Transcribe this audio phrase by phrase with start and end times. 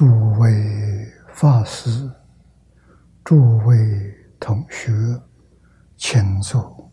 [0.00, 0.06] 诸
[0.38, 2.10] 位法师、
[3.22, 3.76] 诸位
[4.40, 4.90] 同学，
[5.94, 6.90] 请坐，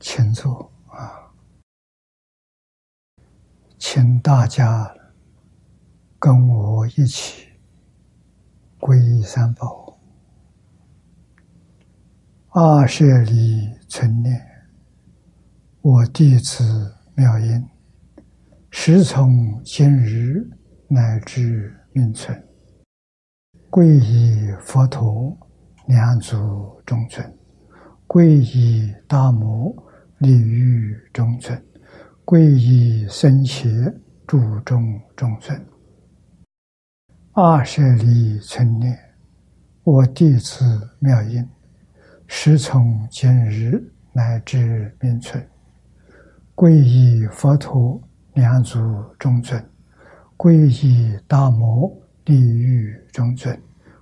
[0.00, 1.30] 请坐啊！
[3.78, 4.96] 请大家
[6.18, 7.50] 跟我一起
[8.80, 9.98] 皈依三宝，
[12.48, 14.42] 二舍里存念，
[15.82, 16.94] 我弟子。
[17.18, 17.66] 妙音，
[18.70, 20.46] 时从今日
[20.86, 22.46] 乃至命存，
[23.70, 25.34] 皈依佛陀，
[25.86, 27.24] 两足中尊；
[28.06, 29.74] 皈依大摩，
[30.18, 31.58] 利于中尊；
[32.22, 33.66] 皈依僧伽，
[34.26, 35.58] 注中中尊。
[37.32, 38.94] 二舍利存念，
[39.84, 40.62] 我弟子
[40.98, 41.48] 妙音，
[42.26, 45.42] 时从今日乃至命存。
[46.56, 48.00] 皈依佛陀，
[48.32, 48.80] 两足
[49.18, 49.60] 中尊；
[50.38, 51.94] 皈依大摩，
[52.24, 53.54] 地狱中尊；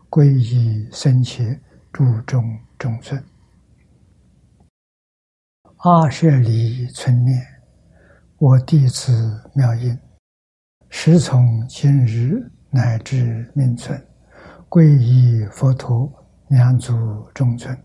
[0.08, 1.60] 皈依僧伽，
[1.92, 3.20] 诸中中尊。
[5.78, 7.44] 阿舍离存念，
[8.38, 9.98] 我弟子妙音，
[10.88, 12.40] 时从今日
[12.70, 14.00] 乃至命存，
[14.68, 16.08] 皈依佛陀，
[16.46, 17.76] 两足中尊；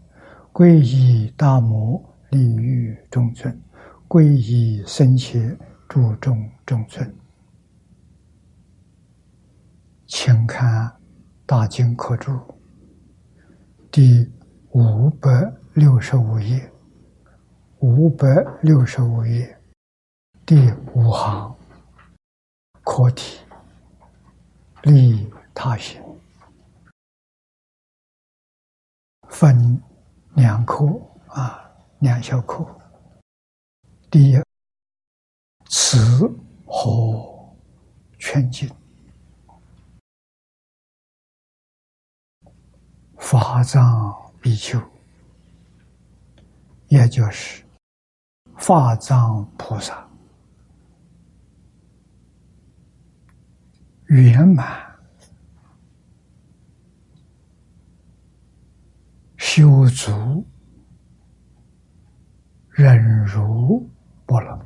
[0.53, 1.99] 皈依大摩，
[2.29, 3.59] 地狱中尊。
[4.09, 5.55] 皈依僧伽，
[5.87, 7.15] 注重中尊，
[10.07, 10.87] 请看
[11.45, 12.31] 《大经科注》
[13.91, 14.27] 第
[14.71, 15.29] 五百
[15.75, 16.71] 六十五页，
[17.81, 18.27] 五百
[18.63, 19.55] 六十五页
[20.43, 21.55] 第五行
[22.83, 23.45] 课题：
[24.81, 26.01] 利他行，
[29.27, 29.79] 分
[30.33, 32.65] 两课啊，两小课。
[34.11, 34.41] 第一，
[35.67, 36.27] 慈
[36.65, 37.55] 和
[38.17, 38.67] 劝进，
[43.19, 44.81] 法藏比丘，
[46.87, 47.63] 也就是
[48.57, 50.09] 法藏菩萨
[54.07, 54.99] 圆满
[59.37, 60.43] 修足
[62.71, 63.87] 忍辱。
[64.29, 64.59] 不能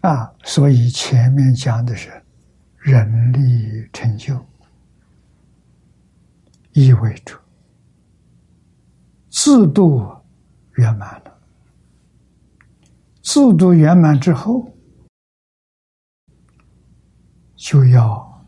[0.00, 0.32] 啊！
[0.42, 2.10] 所以前面讲的是
[2.78, 4.42] 人力成就，
[6.72, 7.38] 意味着
[9.28, 10.10] 制度
[10.76, 11.38] 圆满了。
[13.20, 14.74] 制度圆满之后，
[17.54, 18.46] 就要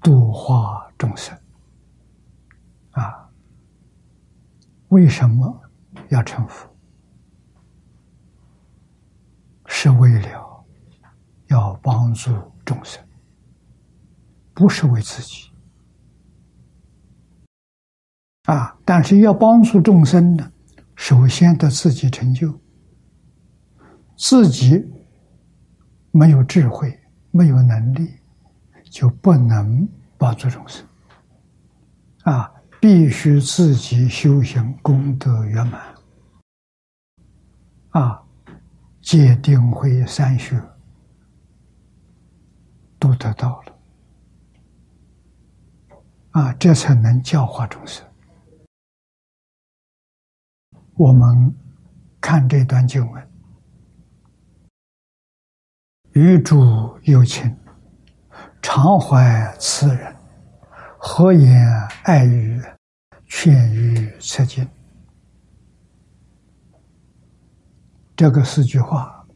[0.00, 1.36] 度化众生
[2.92, 3.28] 啊！
[4.90, 5.63] 为什么？
[6.14, 6.68] 要成佛，
[9.66, 10.64] 是为了
[11.48, 12.30] 要帮助
[12.64, 13.04] 众生，
[14.54, 15.50] 不是为自己
[18.44, 18.78] 啊！
[18.84, 20.52] 但是要帮助众生呢，
[20.94, 22.56] 首先得自己成就，
[24.16, 24.88] 自己
[26.12, 26.96] 没有智慧、
[27.32, 28.14] 没有能力，
[28.84, 30.86] 就不能帮助众生
[32.22, 32.48] 啊！
[32.80, 35.93] 必须自己修行功德圆满。
[37.94, 38.20] 啊，
[39.00, 40.60] 戒定慧三学
[42.98, 43.78] 都得到了，
[46.32, 48.04] 啊，这才能教化众生。
[50.94, 51.54] 我们
[52.20, 53.30] 看这段经文：
[56.14, 57.56] 与主有情，
[58.60, 60.16] 常怀慈人，
[60.98, 61.64] 何言
[62.02, 62.60] 爱语，
[63.26, 64.68] 劝于切境。
[68.16, 69.26] 这个四句话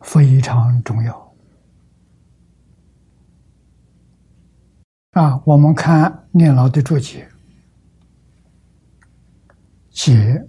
[0.00, 1.34] 非常重要
[5.12, 5.42] 啊！
[5.44, 7.28] 我们看念老的注解，
[9.90, 10.48] 解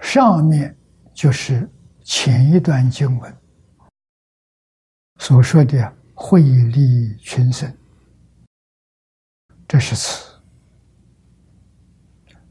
[0.00, 0.76] 上面
[1.12, 1.68] 就是
[2.02, 3.36] 前一段经文
[5.18, 7.76] 所说的“惠利群生”，
[9.66, 10.29] 这是词。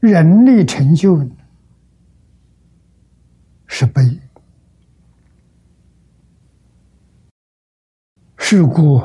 [0.00, 1.28] 人力成就
[3.66, 4.02] 是悲，
[8.38, 8.98] 是故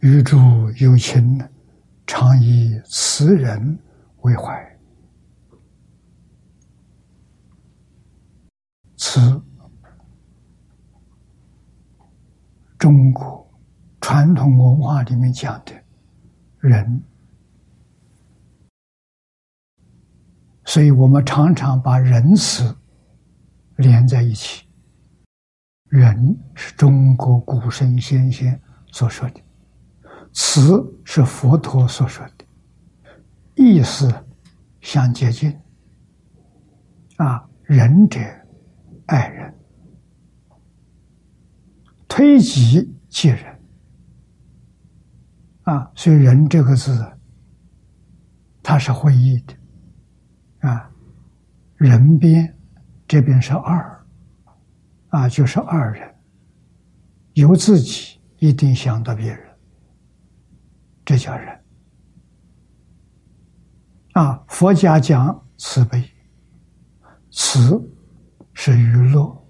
[0.00, 0.36] 与诸
[0.80, 1.40] 有情，
[2.04, 3.78] 常以慈人
[4.22, 4.78] 为怀。
[8.96, 9.40] 慈，
[12.76, 13.48] 中国
[14.00, 15.72] 传统文化里面讲的
[16.58, 17.00] 人。
[20.70, 22.76] 所以我们常常把仁慈
[23.78, 24.64] 连在一起。
[25.88, 28.62] 仁是中国古圣先贤
[28.92, 29.42] 所说的，
[30.32, 32.44] 慈是佛陀所说的，
[33.56, 34.14] 意思
[34.80, 35.52] 相接近。
[37.16, 38.20] 啊，仁者
[39.06, 39.52] 爱人，
[42.06, 43.60] 推己及人。
[45.62, 47.04] 啊，所以“仁”这个字，
[48.62, 49.54] 它是会意的。
[50.60, 50.90] 啊，
[51.76, 52.56] 人边
[53.06, 54.06] 这边是二，
[55.08, 56.14] 啊，就是二人，
[57.34, 59.40] 由自己一定想到别人，
[61.04, 61.60] 这叫人。
[64.12, 66.04] 啊，佛家讲慈悲。
[67.32, 67.80] 慈
[68.52, 69.46] 是娱乐，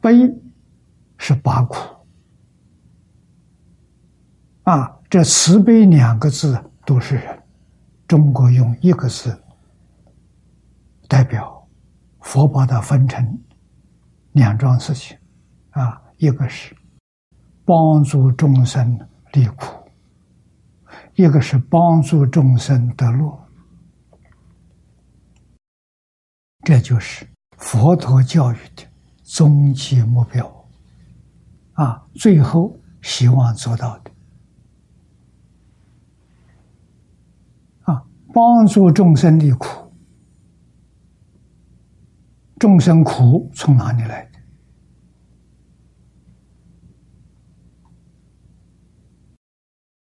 [0.00, 0.14] 悲
[1.18, 1.76] 是拔苦。
[4.62, 7.42] 啊，这慈悲两个字都是人。
[8.08, 9.40] 中国用一个字
[11.06, 11.68] 代表，
[12.20, 13.38] 佛把它分成
[14.32, 15.16] 两桩事情。
[15.70, 16.74] 啊，一个是
[17.64, 18.98] 帮助众生
[19.32, 19.88] 离苦，
[21.14, 23.46] 一个是帮助众生得乐。
[26.64, 27.28] 这就是
[27.58, 28.82] 佛陀教育的
[29.22, 30.68] 终极目标，
[31.74, 34.10] 啊，最后希望做到的，
[37.82, 38.02] 啊，
[38.32, 39.92] 帮助众生离苦。
[42.58, 44.28] 众生苦从哪里来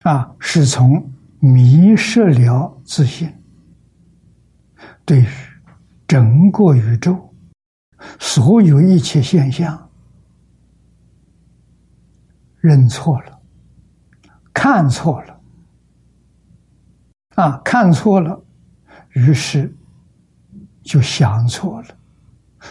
[0.03, 0.09] 的？
[0.09, 3.33] 啊，是从迷失了自信，
[5.05, 5.25] 对。
[6.07, 7.33] 整个宇宙，
[8.19, 9.89] 所有一切现象，
[12.59, 13.41] 认错了，
[14.53, 15.34] 看错了，
[17.35, 18.43] 啊，看错了，
[19.11, 19.75] 于是
[20.83, 21.97] 就想错了，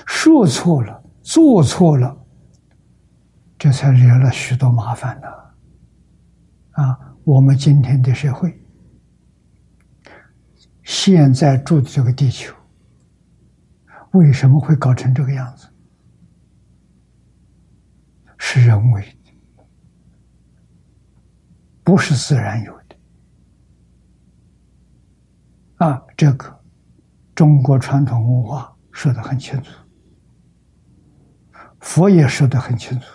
[0.06, 2.16] 说错了，做错了，
[3.58, 5.28] 这才惹了许多麻烦呢。
[6.82, 8.58] 啊，我们今天的社会，
[10.82, 12.54] 现在住的这个地球。
[14.12, 15.68] 为什么会搞成这个样子？
[18.38, 19.64] 是人为的，
[21.82, 22.83] 不是自然有的。
[25.76, 26.60] 啊，这个
[27.34, 29.70] 中国传统文化说的很清楚，
[31.80, 33.06] 佛也说的很清楚。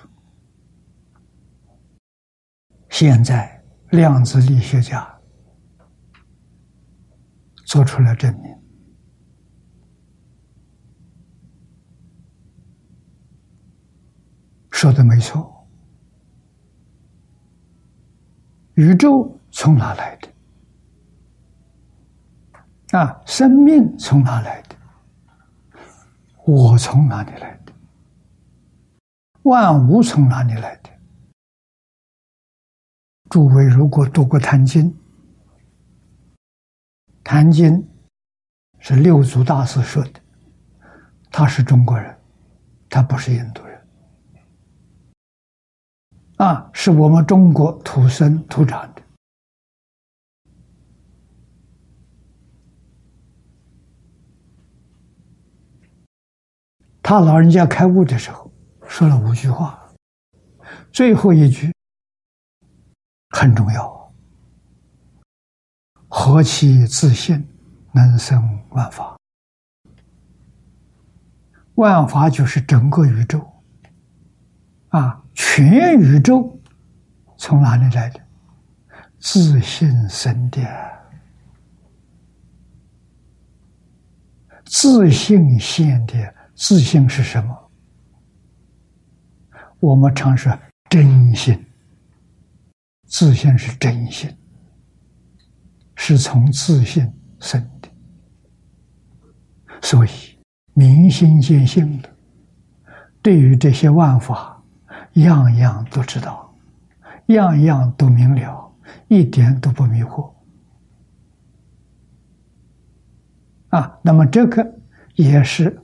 [2.90, 5.08] 现在量子力学家
[7.66, 8.56] 做出了证明。
[14.72, 15.68] 说的没错，
[18.76, 20.29] 宇宙从哪来的？
[22.92, 24.76] 啊，生命从哪来的？
[26.46, 27.72] 我从哪里来的？
[29.44, 30.90] 万物从哪里来的？
[33.30, 34.92] 诸位如果读过《坛经》，
[37.24, 37.74] 《坛经》
[38.80, 40.20] 是六祖大师说的，
[41.30, 42.18] 他是中国人，
[42.90, 43.88] 他不是印度人。
[46.38, 48.99] 啊，是我们中国土生土长的。
[57.10, 58.52] 他老人家开悟的时候
[58.88, 59.84] 说了五句话，
[60.92, 61.74] 最后一句
[63.32, 64.14] 很重要：
[66.08, 67.44] 何其自信，
[67.94, 69.18] 能生万法。
[71.74, 73.44] 万法就是整个宇宙。
[74.90, 76.62] 啊，全宇宙
[77.40, 78.22] 从哪里来的？
[79.18, 80.62] 自信生的。
[84.64, 87.72] 自信现的自信是什么？
[89.80, 90.52] 我们常说
[90.90, 91.66] 真心。
[93.06, 94.30] 自信是真心，
[95.96, 97.90] 是从自信生的。
[99.82, 100.10] 所以
[100.74, 102.10] 明心见性的，
[103.22, 104.62] 对于这些万法。
[105.14, 106.54] 样样都知道，
[107.28, 108.72] 样样都明了，
[109.08, 110.32] 一点都不迷惑。
[113.70, 114.78] 啊，那么这个
[115.16, 115.82] 也是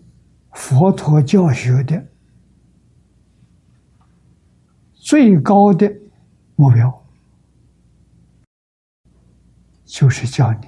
[0.55, 2.03] 佛陀教学的
[4.93, 5.93] 最高的
[6.55, 7.05] 目标，
[9.83, 10.67] 就是叫你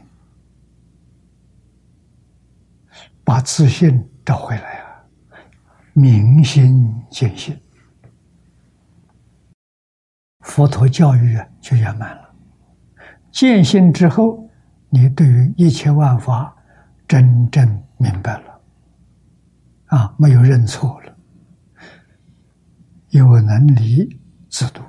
[3.24, 5.04] 把自信找回来啊，
[5.94, 7.60] 明心见性。
[10.42, 12.36] 佛陀教育啊，就圆满了。
[13.32, 14.50] 见性之后，
[14.90, 16.56] 你对于一切万法
[17.08, 17.66] 真正
[17.98, 18.57] 明白了，
[19.88, 21.16] 啊，没有认错了，
[23.10, 24.82] 有能力制度，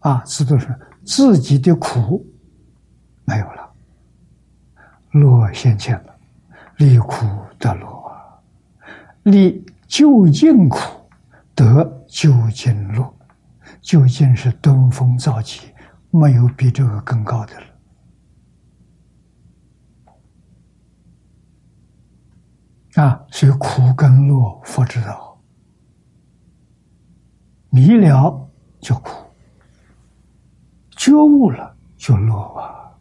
[0.00, 2.24] 啊，制度是自己的苦
[3.24, 3.72] 没有了，
[5.10, 6.14] 乐现前了，
[6.76, 7.26] 离苦
[7.58, 8.12] 得乐，
[9.24, 10.78] 离究竟苦
[11.54, 13.14] 得究竟乐，
[13.80, 15.60] 究竟是登峰造极，
[16.10, 17.66] 没有比这个更高的了。
[22.96, 25.38] 啊，所以苦跟乐佛知道，
[27.68, 28.48] 迷了
[28.80, 29.10] 就苦，
[30.92, 32.96] 觉悟了就乐啊！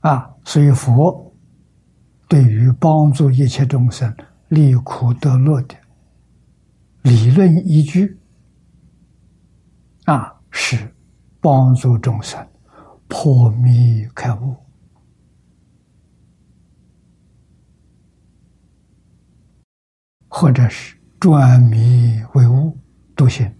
[0.00, 1.32] 啊，所以佛
[2.26, 4.12] 对于帮助一切众生
[4.48, 5.76] 离苦得乐的
[7.02, 8.18] 理论依据，
[10.06, 10.92] 啊，是
[11.40, 12.44] 帮助众生
[13.06, 14.56] 破迷开悟。
[20.38, 22.76] 或者是转迷为悟，
[23.14, 23.50] 都行。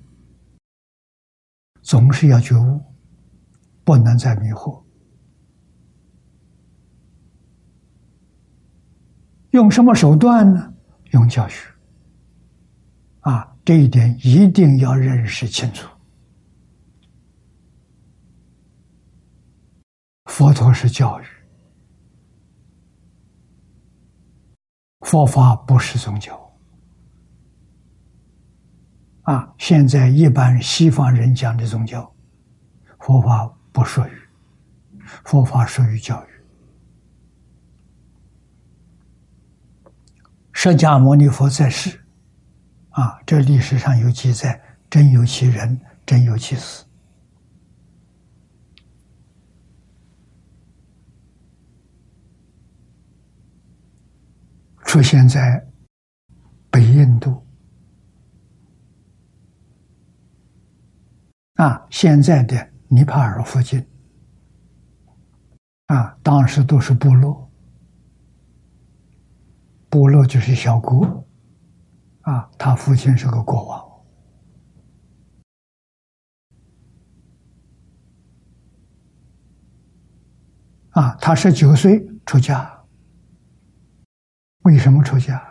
[1.81, 2.85] 总是要觉悟，
[3.83, 4.85] 不能再迷惑。
[9.53, 10.71] 用什么手段呢？
[11.13, 11.67] 用教学。
[13.21, 15.89] 啊，这一点一定要认识清楚。
[20.27, 21.25] 佛陀是教育，
[25.01, 26.46] 佛法不是宗教。
[29.27, 32.15] 啊，现在一般西方人讲的宗教，
[33.01, 34.11] 佛法不属于，
[35.25, 36.29] 佛法属于教育。
[40.53, 42.01] 释迦牟尼佛在世，
[42.91, 46.85] 啊，这历史上有记载，真有其人，真有其事，
[54.85, 55.67] 出现在
[56.71, 57.46] 北印度。
[61.57, 63.87] 啊，现在的尼泊尔附近，
[65.87, 67.51] 啊，当时都是部落，
[69.89, 71.27] 部落就是小国，
[72.21, 74.03] 啊，他父亲是个国王，
[80.91, 82.85] 啊，他十九岁出家，
[84.65, 85.43] 为什么出家？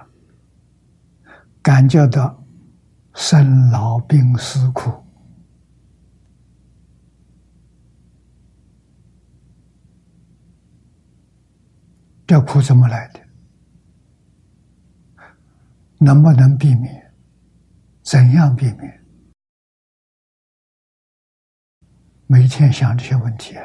[1.63, 2.45] 感觉到
[3.15, 5.04] 生老病死苦。
[12.27, 13.19] 这苦怎么来的？
[15.99, 17.13] 能不能避免？
[18.01, 19.05] 怎样避免？
[22.27, 23.63] 每天想这些问题啊！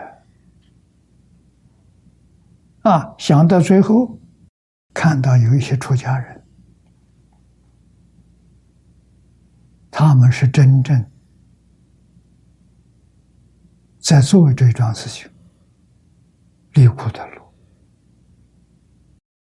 [2.83, 4.19] 啊，想到最后，
[4.93, 6.47] 看到有一些出家人，
[9.91, 11.11] 他们是真正
[13.99, 15.31] 在做这桩事情，
[16.75, 17.50] 离苦的路。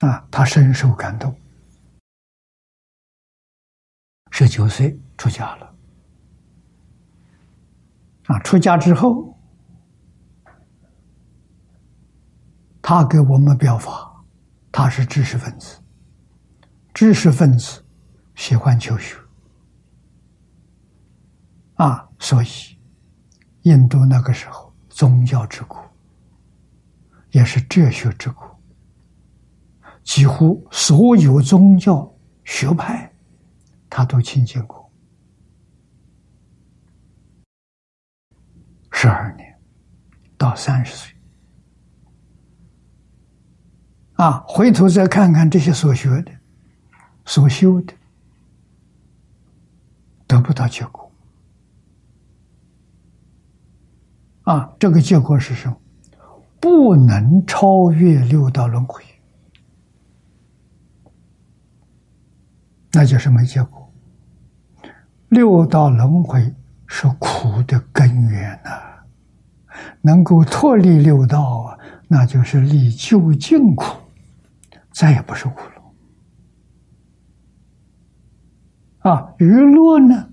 [0.03, 1.33] 啊，他深受感动，
[4.31, 5.73] 十九岁出家了。
[8.25, 9.33] 啊，出家之后，
[12.81, 14.25] 他给我们表法，
[14.73, 15.81] 他是知识分子，
[16.93, 17.81] 知识分子
[18.35, 19.15] 喜欢求学，
[21.75, 22.47] 啊，所以
[23.61, 25.81] 印度那个时候宗教之国，
[27.31, 28.52] 也是哲学之国。
[30.03, 33.11] 几乎所有宗教学派，
[33.89, 34.91] 他都亲近过。
[38.91, 39.59] 十二年
[40.37, 41.13] 到三十岁，
[44.13, 46.31] 啊，回头再看看这些所学的、
[47.25, 47.93] 所修的，
[50.27, 51.11] 得不到结果。
[54.43, 55.77] 啊，这个结果是什么？
[56.59, 59.03] 不能超越六道轮回。
[62.93, 63.91] 那就是没结果。
[65.29, 66.53] 六道轮回
[66.85, 68.69] 是苦的根源呐，
[70.01, 73.97] 能够脱离六道啊，那就是离究竟苦，
[74.91, 75.61] 再也不是苦
[79.01, 79.11] 了。
[79.11, 80.29] 啊，娱乐呢？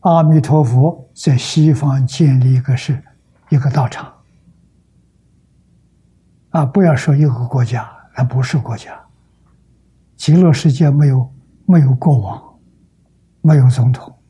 [0.00, 3.00] 阿弥陀佛在西方建立一个是
[3.48, 4.12] 一个道场。
[6.50, 9.00] 啊，不要说一个国家，那不是国家。
[10.18, 11.34] 极乐世界没有
[11.64, 12.60] 没有国王，
[13.40, 14.20] 没有总统，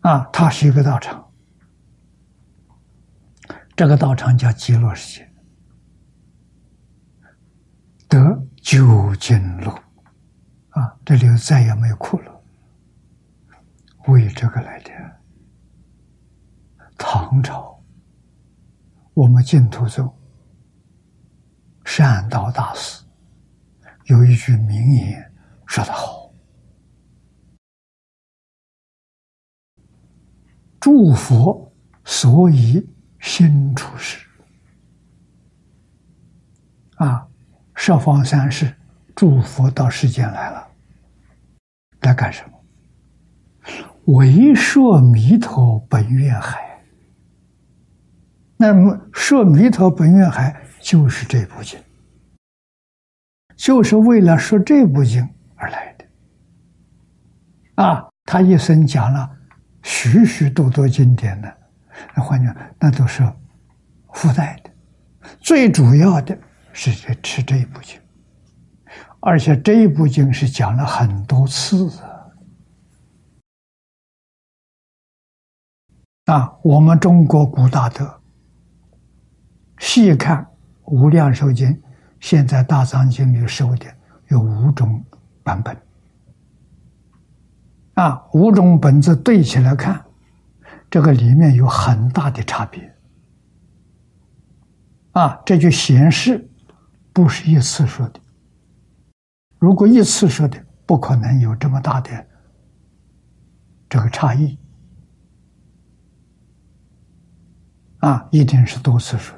[0.00, 1.32] 啊，它是一个道场。
[3.74, 5.32] 这个道场叫极乐世界，
[8.06, 9.70] 得究竟路
[10.68, 10.94] 啊！
[11.06, 12.44] 这里再也没有苦了。
[14.08, 14.90] 为这个来的。
[16.98, 17.82] 唐朝，
[19.14, 20.14] 我们净土宗
[21.94, 23.04] 善道大师
[24.06, 25.30] 有一句名言
[25.66, 26.32] 说得好
[30.80, 31.70] ：“诸佛
[32.02, 32.88] 所以
[33.20, 34.26] 心出世。”
[36.96, 37.28] 啊，
[37.74, 38.74] 十方三世
[39.14, 40.66] 诸佛到世间来了，
[42.00, 44.14] 来干什么？
[44.14, 46.82] 为说弥陀本愿海。
[48.56, 51.80] 那么说弥陀本愿海就是这部经，
[53.56, 56.04] 就是为了说这部经而来的。
[57.82, 59.30] 啊，他一生讲了
[59.82, 61.58] 许许多多经典的，
[62.14, 62.48] 那换句
[62.80, 63.22] 那都是
[64.12, 64.70] 附带的，
[65.40, 66.36] 最主要的
[66.72, 68.00] 是吃这一部经，
[69.20, 71.88] 而且这一部经是讲了很多次
[76.26, 78.18] 啊，我们中国古大德。
[79.78, 80.36] 细看
[80.92, 81.70] 《无量寿经》，
[82.20, 83.86] 现在大藏经里收的
[84.28, 85.02] 有五种
[85.42, 85.74] 版本，
[87.94, 90.04] 啊，五种本子对起来看，
[90.90, 92.94] 这个里面有很大的差别，
[95.12, 96.46] 啊，这就显示
[97.10, 98.20] 不是一次说的。
[99.58, 102.26] 如果一次说的，不可能有这么大的
[103.88, 104.58] 这个差异，
[108.00, 109.34] 啊，一定是多次说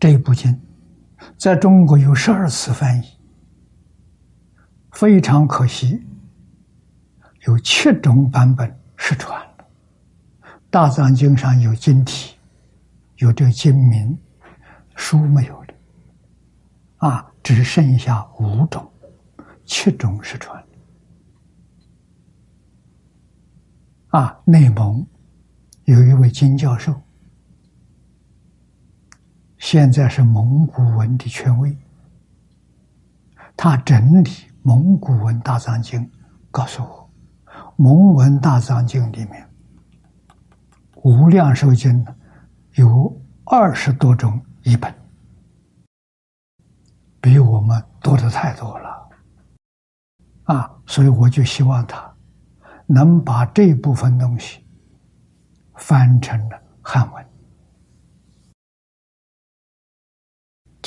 [0.00, 0.58] 这部经
[1.36, 3.04] 在中国有十二次翻译，
[4.92, 6.02] 非常可惜，
[7.46, 9.68] 有七种版本失传了。
[10.70, 12.34] 大藏经上有经体，
[13.16, 14.18] 有这个经名，
[14.96, 15.74] 书没有了，
[16.96, 18.90] 啊，只剩下五种，
[19.66, 20.64] 七种失传。
[24.08, 25.06] 啊，内蒙
[25.84, 26.98] 有一位金教授。
[29.60, 31.76] 现在是蒙古文的权威，
[33.54, 34.30] 他整理
[34.62, 36.10] 蒙古文大藏经，
[36.50, 37.10] 告诉我，
[37.76, 39.46] 蒙文大藏经里面
[41.02, 42.04] 无量寿经
[42.76, 44.92] 有二十多种译本，
[47.20, 49.08] 比我们多的太多了，
[50.44, 52.10] 啊，所以我就希望他
[52.86, 54.64] 能把这部分东西
[55.74, 57.29] 翻成了汉文。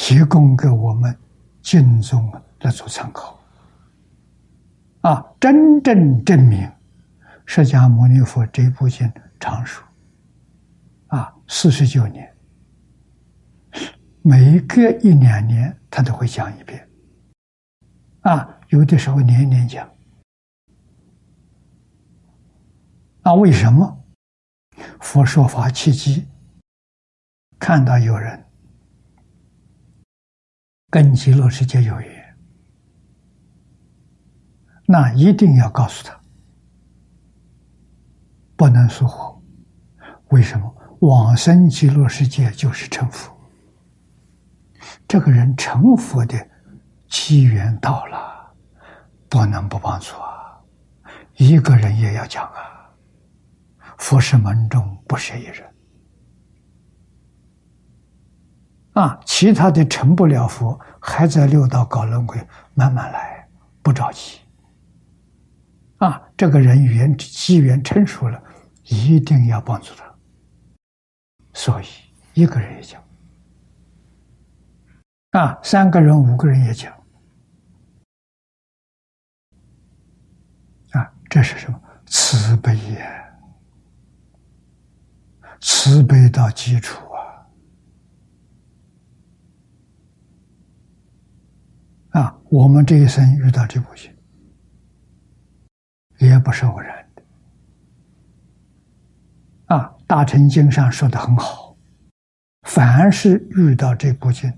[0.06, 1.18] 提供给我们
[1.62, 3.40] 敬宗来做参考，
[5.00, 6.70] 啊，真正证明
[7.46, 9.82] 释迦牟尼佛这部经长寿，
[11.08, 12.30] 啊，四十九年，
[14.22, 16.86] 每隔一两年他都会讲一遍，
[18.24, 19.90] 啊，有的时候年年讲，
[23.22, 24.04] 啊，为什么？
[25.00, 26.28] 佛说法契机，
[27.58, 28.43] 看到有人。
[30.94, 32.38] 跟极乐世界有缘，
[34.86, 36.22] 那一定要告诉他，
[38.56, 39.42] 不能疏忽。
[40.28, 43.36] 为什么往生极乐世界就是成佛？
[45.08, 46.48] 这个人成佛的
[47.10, 48.54] 机缘到了，
[49.28, 50.62] 不能不帮助啊！
[51.38, 52.94] 一个人也要讲啊，
[53.98, 55.73] 佛是门中不是一人。
[58.94, 62.40] 啊，其他的成不了佛，还在六道搞轮回，
[62.76, 63.48] 慢慢来，
[63.82, 64.40] 不着急。
[65.98, 68.42] 啊，这个人缘机缘成熟了，
[68.84, 70.06] 一定要帮助他。
[71.54, 71.86] 所以
[72.34, 73.04] 一个人也讲，
[75.32, 76.94] 啊，三个人、五个人也讲，
[80.92, 81.82] 啊，这是什么？
[82.06, 83.26] 慈悲呀，
[85.62, 87.02] 慈悲到基础。
[92.14, 94.12] 啊，我们这一生遇到这部经，
[96.20, 97.24] 也不是偶然的。
[99.76, 101.76] 啊，《大乘经》上说的很好，
[102.68, 104.54] 凡是遇到这部经，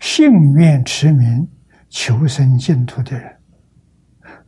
[0.00, 1.46] 信愿持名
[1.90, 3.38] 求生净土的人，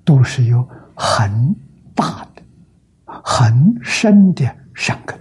[0.03, 1.55] 都是有很
[1.95, 2.43] 大的、
[3.05, 5.21] 很深的善根。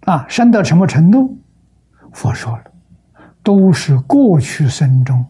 [0.00, 1.38] 啊，深到什么程度？
[2.12, 2.71] 佛说了。
[3.42, 5.24] 都是过去生中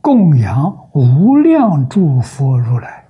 [0.00, 3.04] 供养无量诸佛如来，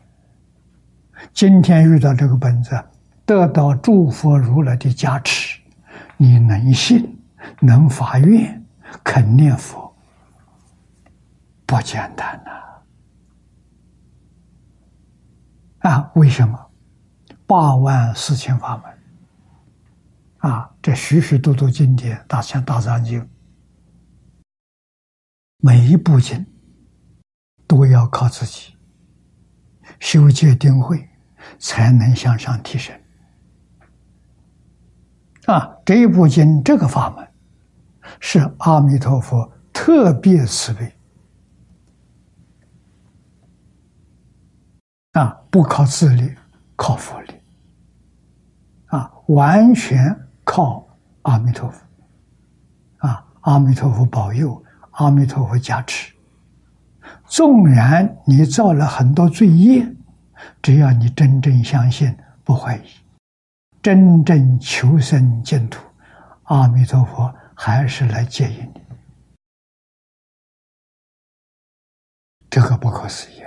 [1.32, 2.78] 今天遇到这个本子，
[3.24, 5.58] 得到诸佛如来的加持，
[6.16, 7.18] 你能信，
[7.60, 8.62] 能发愿，
[9.02, 9.90] 肯念佛，
[11.64, 12.52] 不简单呐！
[15.88, 16.58] 啊，为什么？
[17.46, 23.26] 八万四千法门，啊，这许许多多经典，大千大藏经，
[25.64, 26.44] 每一部经
[27.68, 28.75] 都要靠自己
[30.01, 31.09] 修戒定慧，
[31.61, 32.92] 才能向上提升。
[35.46, 37.29] 啊，这一部经这个法门，
[38.18, 40.92] 是阿弥陀佛特别慈悲。
[45.12, 46.35] 啊，不靠自力，
[46.75, 47.35] 靠佛力，
[48.87, 50.88] 啊，完全靠
[51.22, 51.87] 阿弥陀佛，
[53.07, 54.62] 啊，阿弥陀佛保佑，
[54.92, 56.12] 阿弥陀佛加持。
[57.26, 59.87] 纵然你造了很多罪业，
[60.62, 62.83] 只要你真正相信，不怀疑，
[63.83, 65.85] 真正求生净土，
[66.44, 68.81] 阿弥陀佛还是来接引你。
[72.50, 73.42] 这个不可思议。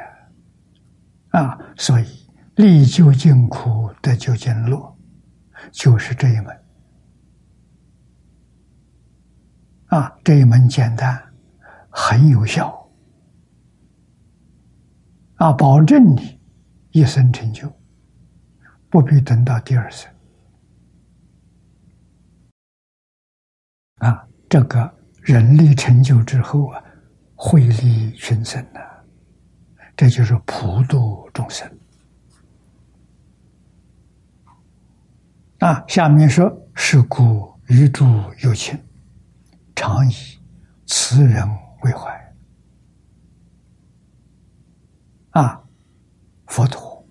[1.30, 2.06] 啊，所以
[2.56, 4.98] 历究竟苦，得究竟乐，
[5.72, 6.64] 就是这一门。
[9.88, 11.22] 啊，这一门简单，
[11.96, 12.86] 很有效。
[15.36, 16.40] 啊，保证你
[16.92, 17.72] 一生成就，
[18.90, 20.12] 不必等到第二生。
[24.00, 26.84] 啊，这个人力成就之后啊，
[27.34, 28.80] 惠利群生呐。
[29.96, 31.66] 这就是普度众生
[35.60, 35.82] 啊！
[35.88, 38.04] 下面说：“是故余诸
[38.44, 38.78] 有情，
[39.74, 40.14] 常以
[40.86, 41.48] 慈人
[41.86, 42.14] 为怀。”
[45.32, 45.64] 啊，
[46.48, 47.06] 佛陀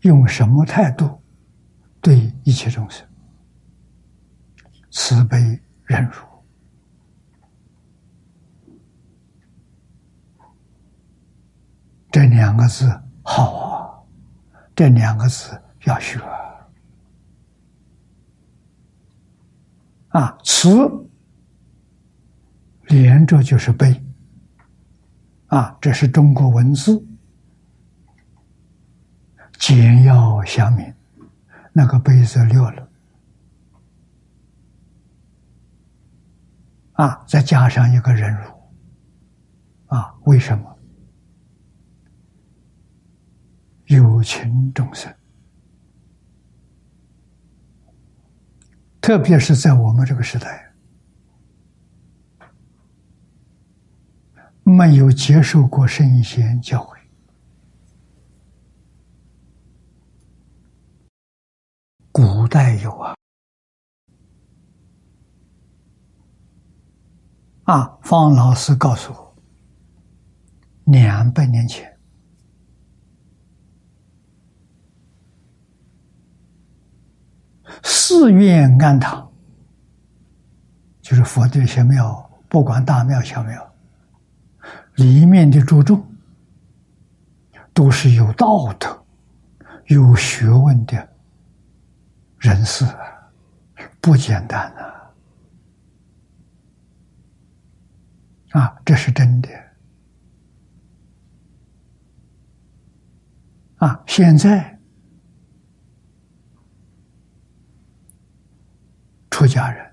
[0.00, 1.22] 用什么态度
[2.00, 3.06] 对一切众生？
[4.90, 6.12] 慈悲忍辱。
[12.10, 12.90] 这两个字
[13.22, 14.02] 好啊！
[14.74, 16.18] 这两个字要学
[20.08, 20.36] 啊！
[20.42, 21.08] 慈
[22.90, 24.02] 连着就是悲
[25.46, 25.78] 啊！
[25.80, 27.00] 这是中国文字，
[29.60, 30.92] 简要详明，
[31.72, 32.88] 那个悲字略了
[36.94, 37.24] 啊！
[37.28, 38.42] 再加上一个忍辱
[39.86, 40.12] 啊！
[40.24, 40.76] 为什么？
[43.86, 45.14] 有情众生，
[49.00, 50.69] 特别是在我们这个时代，
[54.70, 56.96] 没有接受过圣贤教诲。
[62.12, 63.14] 古代有啊，
[67.64, 69.36] 啊，方老师告诉我，
[70.84, 71.88] 两百年前。
[77.84, 79.32] 寺院庵堂，
[81.00, 83.69] 就是佛的一些庙，不管大庙小庙，
[85.00, 86.06] 里面的注重
[87.72, 89.04] 都是有道德、
[89.86, 91.08] 有学问的
[92.38, 92.84] 人士，
[94.00, 94.70] 不简单
[98.52, 98.60] 呐！
[98.60, 99.48] 啊，这是真的。
[103.76, 104.76] 啊，现在。
[109.30, 109.90] 出家人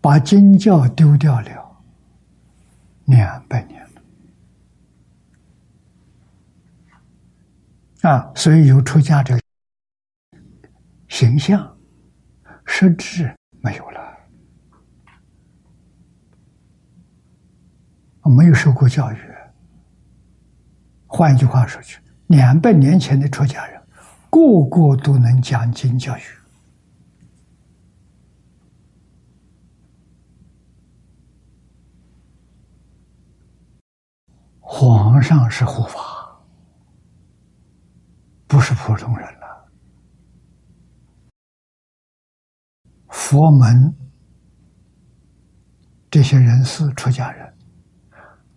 [0.00, 1.67] 把经教丢掉了
[3.08, 4.02] 两百年了
[8.02, 9.40] 啊，所以有出家这个
[11.08, 11.76] 形象，
[12.66, 14.18] 实质没有了，
[18.22, 19.16] 没有受过教育。
[21.06, 23.82] 换一句话说去，两百年前的出家人，
[24.28, 26.37] 个个都能讲经教育。
[34.70, 35.98] 皇上是护法，
[38.46, 39.66] 不是普通人了。
[43.08, 43.96] 佛门
[46.10, 47.50] 这些人是、出家人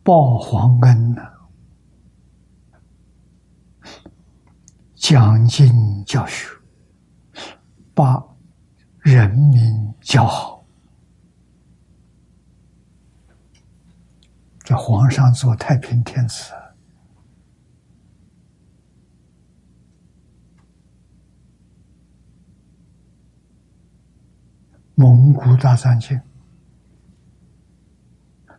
[0.03, 1.21] 报皇恩呢，
[4.95, 6.49] 讲经教学，
[7.95, 8.21] 把
[8.99, 10.50] 人民教好。
[14.71, 16.53] 给皇上做太平天子。
[24.95, 26.21] 蒙古大三杰。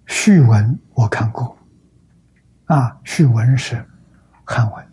[0.06, 1.56] 序文我看过，
[2.66, 3.82] 啊，序文是
[4.44, 4.92] 汉文。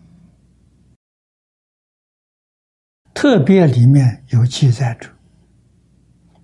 [3.14, 5.10] 特别里面有记载着。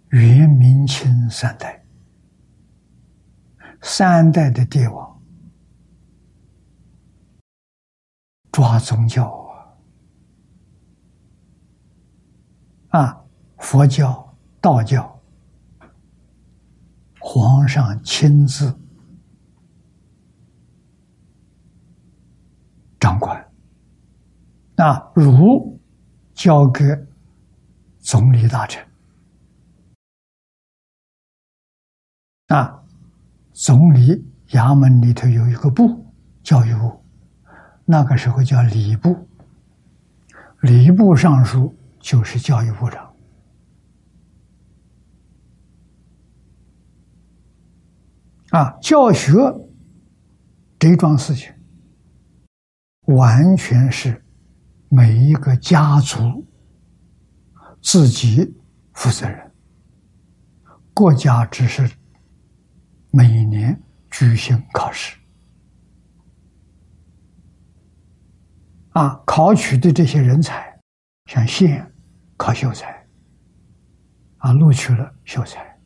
[0.09, 1.84] 元明清三代。
[3.87, 5.21] 三代的帝王。
[8.51, 9.29] 抓宗教
[12.89, 13.25] 啊，啊，
[13.59, 14.25] 佛教。
[14.61, 15.21] 道教，
[17.19, 18.75] 皇上亲自
[22.99, 23.47] 掌管，
[24.75, 25.79] 那儒
[26.33, 26.83] 交给
[27.99, 28.83] 总理大臣，
[32.47, 32.83] 啊，
[33.55, 36.05] 总理衙门里头有一个部，
[36.43, 37.01] 教育部，
[37.85, 39.15] 那个时候叫礼部，
[40.59, 43.15] 礼部尚书就是教育部长。
[48.49, 49.31] 啊，教学
[50.77, 51.49] 这桩事情，
[53.05, 54.21] 完全是
[54.89, 56.45] 每一个家族
[57.81, 58.53] 自己
[58.91, 59.51] 负责任，
[60.93, 61.89] 国家只是
[63.15, 65.15] 每年举行考试，
[68.89, 70.77] 啊，考取的这些人才，
[71.31, 71.89] 像县
[72.35, 73.07] 考秀才，
[74.39, 75.79] 啊，录取了秀才，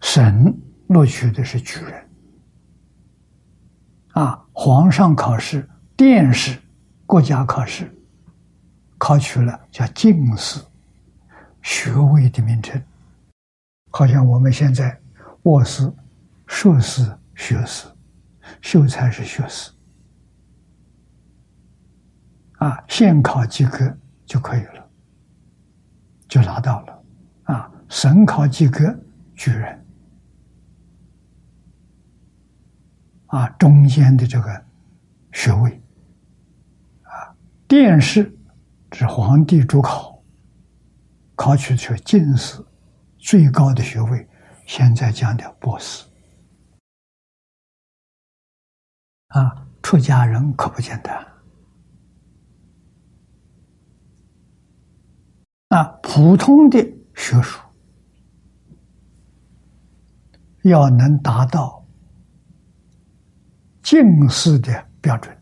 [0.00, 0.58] 省。
[0.88, 2.10] 录取的是举人，
[4.14, 6.58] 啊，皇上考试、殿试、
[7.06, 7.94] 国家考试，
[8.98, 10.60] 考取了叫进士，
[11.62, 12.82] 学位的名称。
[13.90, 15.00] 好像我们现在
[15.44, 15.92] 卧士、
[16.52, 17.86] 硕士、学士、
[18.60, 19.70] 秀才是学士，
[22.58, 24.90] 啊，县考及格就可以了，
[26.28, 27.02] 就拿到了，
[27.44, 28.94] 啊，省考及格
[29.36, 29.86] 举人。
[33.28, 34.64] 啊，中间的这个
[35.32, 35.80] 学位，
[37.04, 37.32] 啊，
[37.68, 38.36] 殿试
[38.92, 40.20] 是皇帝主考，
[41.36, 42.62] 考取是进士，
[43.18, 44.28] 最高的学位，
[44.66, 46.09] 现在讲的博士。
[49.30, 51.26] 啊，出家人可不简单。
[55.68, 56.78] 啊，普通的
[57.14, 57.60] 学术
[60.62, 61.78] 要能达到。
[63.82, 65.36] 进士的标准，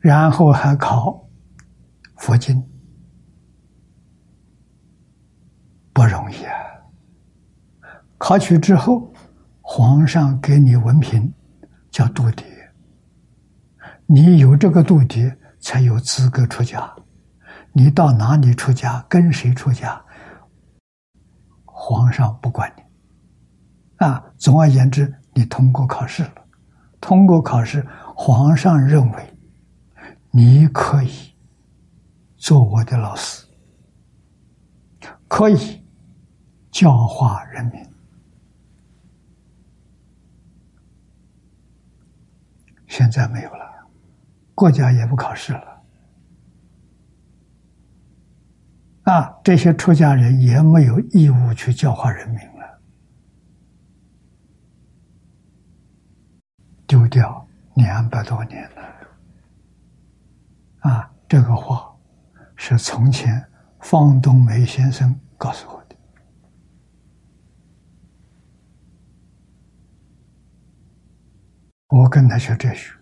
[0.00, 1.28] 然后还考
[2.18, 2.62] 佛经，
[5.92, 6.54] 不容易啊！
[8.16, 9.12] 考取之后，
[9.68, 11.34] 皇上给你文凭，
[11.90, 12.44] 叫度牒。
[14.06, 16.88] 你有这个度牒，才有资格出家。
[17.72, 20.00] 你到哪里出家，跟谁出家，
[21.64, 22.82] 皇上不管你。
[24.06, 25.12] 啊，总而言之。
[25.34, 26.46] 你通过考试了，
[27.00, 29.36] 通过考试，皇上认为
[30.30, 31.34] 你可以
[32.36, 33.44] 做我的老师，
[35.26, 35.84] 可以
[36.70, 37.84] 教化人民。
[42.96, 43.86] 现在没有了，
[44.54, 45.82] 国家也不考试了，
[49.02, 52.80] 啊，这些出家人也没有义务去教化人民了。
[56.86, 58.80] 丢掉两百多年了，
[60.90, 61.94] 啊，这个话
[62.56, 63.46] 是从前
[63.80, 65.96] 方东梅先生告诉我的。
[71.88, 72.92] 我跟他学哲学，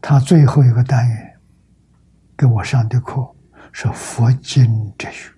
[0.00, 1.40] 他最后一个单元
[2.36, 3.24] 给我上的课
[3.72, 5.32] 是佛经哲学，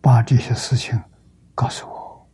[0.00, 1.00] 把这些事情
[1.54, 2.28] 告诉我。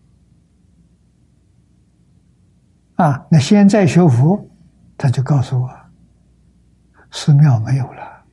[2.96, 4.48] 啊，那现在学佛，
[4.96, 5.70] 他就告诉我，
[7.10, 8.24] 寺庙没有了。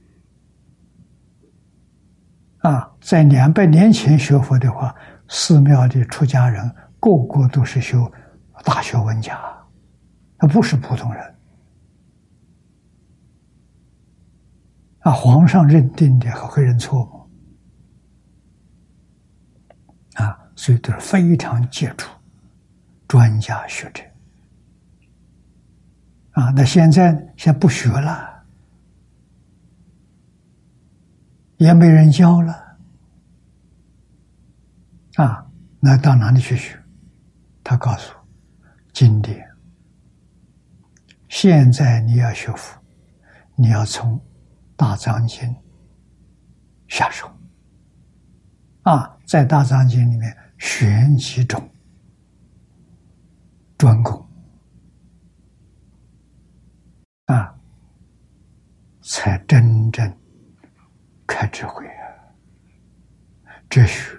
[2.60, 4.96] 啊，在两百年前学佛的话，
[5.28, 8.10] 寺庙的出家人个个都是修
[8.64, 9.38] 大学问家，
[10.38, 11.36] 他不是普通人。
[15.00, 17.06] 啊，皇上认定的还会认错
[20.16, 20.24] 吗？
[20.26, 22.12] 啊，所以都是非常杰出
[23.08, 24.04] 专家学者。
[26.32, 28.44] 啊，那现在现不学了，
[31.56, 32.78] 也没人教了，
[35.16, 36.78] 啊，那到哪里去学？
[37.64, 38.14] 他告诉
[38.94, 39.47] 经典，
[41.30, 42.80] 现在你要学佛，
[43.56, 44.20] 你要从
[44.76, 45.56] 大藏经
[46.88, 47.30] 下手，
[48.84, 51.70] 啊，在大藏经里面选几种
[53.78, 54.26] 专攻。
[57.26, 57.54] 啊，
[59.02, 60.18] 才真正
[61.28, 62.08] 开智慧啊！
[63.70, 64.18] 哲学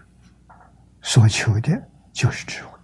[1.00, 2.78] 所求的就是智慧。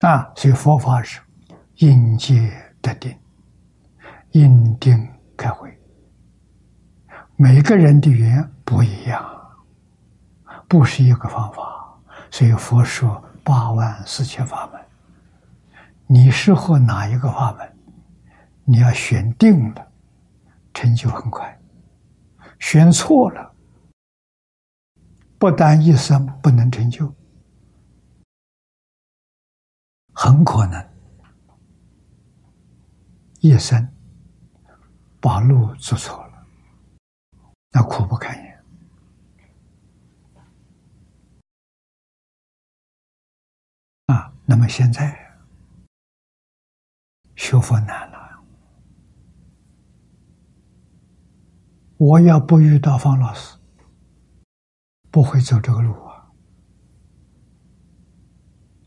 [0.00, 1.20] 啊，所以佛法是
[1.78, 2.50] 应接
[2.82, 3.16] 得定，
[4.32, 5.72] 应定开慧。
[7.36, 9.24] 每个人的缘不一样，
[10.66, 11.96] 不是一个方法，
[12.32, 14.80] 所以佛说八万四千法门。
[16.08, 17.76] 你适合哪一个法门？
[18.64, 19.92] 你要选定了，
[20.74, 21.46] 成就很快；
[22.58, 23.54] 选错了，
[25.38, 27.14] 不但一生不能成就，
[30.12, 30.84] 很可能
[33.48, 33.92] 一生
[35.20, 36.46] 把路走错了。
[37.70, 38.64] 那苦不堪言
[44.06, 44.32] 啊！
[44.44, 45.16] 那么现在
[47.36, 48.18] 学佛难了。
[51.96, 53.58] 我要不遇到方老师，
[55.10, 56.30] 不会走这个路啊。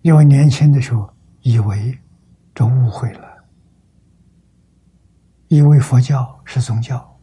[0.02, 2.00] 因为年轻的时候以为
[2.56, 3.31] 这误会了，
[5.52, 7.20] 因为佛教是宗教，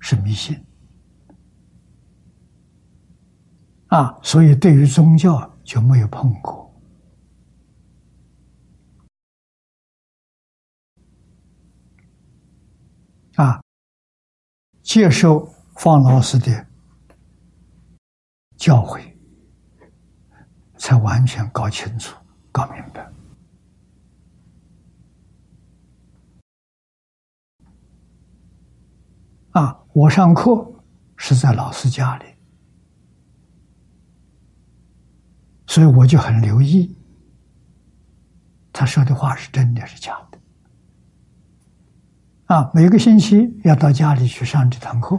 [0.00, 0.58] 是迷信。
[3.88, 6.74] 啊，所以对于宗教就没有碰过。
[13.34, 13.60] 啊，
[14.80, 16.66] 接受方老师的
[18.56, 19.02] 教诲，
[20.78, 22.16] 才完全搞清楚、
[22.50, 23.06] 搞明白。
[29.56, 30.70] 啊，我上课
[31.16, 32.26] 是在老师家里。
[35.66, 36.94] 所以我就很留意，
[38.70, 40.38] 他说的话是真的是假的。
[42.54, 45.18] 啊，每个星期要到家里去上这堂课，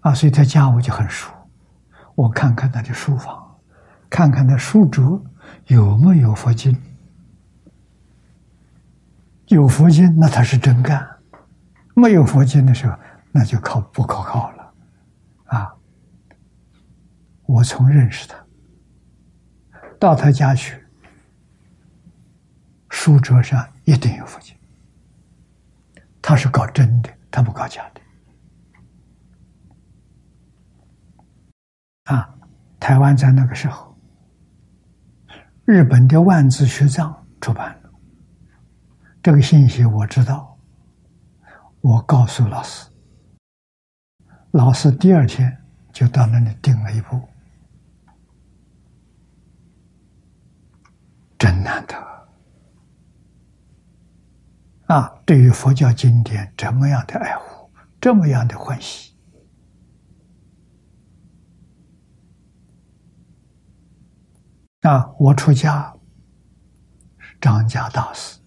[0.00, 1.32] 啊，所以在家我就很熟，
[2.16, 3.56] 我看看他的书房，
[4.10, 5.24] 看看他书桌
[5.68, 6.76] 有没有佛经，
[9.46, 11.08] 有佛经那他是真干，
[11.98, 12.96] 没有佛经的时候
[13.32, 14.74] 那就靠不可靠了，
[15.46, 15.74] 啊，
[17.46, 18.36] 我从认识他。
[19.98, 20.80] 到他家去，
[22.88, 24.56] 书桌上一定有佛经。
[26.22, 28.00] 他是搞真的，他不搞假的。
[32.14, 32.32] 啊，
[32.78, 33.92] 台湾在那个时候，
[35.64, 37.90] 日本的万字学藏出版了，
[39.20, 40.47] 这个信息我知道，
[41.80, 42.90] 我告诉老师，
[44.50, 47.20] 老师第二天就到那里订了一部。
[51.38, 51.96] 真难得
[54.92, 55.22] 啊！
[55.24, 57.70] 对于佛教经典这么样的爱护，
[58.00, 59.14] 这么样的欢喜
[64.80, 65.14] 啊！
[65.16, 65.96] 我出家，
[67.40, 68.40] 张家大师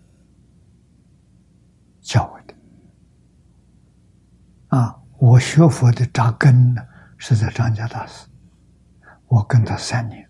[2.01, 2.53] 教我的
[4.72, 4.97] 啊！
[5.19, 6.82] 我学佛的扎根呢，
[7.17, 8.28] 是在张家大师，
[9.28, 10.30] 我跟他三年。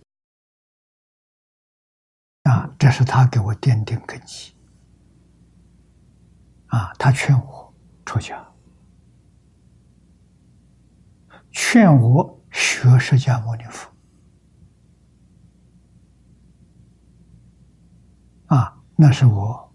[2.44, 4.54] 啊，这是他给我奠定根基。
[6.68, 7.74] 啊，他劝我
[8.04, 8.44] 出家，
[11.52, 13.92] 劝我学释迦牟尼佛。
[18.48, 19.74] 啊，那是我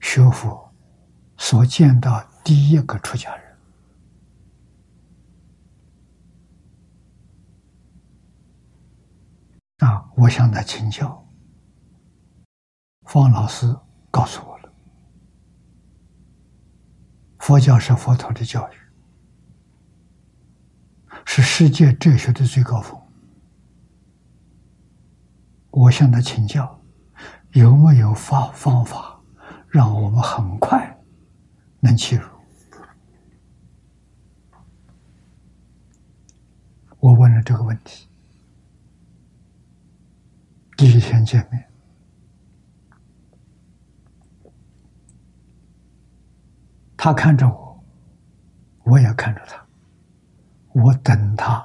[0.00, 0.72] 学佛
[1.36, 3.49] 所见到第一个出家人。
[9.80, 11.26] 啊，我向他请教。
[13.02, 13.66] 方老师
[14.10, 14.72] 告诉我了，
[17.38, 18.76] 佛教是佛陀的教育，
[21.24, 23.00] 是世界哲学的最高峰。
[25.70, 26.80] 我向他请教，
[27.52, 29.20] 有没有方方法
[29.68, 31.00] 让我们很快
[31.80, 32.28] 能切入？
[36.98, 38.09] 我问了这个问题，
[40.80, 41.62] 第一天见面。
[46.96, 47.84] 他看着我，
[48.84, 49.62] 我也看着他，
[50.72, 51.62] 我等他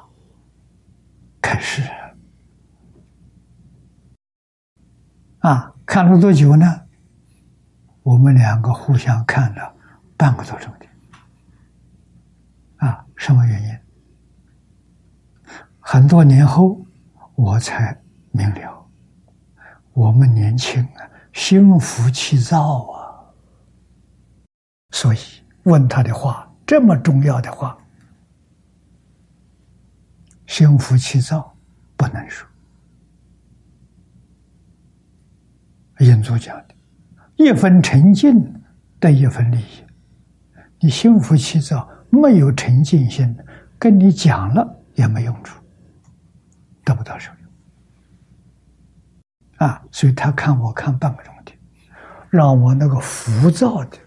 [1.42, 1.82] 开始
[5.40, 6.82] 啊，看了多久呢？
[8.04, 9.74] 我们两个互相看了
[10.18, 10.86] 半个多钟的
[12.86, 13.80] 啊，什么原因？
[15.80, 16.86] 很多年后，
[17.36, 17.98] 我才
[18.32, 18.75] 明了，
[19.96, 23.16] 我们年轻啊，心浮气躁啊，
[24.92, 25.18] 所以
[25.64, 27.78] 问他的话这么重要的话，
[30.48, 31.56] 心浮气躁
[31.96, 32.46] 不能说。
[36.00, 36.76] 印祖讲的，
[37.38, 38.54] 一分沉静
[39.00, 39.84] 得一分利益。
[40.82, 43.34] 你心浮气躁，没有沉静心，
[43.80, 45.58] 跟你讲了也没用处。
[46.84, 47.35] 得不到受用
[49.66, 49.82] 啊！
[49.92, 51.54] 所以他看我看半个钟头，
[52.30, 53.98] 让我那个浮躁的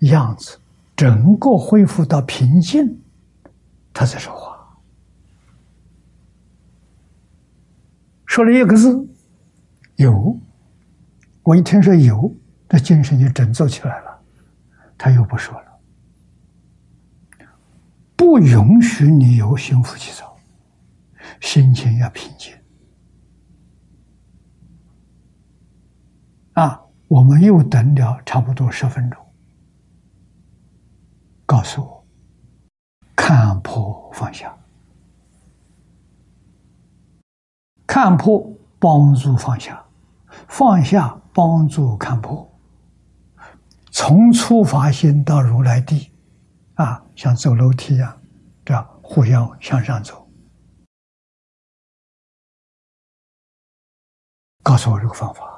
[0.00, 0.58] 样子
[0.96, 3.00] 整个恢复到平静，
[3.92, 4.56] 他才说话。
[8.24, 9.08] 说了一个字
[9.96, 10.38] “有”，
[11.44, 12.34] 我一听说“有”，
[12.68, 14.20] 那精神就振作起来了。
[14.98, 17.46] 他又不说了，
[18.16, 20.36] 不允许你有心浮气躁。
[21.40, 22.54] 心情要平静
[26.56, 26.82] 啊！
[27.08, 29.24] 我们又等了差不多十分钟，
[31.44, 32.06] 告诉我
[33.14, 34.52] 看破放下，
[37.86, 38.50] 看破
[38.80, 39.84] 帮助放下，
[40.48, 42.50] 放下帮助看破，
[43.92, 46.10] 从初发心到如来地，
[46.74, 48.20] 啊，像走楼梯一样，
[48.64, 50.26] 这样互相向上走。
[54.64, 55.55] 告诉我这个方法，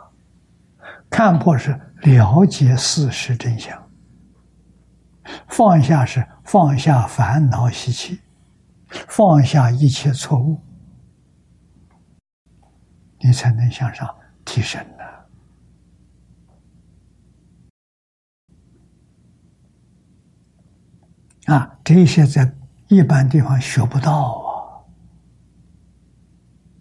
[1.11, 3.91] 看破是了解事实真相，
[5.49, 8.21] 放下是放下烦恼习气，
[9.09, 10.61] 放下一切错误，
[13.21, 14.09] 你才能向上
[14.45, 15.05] 提升呢。
[21.55, 22.55] 啊，这些在
[22.89, 24.85] 一般地方学不到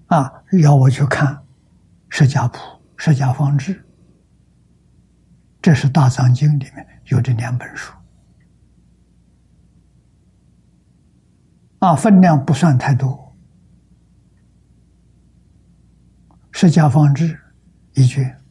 [0.08, 0.18] 啊！
[0.18, 1.42] 啊，要我去看。
[2.10, 2.60] 释迦谱、
[2.98, 3.87] 释迦方志，
[5.68, 7.92] 这是大藏经里面有这两本书，
[11.80, 13.36] 啊，分量不算太多。
[16.54, 17.38] 释迦方志
[17.96, 18.42] 一卷，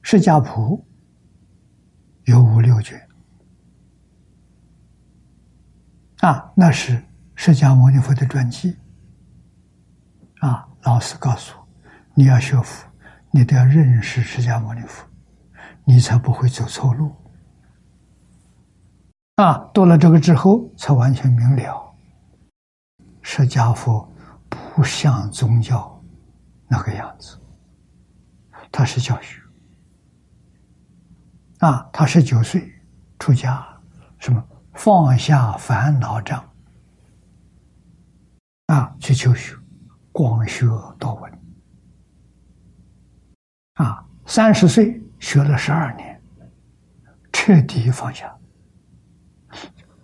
[0.00, 0.86] 释迦谱
[2.22, 2.96] 有五六卷，
[6.18, 7.02] 啊，那是
[7.34, 8.76] 释迦牟尼佛的传记，
[10.38, 11.58] 啊，老师告诉。
[12.14, 12.88] 你要学佛，
[13.32, 15.04] 你都要认识释迦牟尼佛，
[15.84, 17.14] 你才不会走错路。
[19.36, 21.94] 啊，读了这个之后，才完全明了，
[23.22, 24.06] 释迦佛
[24.48, 26.02] 不像宗教
[26.68, 27.38] 那个样子，
[28.70, 29.40] 他是教学。
[31.60, 32.72] 啊，他十九岁
[33.18, 33.66] 出家，
[34.18, 34.42] 什么
[34.74, 36.42] 放下烦恼障，
[38.66, 39.56] 啊，去求学，
[40.12, 40.66] 广学
[40.98, 41.40] 多闻。
[43.74, 46.20] 啊，三十岁学了十二年，
[47.30, 48.34] 彻底放下，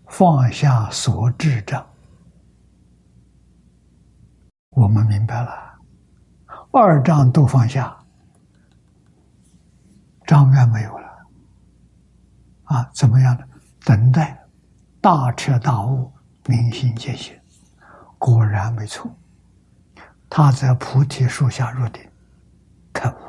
[0.07, 1.85] 放下所智障。
[4.71, 5.51] 我们明白了，
[6.71, 7.97] 二障都放下，
[10.27, 11.07] 障碍没有了。
[12.65, 13.45] 啊，怎么样呢？
[13.85, 14.39] 等待
[15.01, 16.13] 大彻大悟，
[16.45, 17.35] 明心见性，
[18.19, 19.11] 果然没错。
[20.29, 22.03] 他在菩提树下入定，
[22.93, 23.26] 开悟。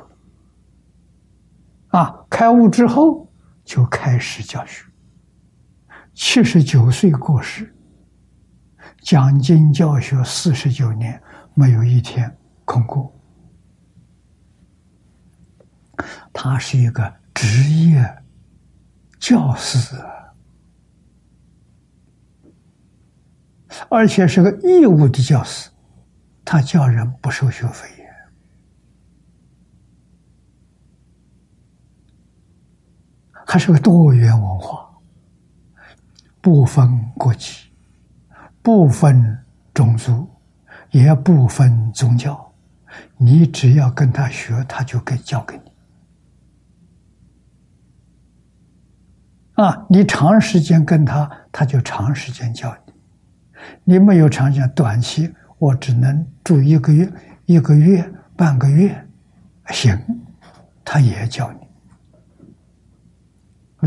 [1.90, 3.32] 啊，开悟之后
[3.64, 4.86] 就开始教学。
[6.14, 7.74] 七十九岁过世，
[9.02, 11.22] 讲经教学四十九年，
[11.54, 12.36] 没有一天
[12.66, 13.14] 空过。
[16.34, 18.24] 他是一个职业
[19.20, 19.96] 教师，
[23.90, 25.70] 而且是个义务的教师，
[26.44, 27.88] 他教人不收学费。
[33.50, 34.86] 还是个多元文化，
[36.42, 37.70] 不分国籍，
[38.62, 39.40] 不分
[39.74, 40.28] 种族，
[40.92, 42.52] 也不分宗教。
[43.16, 45.72] 你只要跟他学，他就给教给你。
[49.64, 52.94] 啊，你长时间跟他，他就长时间教你。
[53.86, 57.10] 你没有长时间，短期我只能住一个月、
[57.46, 59.08] 一个月、半个月，
[59.68, 59.98] 行，
[60.84, 61.67] 他也教你。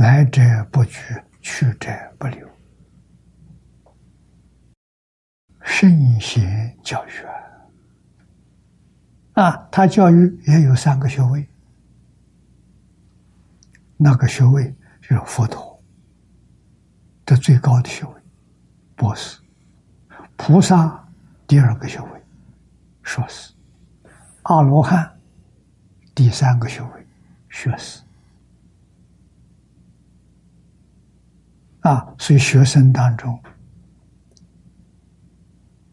[0.01, 0.41] 来者
[0.73, 0.99] 不拒，
[1.43, 2.49] 去者不留。
[5.61, 7.29] 圣贤教学
[9.35, 11.47] 啊，他教育也有三个学位，
[13.99, 15.79] 那个学位就是佛陀
[17.27, 18.15] 的最高的学位，
[18.97, 19.39] 博士。
[20.35, 21.07] 菩萨
[21.47, 22.25] 第二个学位，
[23.03, 23.53] 硕士；
[24.45, 25.15] 阿罗汉
[26.15, 27.07] 第三个学位，
[27.51, 28.01] 学士。
[31.81, 33.43] 啊，所以学生当中，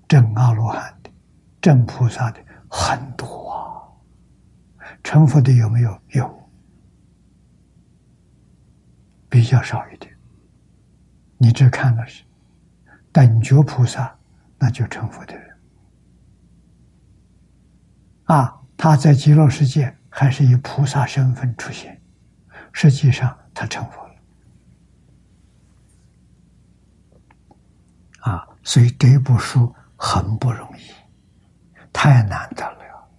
[0.08, 1.10] 证阿罗汉的、
[1.62, 3.88] 证菩萨的很多啊，
[5.04, 6.02] 成佛的有没有？
[6.10, 6.50] 有，
[9.30, 10.14] 比较少一点。
[11.38, 12.24] 你只看的是
[13.12, 14.14] 等觉菩萨，
[14.58, 15.58] 那就成佛的人。
[18.26, 22.02] 啊，他在极乐世界还是以菩萨身份出现，
[22.74, 24.07] 实际上他成佛。
[28.28, 30.82] 啊，所以这部书很不容易，
[31.94, 33.10] 太难得了。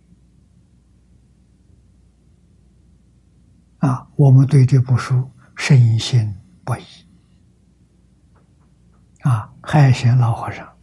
[3.79, 6.83] 啊，我们对这部书深信不疑。
[9.23, 10.77] 啊，海贤老和尚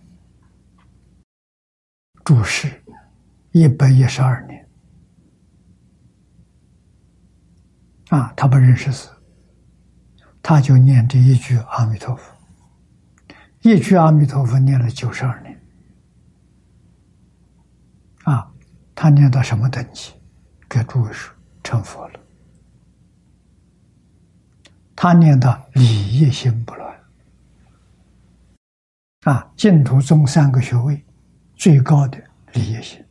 [2.24, 2.84] 注释
[3.52, 4.68] 一百一十二年。
[8.10, 9.08] 啊，他不认识字，
[10.42, 12.35] 他就念这一句阿弥陀佛。
[13.66, 15.60] 一句阿弥陀佛念了九十二年，
[18.26, 18.48] 啊，
[18.94, 20.14] 他念到什么等级？
[20.70, 22.20] 给诸位说，成佛了。
[24.96, 26.96] 他念到理业心不乱，
[29.24, 31.04] 啊，净土宗三个学位，
[31.56, 33.04] 最高的理业心，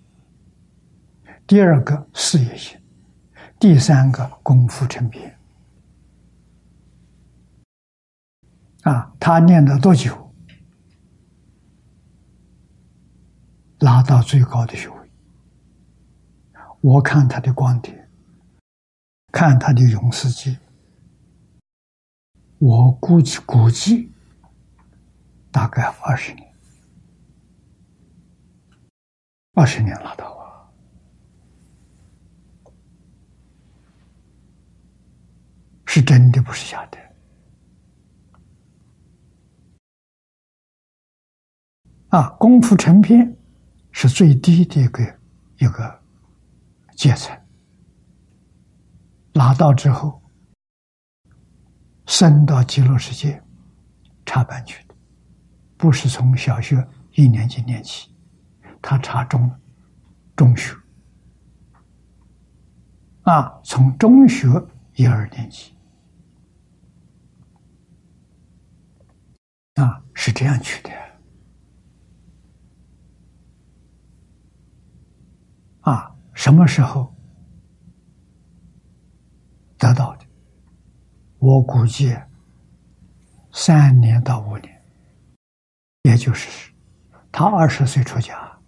[1.49, 2.79] 第二个事业心，
[3.59, 5.37] 第三个功夫成片。
[8.83, 10.24] 啊，他念了多久？
[13.85, 15.11] 拉到最高的学位，
[16.81, 18.09] 我看他的观点，
[19.31, 20.57] 看他的永世记，
[22.57, 24.11] 我估计估计
[25.53, 26.55] 大概二十年，
[29.53, 30.65] 二十年拉到啊，
[35.85, 36.99] 是真的，不是假的
[42.09, 42.31] 啊！
[42.39, 43.37] 功夫成片。
[43.97, 45.19] 是最低的一个
[45.59, 46.03] 一个
[46.97, 47.33] 阶层，
[49.33, 50.21] 拿到之后，
[52.05, 53.41] 升到极乐世界
[54.27, 54.95] 插班去的，
[55.77, 58.13] 不是从小学一年级念起，
[58.83, 59.49] 他插中
[60.35, 60.77] 中学，
[63.23, 64.49] 啊，从中学
[64.97, 65.73] 一二年级，
[69.75, 70.91] 啊，是这样去的。
[75.85, 77.15] 啊，什么时候
[79.79, 80.27] 得到的？
[81.39, 82.17] 我估计
[83.53, 84.83] 三年到五年，
[86.03, 86.73] 也就是
[87.31, 88.59] 他二十岁出家，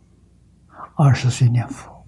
[0.94, 2.06] 二十岁念佛，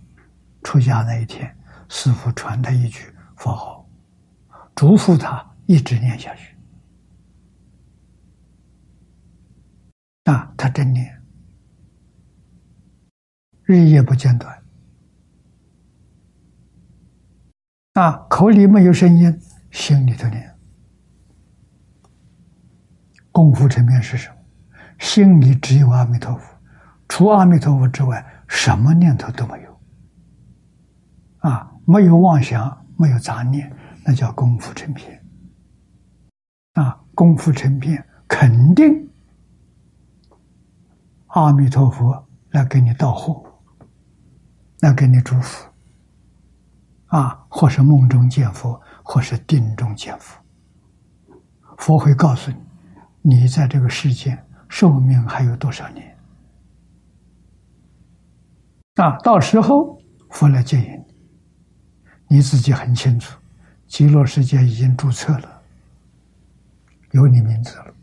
[0.63, 1.57] 出家那一天，
[1.89, 3.89] 师傅传他一句佛号，
[4.75, 6.55] 嘱咐他一直念下去。
[10.25, 11.23] 啊，他真念，
[13.63, 14.58] 日夜不间断。
[17.99, 19.36] 啊，口里没有声音，
[19.72, 20.55] 心里头念。
[23.32, 24.36] 功夫层面是什么？
[25.01, 26.57] 心里只有阿弥陀佛，
[27.09, 29.80] 除阿弥陀佛之外，什么念头都没有。
[31.38, 33.68] 啊，没有妄想，没有杂念，
[34.05, 35.20] 那叫功夫成片。
[36.74, 39.11] 啊，功夫成片，肯定
[41.26, 43.61] 阿弥陀佛来给你道贺，
[44.82, 45.68] 来给你祝福。
[47.07, 50.38] 啊，或是梦中见佛，或是定中见佛，
[51.78, 52.51] 佛会告诉
[53.22, 56.16] 你，你在这个世间寿命还有多少年？
[58.96, 61.05] 啊，到时候佛来接引
[62.28, 63.38] 你，你自己很清楚，
[63.86, 65.62] 极乐世界已经注册了，
[67.12, 67.94] 有你名字了。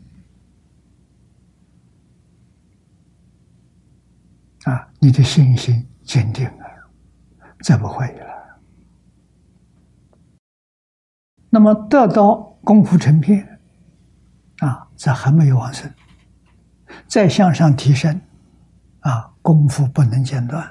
[4.64, 6.64] 啊，你的信心坚定了，
[7.60, 8.35] 再不怀疑了。
[11.48, 13.60] 那么得到功夫成片，
[14.58, 15.90] 啊，这还没有完成，
[17.06, 18.20] 再向上提升，
[19.00, 20.68] 啊，功夫不能间断，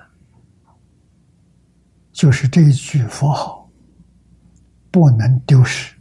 [2.11, 3.69] 就是这一句佛号
[4.91, 5.95] 不能丢失，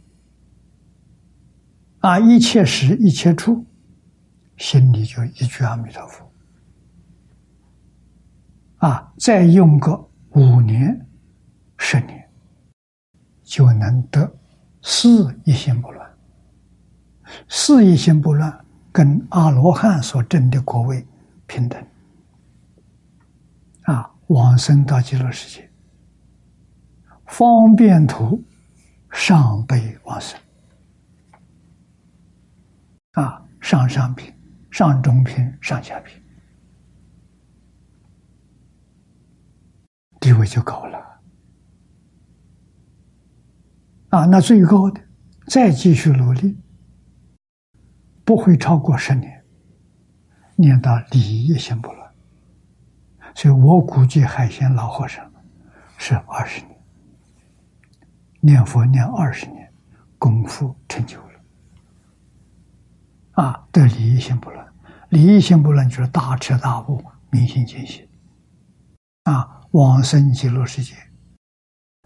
[1.99, 3.65] 啊，一切时一切处，
[4.57, 6.31] 心里就一句阿弥陀佛，
[8.77, 11.07] 啊，再用个五年、
[11.77, 12.29] 十年，
[13.43, 14.31] 就能得。
[14.87, 16.07] 四一心不乱，
[17.49, 21.03] 四一心不乱，跟阿罗汉所证的果位
[21.47, 21.83] 平等。
[23.85, 25.67] 啊，往生到极乐世界，
[27.25, 28.43] 方便图
[29.09, 30.39] 上辈往生。
[33.13, 34.31] 啊，上上品、
[34.69, 36.21] 上中品、上下品，
[40.19, 41.14] 地位就高了。
[44.15, 45.01] 啊，那最高的，
[45.47, 46.57] 再继续努力，
[48.23, 49.43] 不会超过十年，
[50.55, 52.11] 念到礼一心不乱。
[53.35, 55.29] 所以我估计海鲜老和尚
[55.97, 56.81] 是二十年，
[58.39, 59.69] 念佛念二十年，
[60.17, 61.33] 功夫成就了。
[63.33, 64.65] 啊，得礼一心不乱，
[65.09, 68.07] 礼一心不乱就是大彻大悟、明心见性。
[69.23, 70.95] 啊，往生极乐世界，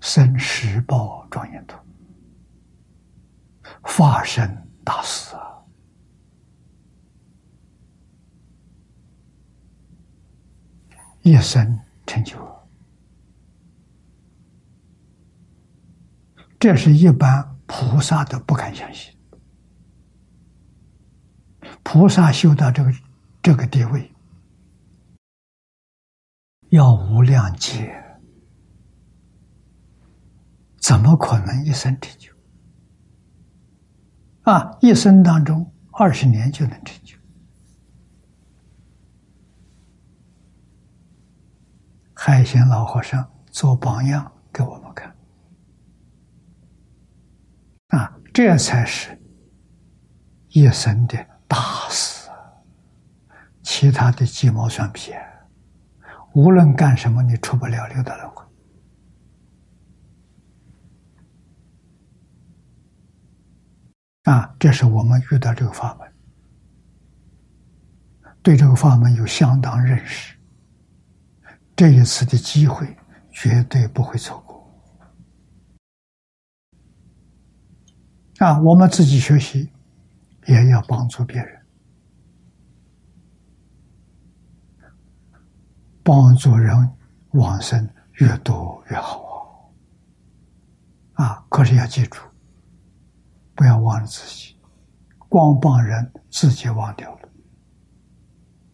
[0.01, 1.77] 生十报庄严土，
[3.89, 4.47] 发生
[4.85, 5.41] 大事啊！
[11.21, 12.37] 一生成就，
[16.59, 19.13] 这是一般菩萨都不敢相信。
[21.83, 22.91] 菩萨修到这个
[23.41, 24.13] 这个地位，
[26.69, 28.21] 要无量劫，
[30.77, 32.38] 怎么可能一生成就？
[34.43, 37.15] 啊，一生当中二十年就能成就。
[42.13, 45.15] 海贤老和尚做榜样给我们看，
[47.89, 49.17] 啊，这才是
[50.49, 51.17] 一生的。
[51.47, 51.57] 大
[51.89, 52.29] 事，
[53.63, 55.13] 其他的鸡毛蒜皮，
[56.33, 58.45] 无论干什么，你出不了六道轮回。
[64.23, 66.07] 啊，这是我们遇到这个法门，
[68.41, 70.35] 对这个法门有相当认识，
[71.75, 72.97] 这一次的机会
[73.31, 74.59] 绝对不会错过。
[78.37, 79.69] 啊，我们自己学习。
[80.47, 81.61] 也要帮助别人，
[86.01, 86.75] 帮助人
[87.33, 89.71] 往生越多越好
[91.13, 91.25] 啊！
[91.25, 92.19] 啊，可是要记住，
[93.59, 94.55] 不要忘了自己，
[95.27, 97.29] 光帮人自己忘掉了，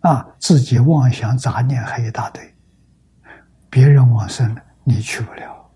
[0.01, 2.55] 啊，自己妄想杂念还一大堆，
[3.67, 5.71] 别人往生了，你去不了。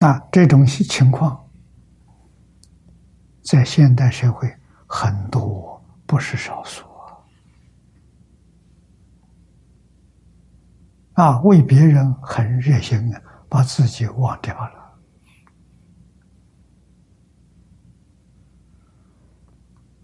[0.00, 1.48] 啊，这种情况
[3.42, 4.52] 在现代社会
[4.88, 6.87] 很多，不是少数。
[11.18, 11.40] 啊！
[11.40, 14.94] 为别人很热心的，把自己忘掉了。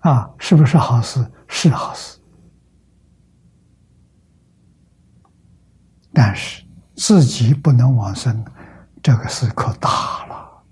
[0.00, 1.24] 啊，是不是好事？
[1.46, 2.18] 是好事，
[6.12, 6.64] 但是
[6.96, 8.44] 自己不能往生。
[9.00, 10.64] 这个事可大了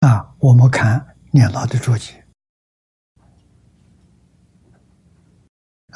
[0.00, 0.34] 啊！
[0.38, 2.25] 我们看念老的注解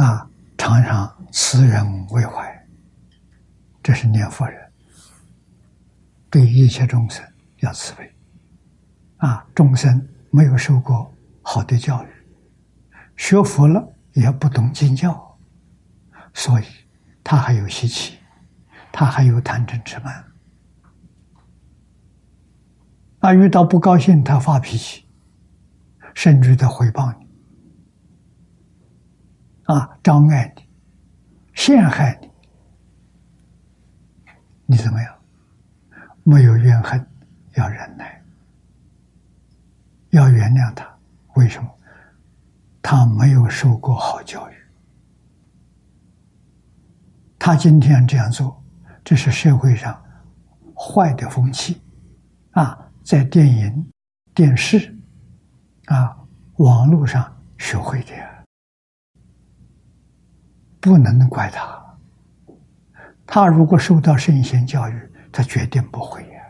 [0.03, 0.27] 啊，
[0.57, 2.67] 常常慈人为怀，
[3.83, 4.73] 这是念佛人
[6.31, 7.23] 对一切众生
[7.59, 8.11] 要慈悲
[9.19, 9.47] 啊！
[9.55, 12.09] 众生没有受过好的教育，
[13.17, 13.95] 学佛了。
[14.13, 15.39] 也不懂经教，
[16.35, 16.65] 所以
[17.23, 18.19] 他还有习气，
[18.91, 20.25] 他还有贪嗔痴慢。
[23.21, 25.07] 啊，遇到不高兴，他发脾气，
[26.13, 27.30] 甚至他回报你，
[29.73, 30.69] 啊，障碍你，
[31.55, 32.31] 陷害你，
[34.67, 35.15] 你怎么样？
[36.25, 37.07] 没有怨恨，
[37.55, 38.21] 要忍耐，
[40.11, 40.85] 要原谅他。
[41.35, 41.71] 为什么？
[42.83, 44.55] 他没有受过好教育，
[47.39, 48.61] 他今天这样做，
[49.05, 50.03] 这是社会上
[50.75, 51.81] 坏的风气
[52.51, 53.93] 啊，在电影、
[54.35, 54.99] 电视
[55.85, 56.19] 啊、
[56.57, 58.13] 网络上学会的，
[60.81, 61.79] 不能怪他。
[63.27, 66.43] 他如果受到圣贤教育，他决定不会呀。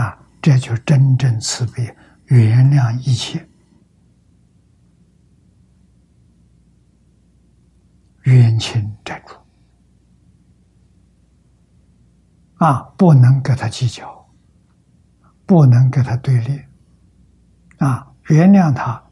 [0.00, 3.48] 啊，这就真正慈悲，原谅一切。
[8.24, 9.34] 冤亲债主
[12.56, 14.28] 啊，不能跟他计较，
[15.46, 16.60] 不能跟他对立
[17.78, 19.02] 啊，原谅他，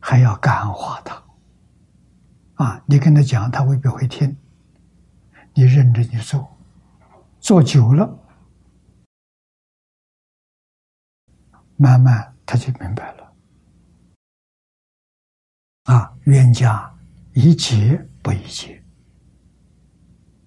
[0.00, 1.22] 还要感化他
[2.54, 2.82] 啊。
[2.86, 4.36] 你跟他讲，他未必会听
[5.54, 6.56] 你认真去做，
[7.40, 8.18] 做久了，
[11.76, 13.32] 慢慢他就明白了。
[15.84, 16.92] 啊，冤家
[17.34, 18.82] 宜结不宜结，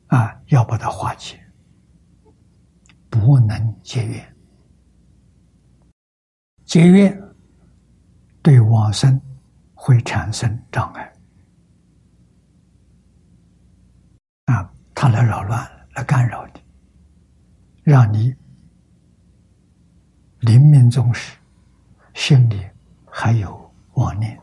[0.08, 1.40] 啊，要把它化解，
[3.10, 4.36] 不能结怨。
[6.66, 7.36] 结怨
[8.42, 9.22] 对往生
[9.74, 11.14] 会产生障碍。
[14.48, 16.62] 啊，他来扰乱，来干扰你，
[17.84, 18.34] 让你
[20.40, 21.38] 临命终时
[22.14, 22.66] 心里
[23.06, 24.40] 还有妄念，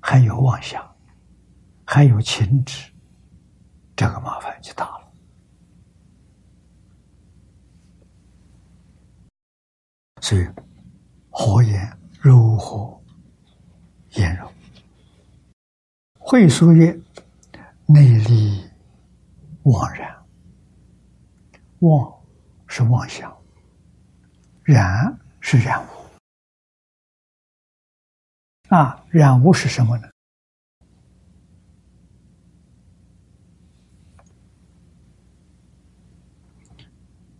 [0.00, 0.80] 还有妄想，
[1.84, 2.90] 还有情执，
[3.96, 5.12] 这个麻烦就大了。
[10.20, 10.48] 所以，
[11.30, 13.00] 火焰柔和，
[14.10, 14.48] 炎柔。
[16.18, 16.96] 会书曰
[17.86, 18.64] ：“内力。”
[19.66, 20.24] 妄然，
[21.80, 22.24] 妄
[22.68, 23.36] 是妄想，
[24.62, 25.88] 然是染污。
[28.68, 30.08] 啊，染污是什么呢？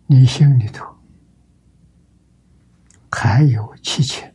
[0.05, 0.85] 你心里头
[3.09, 4.29] 还有七情，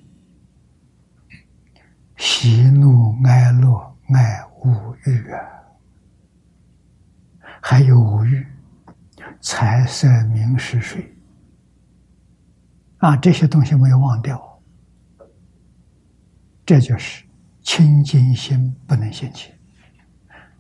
[2.16, 5.61] 喜怒哀乐爱恶欲啊。
[7.64, 8.44] 还有五欲、
[9.40, 11.16] 财色名食睡
[12.98, 14.60] 啊，这些东西没有忘掉，
[16.66, 17.24] 这就是
[17.62, 19.54] 清净心不能现起。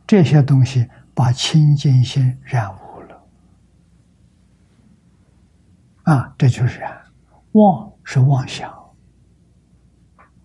[0.06, 3.26] 这些东西把清净心染污了
[6.04, 7.02] 啊，这就是染。
[7.52, 8.72] 妄是妄想，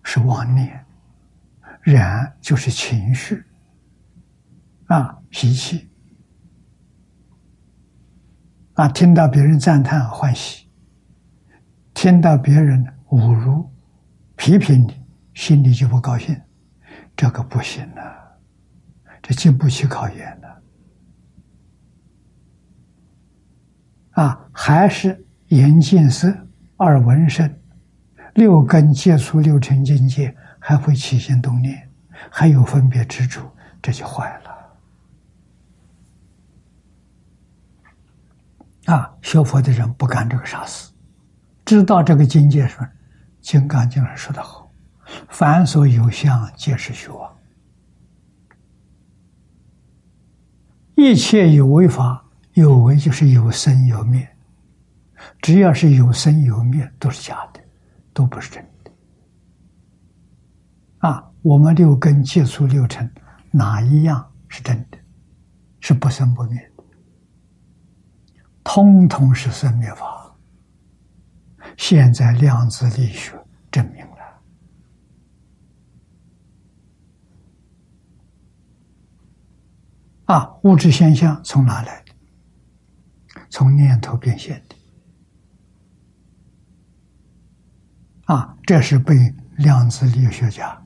[0.02, 0.68] 是妄念；
[1.82, 3.42] 染就是情绪
[4.88, 5.88] 啊，脾气。
[8.78, 10.68] 啊，听到别人赞叹欢喜，
[11.94, 13.68] 听到别人侮辱、
[14.36, 15.04] 批评你，
[15.34, 16.40] 心里就不高兴，
[17.16, 18.38] 这个不行了，
[19.20, 20.62] 这经不起考验的。
[24.22, 26.32] 啊，还是眼见色、
[26.76, 27.52] 耳闻声、
[28.34, 31.90] 六根接触六尘境界，还会起心动念，
[32.30, 33.42] 还有分别执着，
[33.82, 34.47] 这就坏了。
[38.88, 40.90] 啊，学佛的人不干这个傻事，
[41.66, 42.82] 知道这个境界说，
[43.42, 44.72] 《金刚经》上说的好
[45.28, 47.36] ：“凡所有相，皆是虚妄。
[50.94, 52.24] 一切有为法，
[52.54, 54.26] 有为就是有生有灭，
[55.42, 57.60] 只要是有生有灭，都是假的，
[58.14, 58.90] 都不是真的。
[61.06, 63.10] 啊，我们六根接触六尘，
[63.50, 64.96] 哪一样是真的？
[65.78, 66.58] 是不生不灭。”
[68.70, 70.36] 通通是生灭法，
[71.78, 73.32] 现在量子力学
[73.70, 74.18] 证明了。
[80.26, 82.12] 啊，物质现象从哪来的？
[83.48, 84.76] 从念头变现的。
[88.26, 90.78] 啊，这是被量子力学家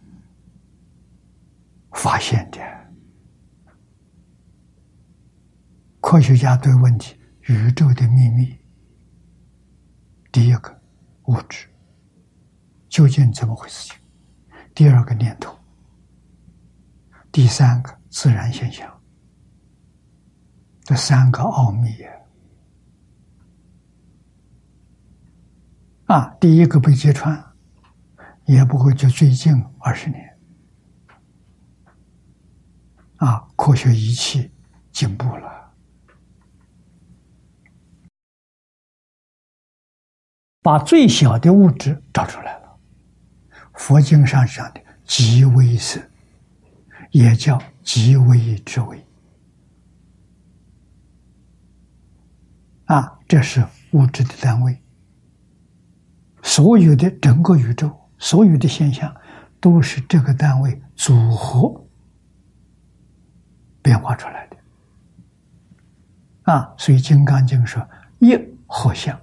[1.90, 2.60] 发现的。
[6.00, 7.16] 科学家对问题。
[7.52, 8.58] 宇宙的秘密，
[10.32, 10.80] 第一个
[11.24, 11.68] 物质
[12.88, 13.90] 究竟怎么回事？
[13.90, 13.96] 情？
[14.74, 15.54] 第二个念头，
[17.30, 18.90] 第三个自然现象，
[20.82, 22.10] 这三个奥秘呀！
[26.06, 27.38] 啊，第一个被揭穿，
[28.46, 30.38] 也不过就最近二十年，
[33.16, 34.50] 啊，科学仪器
[34.90, 35.61] 进步了。
[40.62, 42.78] 把最小的物质找出来了，
[43.74, 46.00] 佛经上讲的极微色，
[47.10, 49.04] 也叫极微之微，
[52.84, 54.78] 啊，这是物质的单位。
[56.44, 59.12] 所有的整个宇宙，所有的现象，
[59.60, 61.84] 都是这个单位组合
[63.82, 64.56] 变化出来的。
[66.52, 67.84] 啊，所以《金刚经》说
[68.20, 69.18] 一合相。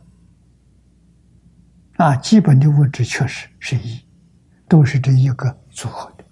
[1.99, 4.01] 啊，基本的物质确实是一，
[4.69, 6.23] 都是这一个组合的。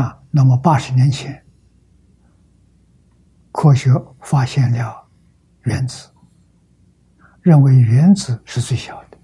[0.00, 1.40] 啊，那么八十年前，
[3.52, 5.06] 科学发现了
[5.62, 6.10] 原子，
[7.42, 9.18] 认为原子是最小的。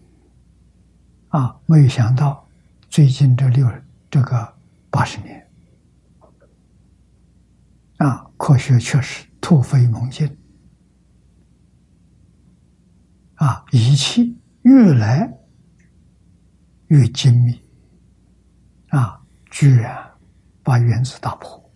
[1.31, 2.47] 啊，没有想到
[2.89, 3.69] 最近这六
[4.09, 4.55] 这个
[4.91, 5.45] 八十年，
[7.97, 10.39] 啊，科学确实突飞猛进，
[13.37, 15.33] 啊，仪器越来
[16.89, 17.61] 越精密，
[18.89, 19.21] 啊，
[19.51, 20.11] 居然
[20.63, 21.71] 把原子打破，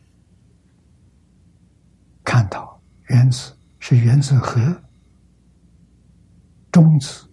[2.24, 4.82] 看到原子是原子核、
[6.72, 7.28] 中子、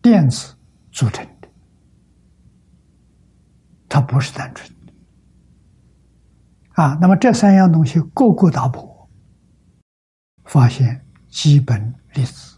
[0.00, 0.54] 电子
[0.90, 1.48] 组成的，
[3.88, 4.92] 它不是单纯的。
[6.82, 9.10] 啊，那么这三样东西个个打破，
[10.44, 12.49] 发现基本粒子，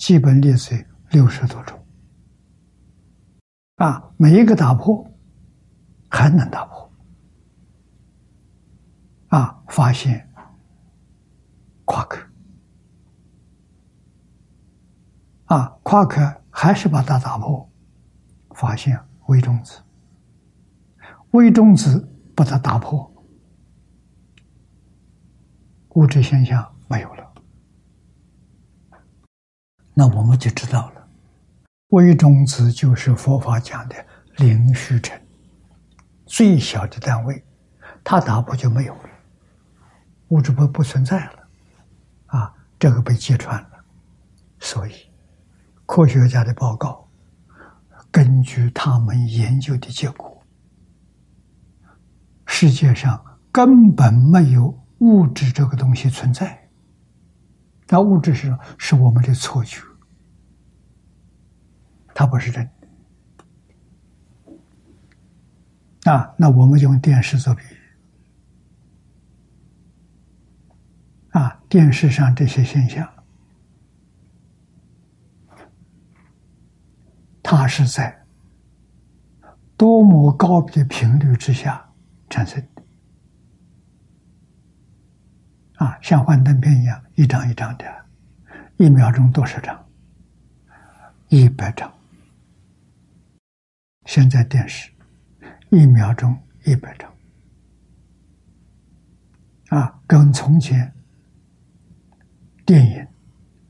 [0.00, 0.74] 基本粒子
[1.10, 1.78] 六十多种，
[3.76, 5.06] 啊，每一个打破
[6.08, 6.90] 还能打破，
[9.28, 10.26] 啊，发现
[11.84, 12.18] 夸克，
[15.44, 17.70] 啊，夸克还是把它打破，
[18.54, 19.82] 发现微中子，
[21.32, 22.08] 微中子。
[22.32, 23.12] 把它打破，
[25.90, 27.29] 物质现象没有了，
[30.00, 31.06] 那我们就知道了，
[31.88, 33.94] 微中子就是佛法讲的
[34.38, 35.20] 零虚尘，
[36.24, 37.44] 最小的单位，
[38.02, 39.10] 它打破就没有了，
[40.28, 41.32] 物质不不存在了，
[42.28, 43.68] 啊，这个被揭穿了，
[44.58, 44.92] 所以
[45.84, 47.06] 科学家的报告，
[48.10, 50.42] 根据他们研究的结果。
[52.46, 53.22] 世界上
[53.52, 56.70] 根本没有物质这个东西存在，
[57.88, 59.82] 那物质是是我们的错觉，
[62.20, 62.68] 它不是真
[66.02, 66.12] 的。
[66.12, 67.78] 啊，那我们用电视做比喻，
[71.30, 73.10] 啊，电视上这些现象，
[77.42, 78.22] 它是在
[79.78, 81.82] 多么高的频率之下。
[82.28, 82.82] 产生的
[85.76, 87.84] 啊，像幻灯片一样，一张一张的，
[88.76, 89.88] 一秒钟多少张？
[91.28, 91.90] 一百张。
[94.12, 94.92] 现在电视
[95.70, 96.36] 一秒钟
[96.66, 97.08] 一百张
[99.68, 100.92] 啊，跟从前
[102.66, 103.06] 电影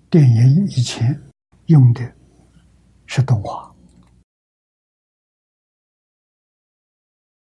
[0.09, 1.21] 电影以前
[1.67, 2.01] 用的
[3.05, 3.71] 是动画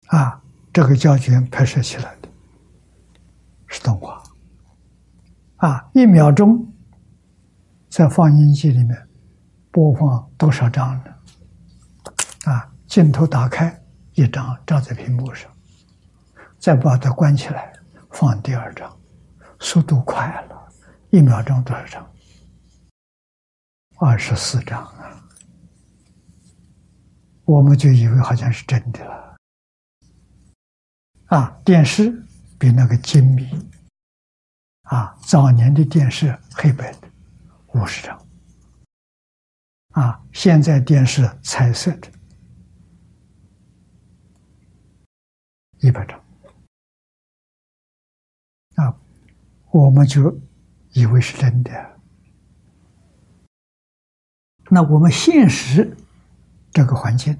[0.08, 0.42] 啊。
[0.72, 2.30] 这个胶卷拍摄起来的，
[3.68, 4.24] 是动画，
[5.58, 6.74] 啊，一秒钟
[7.90, 9.10] 在放映机里面
[9.70, 11.15] 播放多少张呢？
[12.88, 13.78] 镜头打开
[14.14, 15.52] 一张照在屏幕上，
[16.60, 17.74] 再把它关起来
[18.12, 18.98] 放第二张，
[19.60, 20.68] 速度快了，
[21.10, 22.12] 一秒钟多少张？
[23.98, 25.24] 二十四张啊！
[27.46, 29.36] 我们就以为好像是真的了。
[31.28, 32.12] 啊，电视
[32.60, 33.50] 比那个精密。
[34.84, 37.08] 啊，早年的电视黑白的，
[37.74, 38.28] 五十张。
[39.92, 42.12] 啊，现在电视彩色的，
[45.86, 46.20] 一百张。
[48.76, 48.98] 啊，
[49.72, 50.36] 我们就
[50.94, 51.72] 以为是真的。
[54.72, 55.96] 那我们现实
[56.72, 57.40] 这个环境，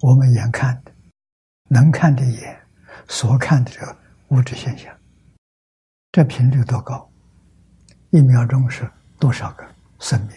[0.00, 0.92] 我们眼看的。
[1.68, 2.60] 能看的眼
[3.08, 3.96] 所看的这个
[4.28, 4.94] 物质现象，
[6.10, 7.10] 这频率多高？
[8.10, 9.64] 一秒钟是多少个
[9.98, 10.36] 生命？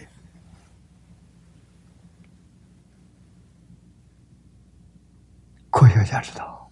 [5.68, 6.65] 科学家知道，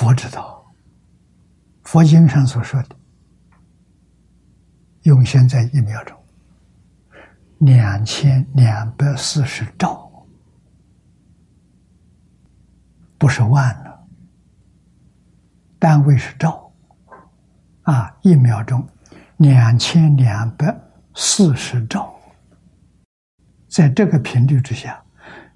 [0.00, 0.64] 佛知道，
[1.84, 2.96] 佛经上所说的，
[5.02, 6.16] 用现在一秒钟
[7.58, 10.10] 两千两百四十兆。
[13.18, 14.06] 不是万了，
[15.78, 16.72] 单位是兆，
[17.82, 18.88] 啊，一秒钟
[19.36, 20.74] 两千两百
[21.14, 22.18] 四十兆，
[23.68, 24.98] 在这个频率之下，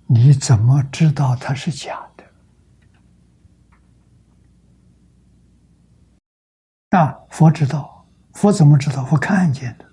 [0.07, 2.14] 你怎么知道它是假的？
[6.97, 9.05] 啊，佛知道，佛怎么知道？
[9.05, 9.85] 佛看见的，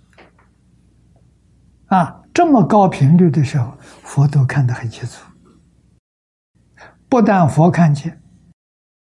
[1.87, 5.25] 啊，这么高频率的时候，佛都看得很清楚。
[7.09, 8.21] 不但佛看见，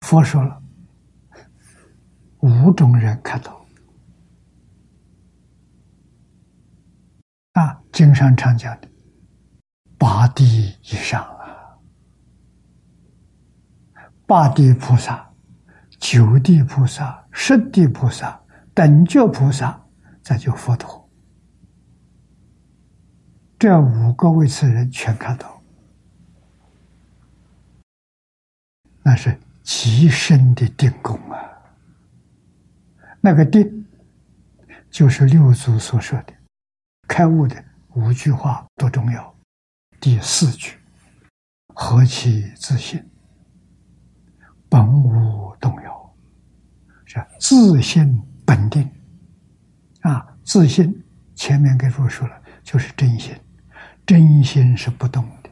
[0.01, 0.63] 佛说了，
[2.39, 3.63] 五种人看到。
[7.53, 8.89] 啊，经上常讲的，
[9.99, 11.77] 八地以上啊，
[14.25, 15.31] 八地菩萨、
[15.99, 18.39] 九地菩萨、十地菩萨、
[18.73, 19.81] 等觉菩萨，
[20.21, 21.09] 再就佛陀，
[23.57, 25.61] 这五个位次人全看到。
[29.03, 31.39] 那是极深的定功啊！
[33.19, 33.85] 那个定，
[34.89, 36.33] 就是六祖所说的
[37.07, 37.63] 开悟的
[37.95, 39.35] 五句话多重要。
[39.99, 40.77] 第四句：
[41.73, 43.03] 何其自信，
[44.69, 46.00] 本无动摇，
[47.13, 48.89] 是自信本定。
[50.01, 50.25] 啊！
[50.43, 51.03] 自信
[51.35, 53.35] 前面给诸位说了，就是真心，
[54.05, 55.49] 真心是不动的，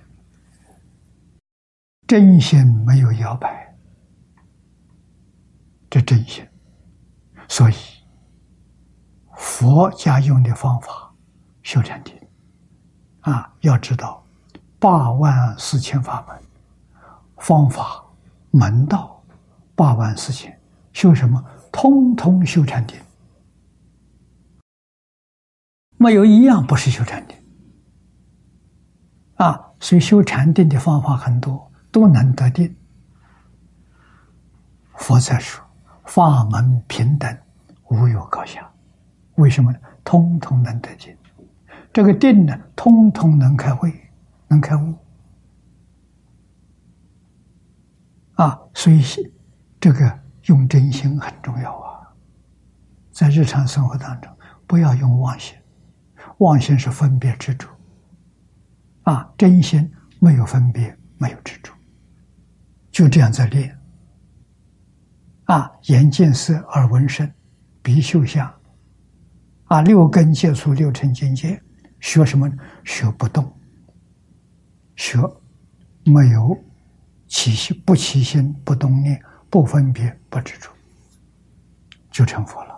[2.07, 3.75] 真心没有摇摆。
[5.89, 6.47] 这真心，
[7.47, 7.75] 所以
[9.35, 11.13] 佛家用的方法
[11.61, 12.15] 修禅定。
[13.21, 14.25] 啊，要知道
[14.79, 16.41] 八万四千法门。
[17.37, 18.03] 方法
[18.49, 19.23] 门道
[19.75, 20.58] 八万四千，
[20.93, 21.43] 修什么？
[21.71, 22.99] 通通修禅定，
[25.97, 27.37] 没有一样不是修禅定
[29.35, 29.71] 啊。
[29.79, 32.75] 所以修禅定的方法很多，都能得定。
[34.95, 35.63] 佛在说。
[36.05, 37.37] 法门平等，
[37.89, 38.67] 无有高下。
[39.35, 39.77] 为什么呢？
[40.03, 41.15] 通通能得定，
[41.93, 43.93] 这个定呢，通通能开会，
[44.47, 44.95] 能开悟。
[48.33, 49.03] 啊，所以
[49.79, 50.19] 这个
[50.49, 52.01] 用真心很重要啊。
[53.11, 54.35] 在日常生活当中，
[54.67, 55.55] 不要用妄心，
[56.39, 57.67] 妄心是分别执着。
[59.03, 59.89] 啊，真心
[60.19, 61.71] 没有分别，没有执着，
[62.91, 63.77] 就这样在练。
[65.45, 67.31] 啊，眼见色，耳闻声，
[67.81, 68.51] 鼻嗅香，
[69.65, 71.61] 啊，六根接触六尘境界，
[71.99, 72.49] 学什么？
[72.83, 73.51] 学不动，
[74.95, 75.19] 学
[76.05, 76.57] 没有
[77.27, 79.19] 起心，不起心，不动念，
[79.49, 80.69] 不分别，不执着，
[82.11, 82.75] 就成佛了。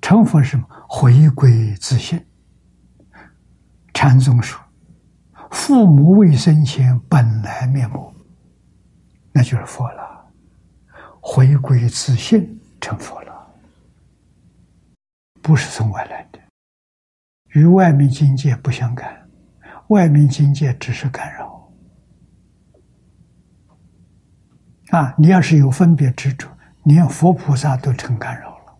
[0.00, 0.66] 成佛是什么？
[0.88, 2.22] 回归自信。
[3.94, 4.60] 禅宗说
[5.50, 8.12] ：“父母未生前本来面目”，
[9.32, 10.02] 那就是佛了。
[11.20, 13.54] 回归自信，成佛了，
[15.40, 16.40] 不是从外来的，
[17.50, 19.30] 与外面境界不相干，
[19.88, 21.51] 外面境界只是干扰。
[24.92, 26.46] 啊，你要是有分别执着，
[26.84, 28.78] 连佛菩萨都成干扰了。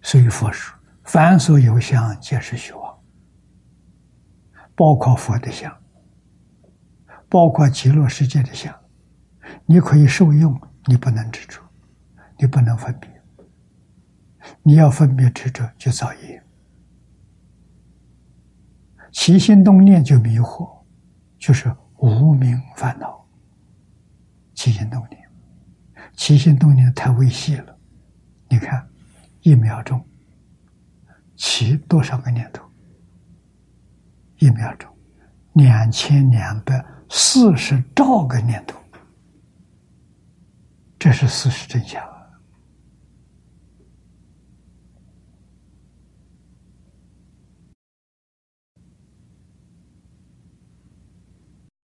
[0.00, 3.02] 所以佛说：“凡所有相，皆是虚妄，
[4.76, 5.76] 包括佛的相。”
[7.28, 8.72] 包括极乐世界的相，
[9.66, 11.60] 你可以受用，你不能执着，
[12.38, 13.08] 你不能分别。
[14.62, 16.40] 你要分别执着，就造业；
[19.12, 20.82] 起心动念就迷惑，
[21.38, 23.26] 就是无名烦恼。
[24.54, 25.22] 起心动念，
[26.14, 27.78] 起心动念太微细了。
[28.48, 28.88] 你看，
[29.42, 30.04] 一秒钟
[31.36, 32.64] 起多少个念头？
[34.38, 34.90] 一秒钟，
[35.54, 36.84] 两千两百。
[37.12, 38.78] 四十兆个念头，
[40.96, 42.00] 这是事实真相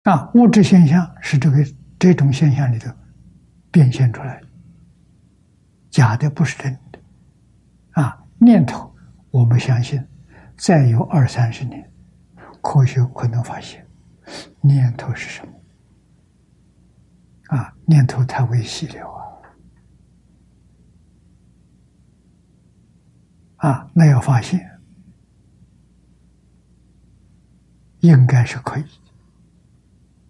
[0.05, 0.31] 啊！
[0.35, 1.65] 物质现象是这个
[1.99, 2.91] 这种现象里头
[3.71, 4.47] 变现出来的，
[5.91, 6.99] 假的不是真的
[7.93, 8.23] 啊！
[8.39, 8.95] 念头，
[9.31, 10.07] 我们相信，
[10.57, 11.91] 再有二三十年，
[12.63, 13.87] 科学可能发现。
[14.61, 15.53] 念头是什么？
[17.57, 19.09] 啊，念头太微细了
[23.59, 23.71] 啊！
[23.71, 24.61] 啊，那要发现，
[28.01, 28.85] 应该是可以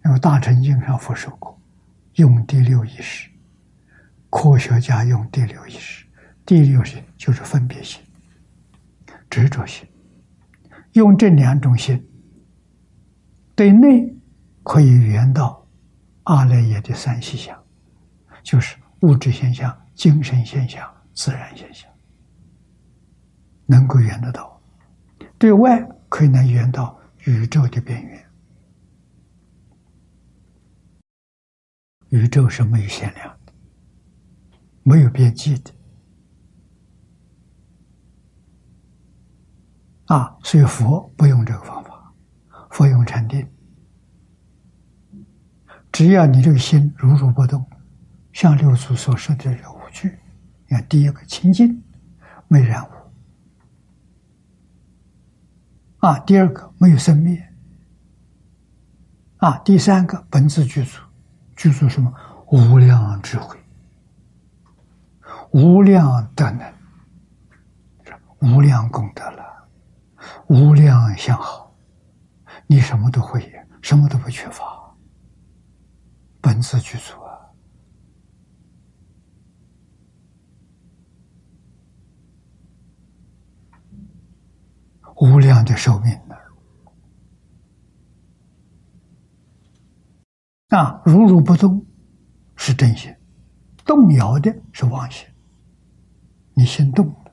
[0.05, 0.09] 的。
[0.09, 1.59] 因为《大乘经》上佛说过，
[2.13, 3.27] 用第六意识，
[4.29, 6.05] 科学家用第六意识，
[6.45, 7.99] 第六心就是分别心、
[9.29, 9.87] 执着心，
[10.93, 11.99] 用这两种心。
[13.55, 14.13] 对内
[14.63, 15.65] 可以圆到
[16.23, 17.57] 阿赖耶的三细相，
[18.43, 21.89] 就是物质现象、精神现象、自然现象，
[23.65, 24.61] 能够圆得到；
[25.37, 28.24] 对外可以能圆到宇宙的边缘。
[32.15, 33.53] 宇宙是没有限量的，
[34.83, 35.71] 没有边际的
[40.05, 40.37] 啊！
[40.43, 42.13] 所以佛不用这个方法。
[42.71, 43.47] 佛用禅定，
[45.93, 47.65] 只要你这个心如如不动，
[48.33, 50.19] 像六祖所说的这五句，
[50.67, 51.81] 你看第一个清净，
[52.49, 52.91] 没染污；
[55.99, 57.37] 啊，第二个没有生灭；
[59.37, 60.99] 啊，第三个本自具足，
[61.55, 62.13] 具足什么？
[62.51, 63.57] 无量智慧，
[65.51, 66.73] 无量德能，
[68.39, 69.67] 无量功德了，
[70.47, 71.73] 无量相好。
[72.67, 73.51] 你什么都会，
[73.81, 74.63] 什么都不缺乏，
[76.39, 77.33] 本自具足啊，
[85.15, 86.35] 无量的寿命呢。
[90.69, 91.85] 啊如如不动
[92.55, 93.15] 是真心，
[93.85, 95.27] 动摇的是妄心。
[96.53, 97.31] 你心动了，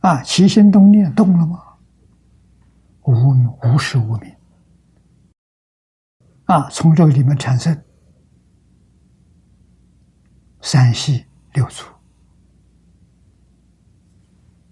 [0.00, 1.62] 啊，起心动念动了吗？
[3.02, 3.12] 无
[3.62, 4.34] 无时无明，
[6.46, 7.84] 啊，从这里面产生
[10.62, 11.86] 三细六粗，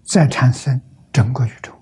[0.03, 0.81] 再产生
[1.13, 1.74] 整个宇宙。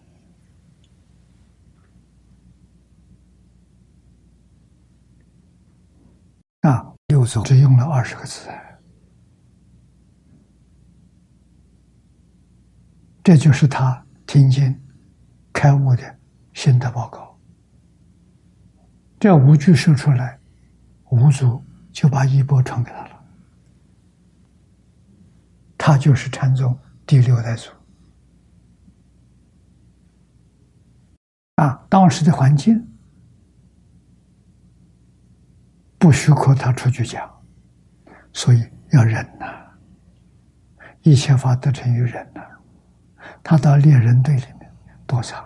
[6.63, 8.47] 啊，六祖只用了二十个字，
[13.21, 14.81] 这就是他听经
[15.51, 16.19] 开悟的
[16.53, 17.37] 心得报告。
[19.19, 20.39] 这五句说出来，
[21.11, 21.61] 五祖
[21.91, 23.23] 就把衣钵传给他了，
[25.77, 27.69] 他就是禅宗第六代祖。
[31.55, 32.87] 啊，当时的环境。
[36.03, 37.33] 不许可他出去讲，
[38.33, 39.45] 所以要忍呐。
[41.01, 42.41] 一切法得成于忍呐。
[43.41, 44.69] 他到猎人队里面
[45.07, 45.41] 躲藏，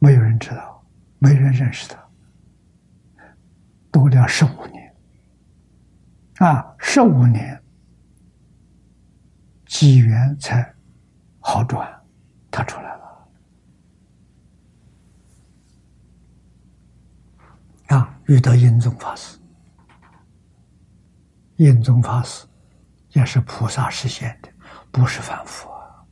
[0.00, 0.84] 没有人知道，
[1.18, 1.98] 没人认识他。
[3.90, 4.94] 躲了十五年，
[6.36, 7.58] 啊，十五年，
[9.64, 10.74] 机缘才
[11.38, 11.90] 好转，
[12.50, 13.00] 他出来了。
[18.30, 19.36] 遇到印宗法师，
[21.56, 22.46] 印宗法师
[23.08, 24.48] 也是菩萨实现的，
[24.92, 26.06] 不是凡夫啊。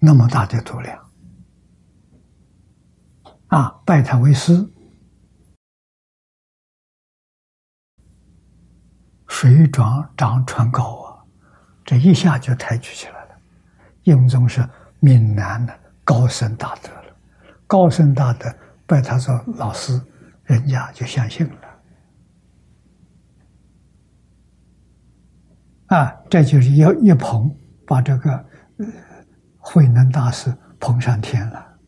[0.00, 1.10] 那么大的度量
[3.46, 4.68] 啊，拜他为师，
[9.28, 11.22] 水涨涨船高啊，
[11.84, 13.36] 这一下就抬举起来了。
[14.02, 17.16] 印宗是闽南的高僧大德了，
[17.68, 18.52] 高僧大德
[18.84, 20.04] 拜他做老师。
[20.44, 21.56] 人家就相信了，
[25.86, 27.54] 啊，这就是一一捧，
[27.86, 28.44] 把这个
[29.56, 31.78] 慧能大师捧上天了，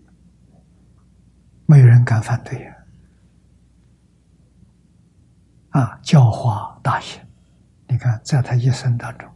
[1.66, 2.76] 没有人敢反对呀！
[5.70, 7.20] 啊，教化大行，
[7.88, 9.30] 你看，在他一生当中，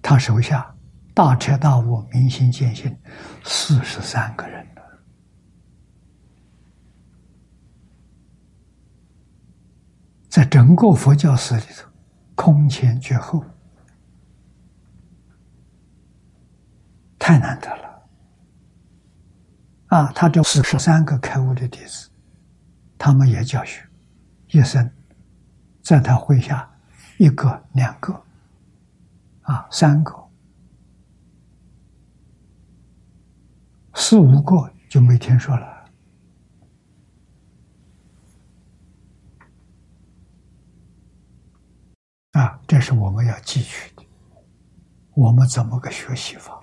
[0.00, 0.74] 他手下
[1.12, 2.96] 大彻大悟、明心见性
[3.44, 4.61] 四十三个人。
[10.32, 11.86] 在整个佛教史里头，
[12.34, 13.44] 空前绝后，
[17.18, 18.02] 太难得了。
[19.88, 22.08] 啊，他这四十三个开悟的弟子，
[22.96, 23.86] 他们也教学，
[24.46, 24.90] 一生
[25.82, 26.66] 在他麾下
[27.18, 28.18] 一个、两个，
[29.42, 30.14] 啊，三个、
[33.92, 35.71] 四五个就没听说了。
[42.32, 44.02] 啊，这是我们要汲取的。
[45.14, 46.58] 我们怎么个学习法？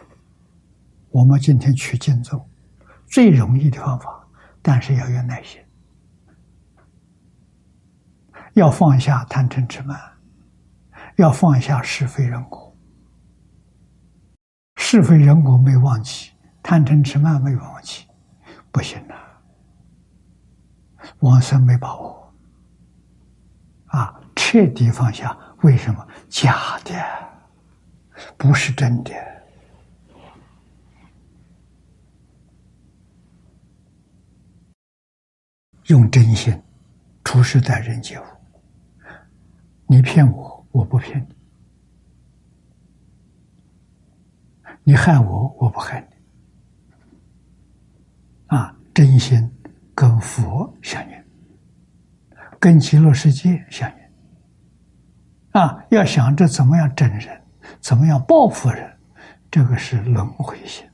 [1.12, 2.48] 我们今天取经咒，
[3.08, 4.28] 最容易的方法，
[4.62, 5.62] 但是要有耐心，
[8.54, 10.00] 要放下贪嗔痴慢，
[11.18, 12.76] 要放下是非人果。
[14.78, 16.32] 是非人果没忘记，
[16.64, 18.08] 贪嗔痴慢没忘记，
[18.72, 19.16] 不行了，
[21.20, 22.34] 往生没把握。
[23.88, 25.38] 啊，彻底放下。
[25.62, 26.94] 为什么假的？
[28.38, 29.12] 不是真的。
[35.88, 36.62] 用真心
[37.24, 38.24] 处事待人接物。
[39.88, 41.36] 你骗我，我不骗你；
[44.84, 46.16] 你害我，我不害你。
[48.56, 49.52] 啊，真心
[49.96, 51.24] 跟佛相应，
[52.60, 53.99] 跟极乐世界相应。
[55.52, 57.42] 啊，要想着怎么样整人，
[57.82, 58.90] 怎么样报复人，
[59.50, 60.88] 这个是轮回心，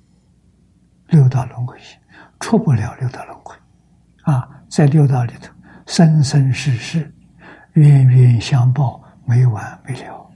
[1.07, 1.97] 六道轮回心，
[2.39, 3.55] 出不了六道轮回。
[4.23, 5.53] 啊，在六道里头，
[5.85, 7.13] 生生世世，
[7.73, 10.31] 冤冤相报，没完没了。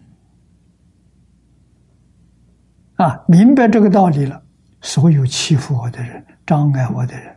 [2.97, 4.43] 啊，明白这个道理了，
[4.81, 7.33] 所有欺负我的人、障碍我的人、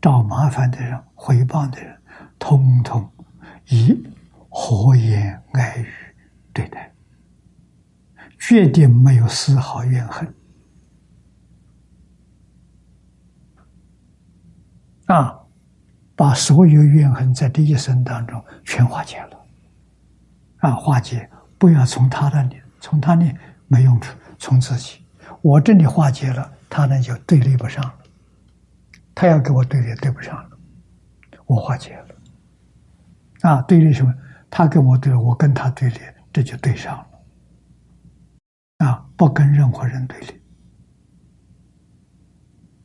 [0.00, 1.94] 找麻烦的人、诽谤的人，
[2.38, 3.06] 通通
[3.66, 4.00] 以
[4.48, 5.88] 和言爱语。
[6.54, 6.90] 对待
[8.38, 10.34] 绝对没有丝毫怨恨。
[15.06, 15.38] 啊
[16.16, 19.46] 把所有怨恨在这一生当中全化解了。
[20.58, 21.28] 啊化解
[21.58, 23.34] 不要从他那里从他那
[23.66, 25.04] 没用处从自己。
[25.42, 27.94] 我这里化解了他那就对立不上了。
[29.14, 30.58] 他要跟我对立对不上了。
[31.46, 33.50] 我化解了。
[33.50, 34.14] 啊对立什么？
[34.48, 35.98] 他跟我对我跟他对立
[36.34, 38.86] 这就对上了。
[38.86, 40.42] 啊，不跟任何人对立。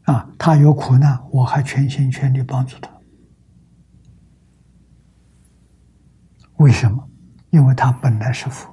[0.04, 2.92] 啊，他有苦难，我还全心全力帮助他。
[6.58, 7.10] 为什么？
[7.50, 8.72] 因为他本来是佛。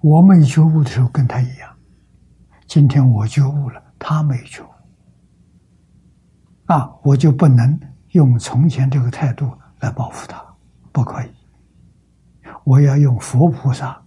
[0.00, 1.76] 我没觉悟的时候跟他一样，
[2.68, 4.68] 今天我觉悟了，他没觉悟。
[6.66, 7.80] 啊，我就不能
[8.10, 10.40] 用从前这个态度来报复他，
[10.92, 11.30] 不可以。
[12.64, 14.02] 我要用佛菩萨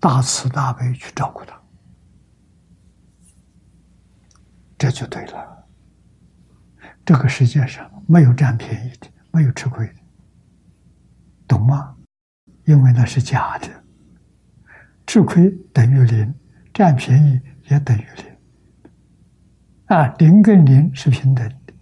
[0.00, 1.60] 大慈大悲去照顾他。
[4.78, 5.68] 这就对了。
[7.04, 9.94] 这个世界上没有占便宜的，没有吃亏的，
[11.46, 11.94] 懂吗？
[12.64, 13.68] 因为那是假的，
[15.06, 16.34] 吃亏等于零，
[16.74, 17.40] 占便宜
[17.70, 18.36] 也等于零。
[19.86, 21.74] 啊，零跟零是平等的，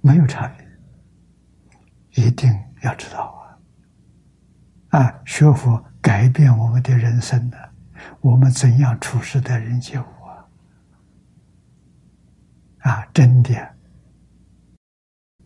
[0.00, 0.64] 没有差别。
[2.24, 2.52] 一定
[2.82, 3.43] 要知道啊！
[4.94, 7.56] 啊，学佛改变我们的人生呢，
[8.20, 10.04] 我们怎样处事待人接物？
[10.24, 10.46] 啊，
[12.78, 13.52] 啊真的，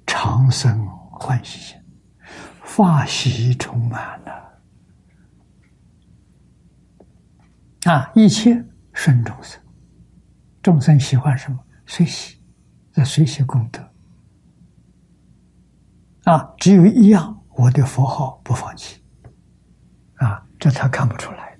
[0.06, 1.80] 长生欢喜心，
[2.62, 4.60] 法喜充满了。
[7.90, 8.62] 啊，一切
[8.92, 9.58] 顺众生，
[10.62, 11.58] 众生喜欢什么？
[11.86, 12.38] 随喜，
[12.92, 13.82] 在随喜功德。
[16.24, 19.02] 啊，只有一样，我的佛号不放弃。
[20.59, 21.59] 这他看不出来。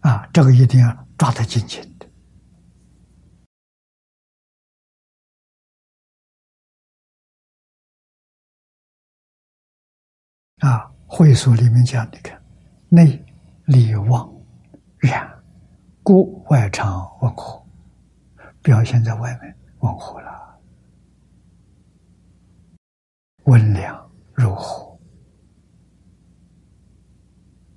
[0.00, 1.02] 啊，这个一定要。
[1.22, 2.10] 抓得紧紧的
[10.66, 10.90] 啊！
[11.06, 12.42] 会所里面讲，你看，
[12.88, 13.24] 内
[13.66, 14.28] 里旺
[14.98, 15.30] 然，
[16.02, 17.64] 故外常温和，
[18.64, 20.60] 表现在外面温和了，
[23.44, 24.91] 温凉如火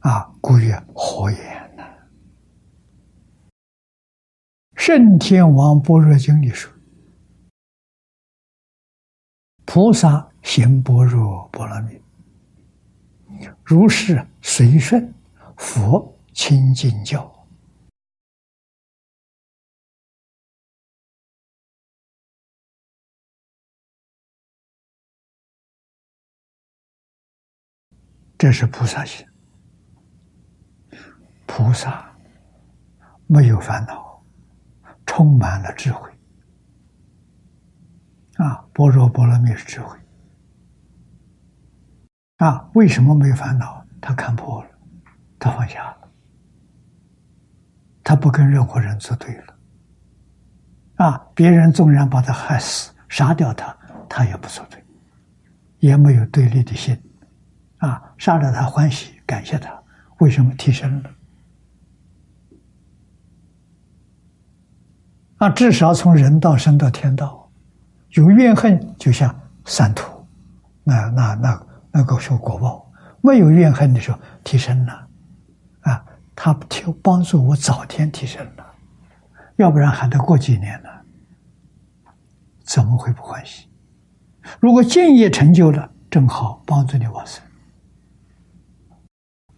[0.06, 1.42] 啊，故曰火焰。
[4.76, 6.72] 圣天王般若经里说
[9.66, 12.00] ：“菩萨行般若波罗蜜，
[13.64, 15.12] 如是随顺
[15.58, 17.28] 佛清净教。”
[28.38, 29.28] 这是菩萨行，
[31.56, 32.06] 菩萨
[33.28, 34.04] 没有烦恼。
[35.06, 36.10] 充满了智慧
[38.36, 38.66] 啊！
[38.74, 39.98] 般若波罗蜜是智慧
[42.40, 42.70] 啊！
[42.74, 43.86] 为什么没有烦恼？
[44.02, 44.70] 他看破了，
[45.40, 46.10] 他放下了，
[48.04, 49.56] 他不跟任何人作对了
[50.96, 51.26] 啊！
[51.34, 53.74] 别人纵然把他害死、杀掉他，
[54.10, 54.84] 他也不作对，
[55.80, 57.02] 也没有对立的心
[57.78, 58.14] 啊！
[58.18, 59.82] 杀了他欢喜，感谢他，
[60.20, 61.10] 为什么提升了？
[65.46, 67.48] 那，至少从人道升到天道，
[68.14, 70.26] 有怨恨就像三途，
[70.84, 72.92] 那那那那个受果报；
[73.22, 75.08] 没有怨恨的时候提升了，
[75.82, 76.04] 啊，
[76.36, 78.66] 他提帮助我早天提升了，
[79.58, 80.90] 要不然还得过几年呢？
[82.64, 83.70] 怎么会不欢喜？
[84.60, 87.44] 如果建业成就了，正好帮助你往生。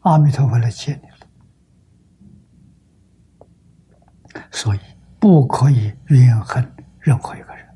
[0.02, 1.08] 阿弥陀佛来接你
[4.34, 4.80] 了，所以。
[5.28, 6.66] 不可以怨恨
[7.02, 7.68] 任何一个人，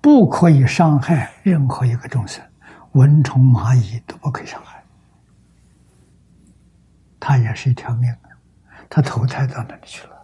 [0.00, 2.44] 不可以伤害任何一个众生，
[2.94, 4.82] 蚊虫蚂蚁都不可以伤害。
[7.20, 8.12] 他也是一条命，
[8.90, 10.16] 他投胎到哪里去了？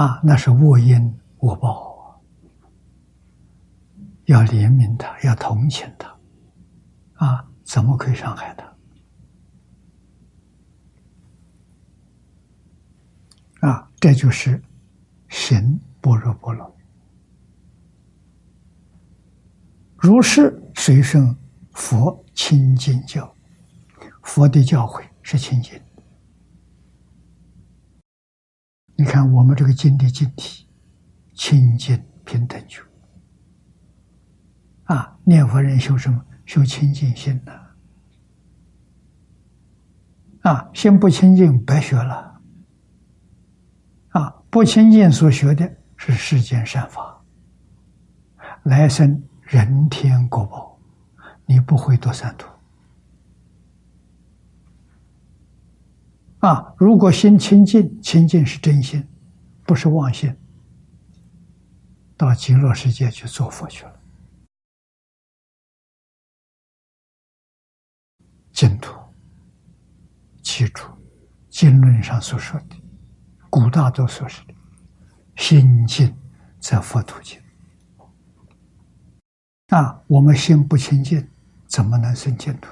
[0.00, 2.22] 啊，那是恶因恶报啊，
[4.26, 8.71] 要怜悯他，要同情他，啊，怎么可以伤害他？
[13.62, 14.60] 啊，这就是
[15.28, 16.76] 行般若波罗，
[19.96, 21.36] 如是随顺
[21.70, 23.32] 佛清净教，
[24.22, 25.80] 佛的教诲是清净。
[28.96, 30.66] 你看我们这个经的经体，
[31.32, 32.82] 清净平等觉。
[34.84, 36.24] 啊，念佛人修什么？
[36.46, 37.52] 修清净心呐。
[40.40, 42.31] 啊，心不清净，白学了。
[44.52, 45.66] 不清净所学的
[45.96, 47.24] 是世间善法，
[48.64, 50.78] 来生人天果报，
[51.46, 52.46] 你不会堕三途。
[56.40, 59.02] 啊，如果心清净，清净是真心，
[59.64, 60.36] 不是妄心，
[62.18, 64.00] 到极乐世界去做佛去了。
[68.52, 68.94] 净土，
[70.42, 70.84] 记住
[71.48, 72.81] 经论上所说的，
[73.52, 74.54] 古大都所说的，
[75.36, 76.16] 心净
[76.58, 77.38] 则佛土净。
[79.68, 81.28] 啊，我们心不清净，
[81.68, 82.70] 怎么能生净土？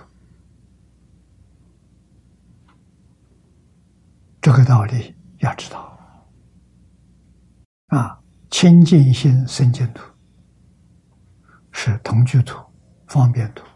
[4.41, 5.99] 这个道理要知道。
[7.89, 8.19] 啊，
[8.51, 10.03] 清净心生净土，
[11.73, 12.59] 是同居土、
[13.07, 13.67] 方便土。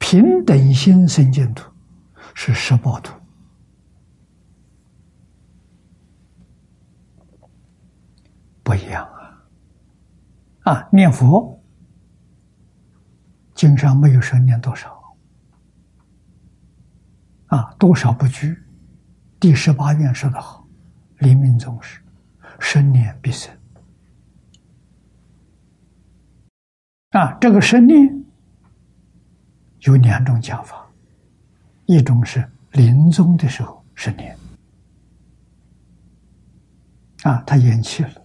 [0.00, 1.70] 平等心生净土，
[2.34, 3.14] 是十报土，
[8.64, 9.04] 不一样
[10.64, 10.72] 啊！
[10.72, 11.62] 啊，念佛，
[13.54, 15.16] 经上没有说念多少，
[17.46, 18.58] 啊，多少不拘。
[19.38, 20.66] 第十八愿说的好，
[21.18, 22.00] 临命终时，
[22.58, 23.56] 生念必生。
[27.10, 28.24] 啊，这个生念。
[29.80, 30.90] 有两种讲法，
[31.84, 34.34] 一种是临终的时候生念，
[37.22, 38.23] 啊，他咽气了，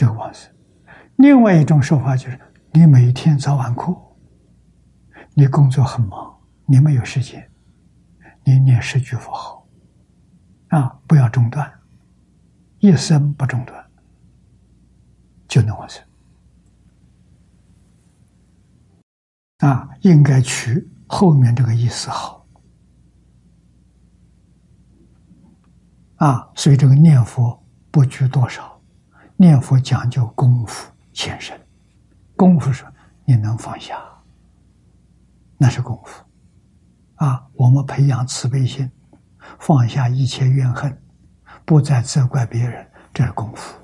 [0.00, 0.50] 这个往生；
[1.16, 2.40] 另外一种说法就是，
[2.72, 3.94] 你每天早晚课，
[5.34, 7.50] 你工作很忙，你没有时间，
[8.42, 9.68] 你念十句佛号，
[10.68, 11.70] 啊，不要中断，
[12.78, 13.90] 一生不中断，
[15.46, 16.02] 就能往生。
[19.58, 22.46] 啊，应该取后面这个意思好。
[26.16, 28.79] 啊，所以这个念佛不拘多少，
[29.40, 31.58] 念佛讲究功夫前身，
[32.36, 32.84] 功夫是
[33.24, 33.98] 你能放下，
[35.56, 36.22] 那是功夫。
[37.14, 38.92] 啊，我们培养慈悲心，
[39.58, 40.94] 放下一切怨恨，
[41.64, 43.74] 不再责怪别人，这是功夫。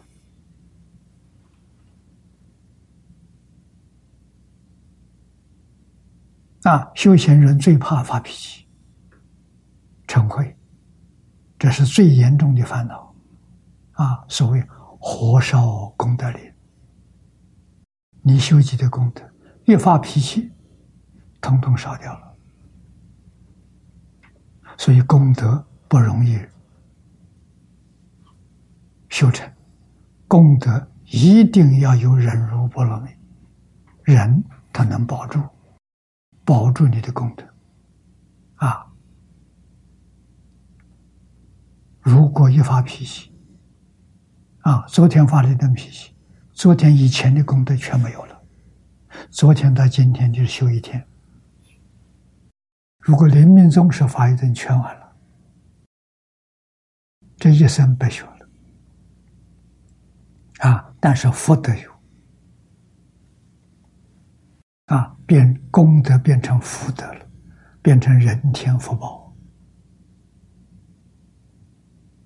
[6.64, 8.66] 啊，修行人最怕发脾气、
[10.06, 10.54] 嗔恚，
[11.58, 13.14] 这是最严重的烦恼。
[13.92, 14.62] 啊，所谓
[14.98, 16.52] 火烧功德林，
[18.22, 19.22] 你修积的功德
[19.66, 20.50] 越发脾气，
[21.40, 22.36] 统统烧掉了。
[24.76, 26.38] 所以功德不容易
[29.08, 29.50] 修成，
[30.28, 33.10] 功德一定要有忍辱波罗蜜，
[34.02, 34.42] 忍
[34.72, 35.42] 他能保住。
[36.44, 37.44] 保住你的功德，
[38.54, 38.86] 啊！
[42.00, 43.35] 如果一发脾气，
[44.66, 46.12] 啊，昨天发了一顿脾气，
[46.52, 48.42] 昨天以前的功德全没有了。
[49.30, 51.06] 昨天到今天就是修一天。
[52.98, 55.16] 如果临命终时发一顿，全完了，
[57.36, 58.48] 这一生白修了。
[60.68, 60.92] 啊！
[60.98, 61.92] 但是福德有。
[64.86, 67.24] 啊，变功德变成福德了，
[67.82, 69.32] 变成人天福报，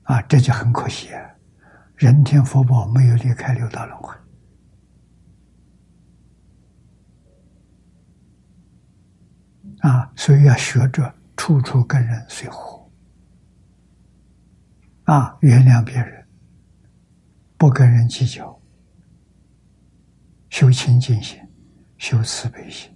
[0.05, 1.30] 啊，这就很可惜啊！
[2.01, 4.16] 人天福报没有离开六道轮回，
[9.81, 12.90] 啊，所以要学着处处跟人随和，
[15.05, 16.27] 啊，原谅别人，
[17.59, 18.59] 不跟人计较，
[20.48, 21.39] 修清净心。
[21.98, 22.90] 修慈悲心，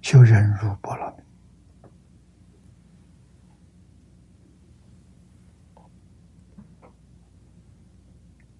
[0.00, 1.23] 修忍辱波罗蜜。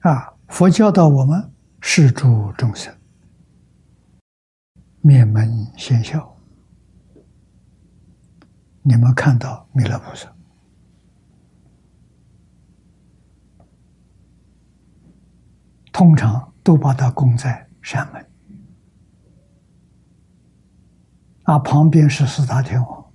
[0.04, 0.30] 啊！
[0.48, 1.50] 佛教导我们
[1.80, 2.94] 是诸众生，
[5.00, 6.36] 面门先笑。
[8.82, 10.30] 你们看到弥勒菩萨，
[15.90, 18.30] 通常都把他供在山门。
[21.44, 23.10] 啊，旁边是四大天王，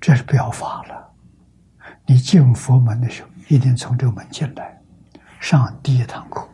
[0.00, 1.12] 这是表法了。
[2.06, 4.77] 你进佛门的时候，一定从这个门进来，
[5.40, 6.48] 上第一堂课。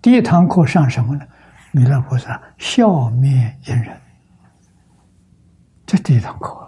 [0.00, 1.26] 第一堂课上什么呢？
[1.72, 4.00] 弥勒菩萨笑面迎人，
[5.84, 6.66] 这第一堂课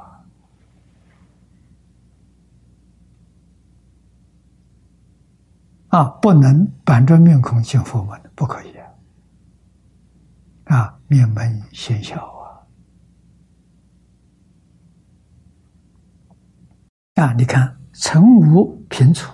[5.89, 8.87] 啊，不能板着面孔进佛门，不可以啊，
[10.77, 12.39] 啊面门先笑。
[17.15, 17.25] 啊！
[17.25, 19.33] 啊你看，成无平处，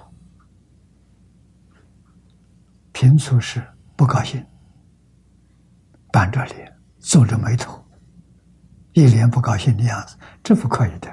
[2.98, 3.62] 平素时
[3.94, 4.42] 不高兴，
[6.10, 7.84] 板着脸，皱着眉头，
[8.94, 11.10] 一脸不高兴的样子，这不可以的。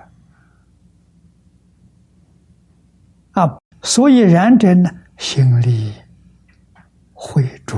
[3.34, 5.94] 啊，所以然者呢，心里
[7.12, 7.78] 会着，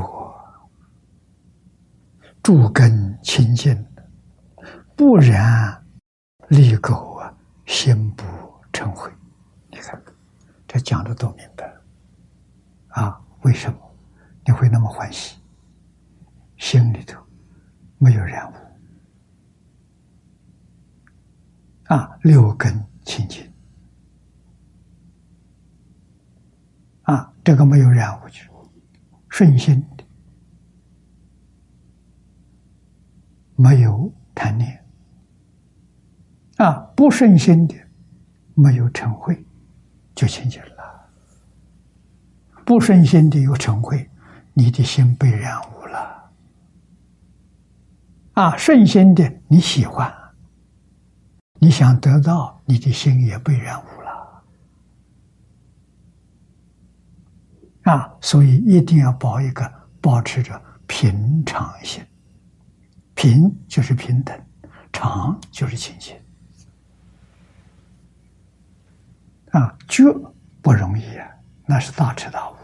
[2.44, 3.84] 诸根清净，
[4.96, 5.84] 不然
[6.50, 7.34] 立垢啊，
[7.66, 8.24] 心不
[8.72, 9.12] 成灰。
[9.72, 10.00] 你看，
[10.68, 11.74] 这讲的都明白
[12.90, 13.20] 啊？
[13.42, 13.80] 为什么？
[14.46, 15.38] 你会那么欢喜？
[16.58, 17.22] 心里头
[17.98, 18.56] 没有染污
[21.94, 23.52] 啊，六根清净
[27.04, 28.50] 啊，这个没有染污去，
[29.30, 30.04] 顺心的，
[33.56, 34.86] 没有贪念
[36.56, 37.76] 啊，不顺心的，
[38.54, 39.46] 没有成慧，
[40.16, 41.10] 就清净了。
[42.66, 44.10] 不顺心的有成慧。
[44.58, 46.32] 你的心被染污了，
[48.36, 50.10] 啊，顺心的你喜欢，
[51.60, 54.44] 你想得到，你的心也被染污了，
[57.92, 59.70] 啊，所以一定要保一个，
[60.00, 62.02] 保持着平常心，
[63.14, 64.42] 平就是平等，
[64.94, 66.16] 常就是清净，
[69.52, 70.04] 啊，觉
[70.62, 71.28] 不容易啊，
[71.66, 72.56] 那是大彻大悟。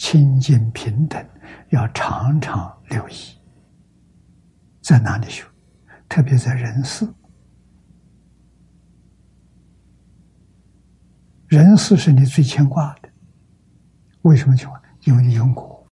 [0.00, 1.22] 清净平等，
[1.68, 3.14] 要常常留意，
[4.80, 5.46] 在哪里修？
[6.08, 7.06] 特别在人世，
[11.48, 13.10] 人世是你最牵挂的。
[14.22, 14.82] 为什么牵挂？
[15.04, 15.86] 因为你有我，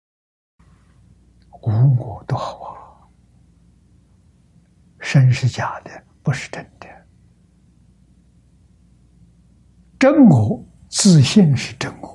[1.63, 2.77] 无我都好啊。
[5.01, 6.87] 身是假的，不是真的。
[9.99, 12.14] 真我自信是真我。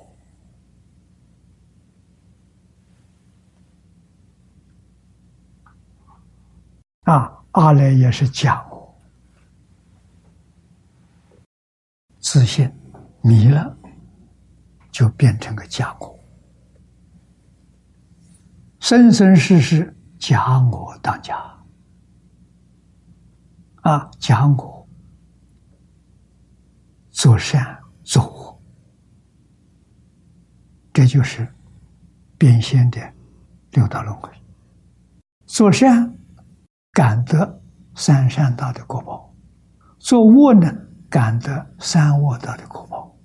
[7.10, 8.96] 啊，阿赖也是假我，
[12.20, 12.72] 自信
[13.24, 13.76] 迷了，
[14.92, 16.20] 就变成个假我，
[18.80, 21.36] 生生世世假我当家，
[23.82, 24.88] 啊，假我
[27.10, 28.62] 做善做恶，
[30.94, 31.52] 这就是
[32.38, 33.02] 变现的
[33.72, 34.30] 六道轮回，
[35.48, 36.19] 做善。
[36.92, 37.62] 感得
[37.96, 39.34] 三善道的果报，
[39.98, 40.72] 做恶呢，
[41.10, 43.16] 感得三恶道的果报。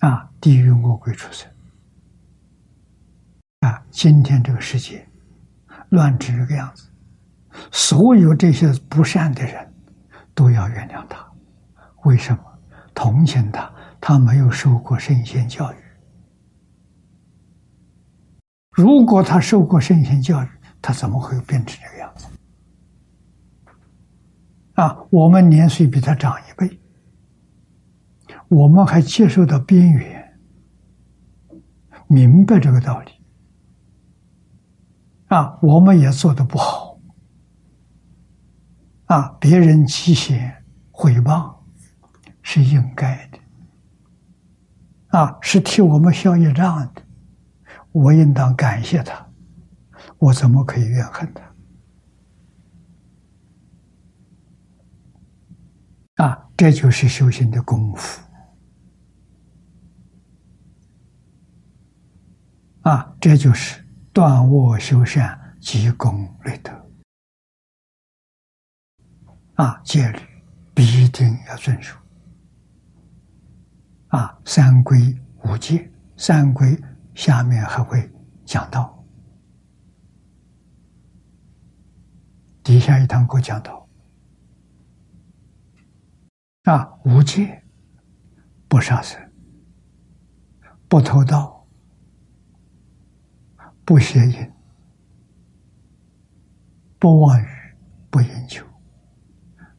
[0.00, 1.50] 啊，地狱恶鬼出生。
[3.60, 5.06] 啊，今天这个世界
[5.90, 6.90] 乱成这个样子，
[7.72, 9.72] 所有这些不善的人
[10.34, 11.24] 都要原谅他。
[12.04, 12.42] 为什么？
[12.92, 15.76] 同情他，他没有受过圣贤教育。
[18.70, 20.48] 如果他受过圣贤教育，
[20.86, 22.26] 他怎么会变成这个样子？
[24.74, 26.78] 啊，我们年岁比他长一倍，
[28.48, 30.38] 我们还接受到边缘，
[32.06, 33.12] 明白这个道理。
[35.28, 36.98] 啊，我们也做的不好。
[39.06, 41.50] 啊，别人讥嫌毁谤
[42.42, 43.38] 是应该的。
[45.18, 47.02] 啊，是替我们消业障的，
[47.90, 49.23] 我应当感谢他。
[50.18, 51.54] 我怎么可以怨恨他？
[56.24, 58.22] 啊，这就是修行的功夫。
[62.82, 66.70] 啊，这就是断恶修善、积功累德。
[69.54, 70.20] 啊，戒律
[70.74, 71.96] 必定要遵守。
[74.08, 76.80] 啊，三规五戒，三规
[77.14, 78.08] 下面还会
[78.44, 78.93] 讲到。
[82.64, 83.86] 底下一堂课讲到：
[86.62, 87.62] 啊，无戒，
[88.68, 89.20] 不杀生，
[90.88, 91.66] 不偷盗，
[93.84, 94.50] 不邪淫，
[96.98, 97.46] 不妄语，
[98.08, 98.64] 不饮酒，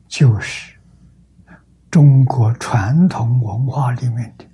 [0.08, 0.80] 就是
[1.90, 4.46] 中国传统文化里面的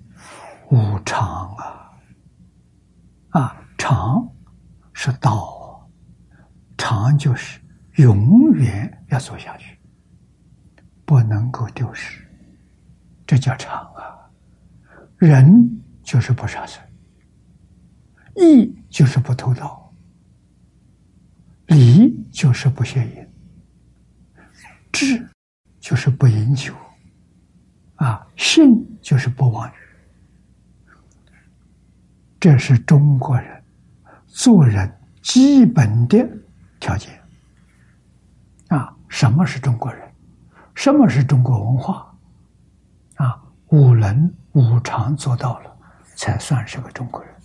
[0.70, 2.00] 无常啊！
[3.32, 4.26] 啊，常
[4.94, 5.86] 是道，
[6.78, 7.61] 常就是。
[8.02, 9.78] 永远要做下去，
[11.06, 12.28] 不能够丢失，
[13.28, 14.18] 这叫常啊。
[15.18, 15.70] 人
[16.02, 16.84] 就是不杀生，
[18.36, 19.94] 义就是不偷盗，
[21.68, 23.30] 礼就是不邪淫，
[24.92, 25.24] 智
[25.80, 26.74] 就是不饮酒，
[27.98, 29.74] 啊，信就是不妄语。
[32.40, 33.64] 这是中国人
[34.26, 34.92] 做人
[35.22, 36.28] 基本的
[36.80, 37.21] 条件。
[39.12, 40.10] 什么是中国人？
[40.74, 42.18] 什么是中国文化？
[43.18, 45.78] 啊，五伦五常做到了，
[46.16, 47.36] 才算是个中国人。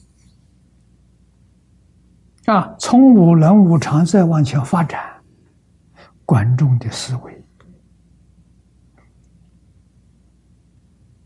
[2.47, 5.21] 啊，从五伦五常再往前发展，
[6.25, 7.45] 观众的思维。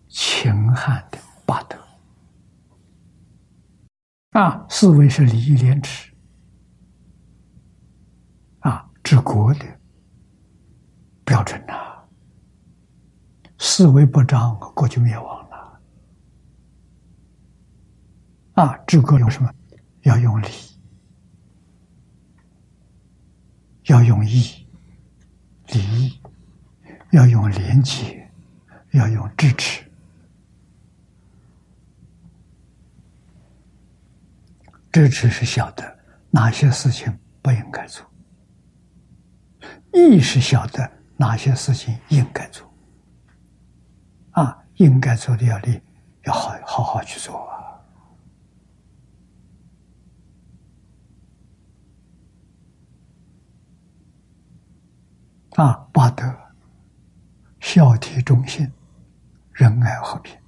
[0.08, 1.76] 秦汉的八德
[4.30, 6.10] 啊，思维是礼义廉耻
[8.60, 9.66] 啊，治国的
[11.30, 11.96] 标准呐。
[13.56, 15.80] 思维不张，国就灭亡了。
[18.54, 19.48] 啊，治国用什么？
[20.02, 20.48] 要用礼，
[23.84, 24.66] 要用义，
[25.68, 26.20] 礼义，
[27.12, 28.28] 要用廉洁，
[28.90, 29.88] 要用支持。
[34.90, 35.98] 支持是晓得
[36.30, 38.04] 哪些事情不应该做，
[39.92, 40.90] 意是晓得
[41.20, 42.66] 哪些事情应该做。
[44.30, 45.78] 啊，应该做的要力，
[46.24, 47.36] 要好好好去做
[55.56, 55.62] 啊！
[55.62, 56.24] 啊，八德：
[57.60, 58.72] 孝悌忠信、
[59.52, 60.39] 仁爱和平。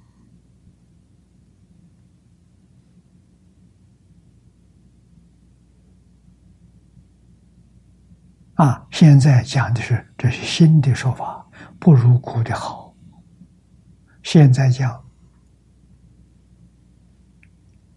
[8.55, 11.45] 啊，现在讲的是这是新的说法，
[11.79, 12.93] 不如古的好。
[14.21, 15.03] 现在讲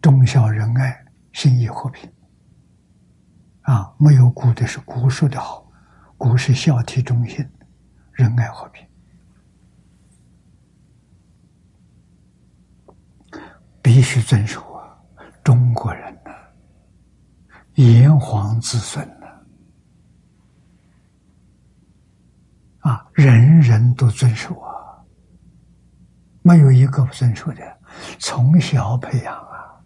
[0.01, 2.11] 忠孝仁爱、信义和平。
[3.63, 5.69] 啊，没有古的是古说的好，
[6.17, 7.45] 古是孝悌忠信、
[8.13, 8.87] 仁爱和平，
[13.83, 14.97] 必须遵守啊！
[15.43, 16.31] 中国人呢，
[17.75, 19.16] 炎黄子孙。
[22.87, 25.03] 啊，人人都遵守啊，
[26.43, 27.79] 没有一个不遵守的。
[28.21, 29.83] 从小培养啊，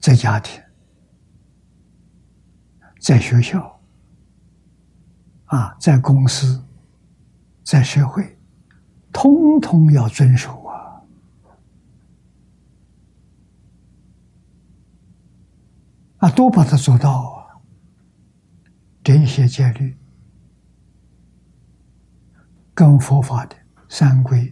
[0.00, 0.62] 在家庭，
[3.00, 3.80] 在学校，
[5.46, 6.62] 啊，在公司，
[7.62, 8.38] 在社会，
[9.10, 10.62] 通通要遵守。
[16.24, 17.60] 啊，都把它做到啊！
[19.02, 19.94] 这些戒律
[22.72, 23.54] 跟佛法的
[23.90, 24.50] 三规、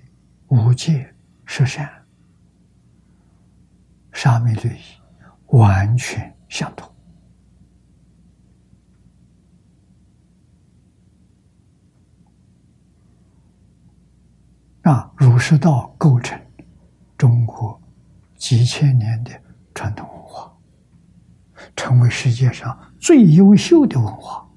[0.48, 1.14] 五戒、
[1.46, 1.90] 十善、
[4.12, 4.82] 沙弥律仪
[5.46, 6.94] 完全相同。
[14.82, 16.38] 啊，儒释道构成
[17.16, 17.80] 中国
[18.36, 19.30] 几千年的
[19.74, 20.21] 传统文化。
[21.74, 24.48] 成为世界上最优秀的文化，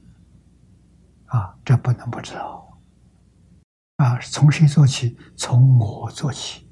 [1.28, 2.78] 啊，这不能不知道。
[3.98, 5.18] 啊，从谁做起？
[5.38, 6.68] 从我做起，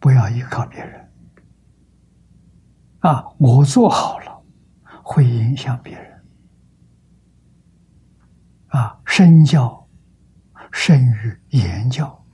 [0.00, 1.12] 不要依靠别人。
[3.00, 4.42] 啊，我做好了，
[5.02, 6.24] 会影响别人。
[8.68, 9.86] 啊，身教
[10.72, 12.24] 胜于言教，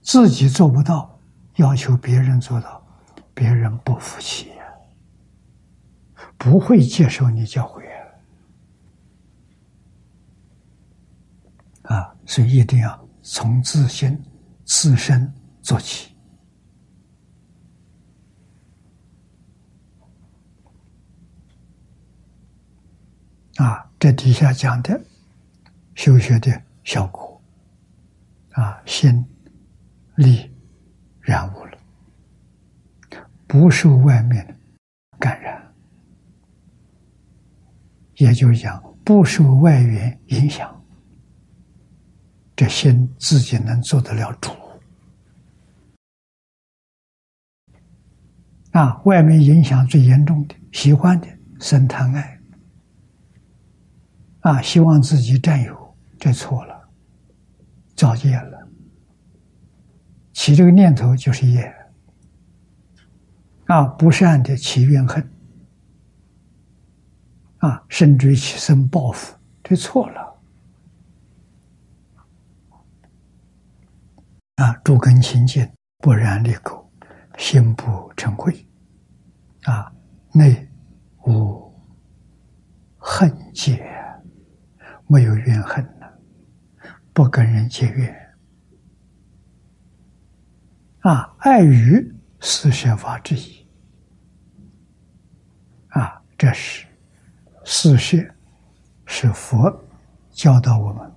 [0.00, 1.18] 自己做不到，
[1.56, 2.80] 要求别人做到，
[3.34, 4.52] 别人不服气。
[6.38, 7.82] 不会接受你教诲
[11.82, 12.14] 啊！
[12.26, 14.20] 所以一定要从自心、
[14.64, 15.32] 自身
[15.62, 16.12] 做起
[23.56, 23.88] 啊！
[23.98, 25.00] 这底下讲的
[25.94, 27.40] 修学的效果
[28.52, 29.24] 啊，心
[30.16, 30.50] 力
[31.20, 31.78] 染污了，
[33.46, 34.58] 不受外面
[35.18, 35.55] 感染。
[38.16, 40.84] 也就是讲，不受外缘影响，
[42.54, 44.50] 这心自己能做得了主。
[48.72, 51.26] 啊，外面影响最严重的，喜欢的
[51.60, 52.38] 生贪爱，
[54.40, 56.88] 啊，希望自己占有，这错了，
[57.94, 58.68] 造业了。
[60.32, 61.74] 起这个念头就是业，
[63.64, 65.26] 啊，不善的起怨恨。
[67.58, 70.40] 啊，甚至于起身报复，这错了。
[74.56, 76.90] 啊，诸根清净，不染利口，
[77.36, 78.64] 心不成秽，
[79.64, 79.92] 啊，
[80.32, 80.68] 内
[81.26, 81.72] 无
[82.96, 83.86] 恨结，
[85.06, 86.06] 没有怨恨呢，
[87.12, 88.36] 不跟人结怨，
[91.00, 93.66] 啊，爱语是学法之一。
[95.88, 96.86] 啊，这是
[97.68, 98.32] 四学，
[99.06, 99.84] 是佛
[100.30, 101.12] 教导我们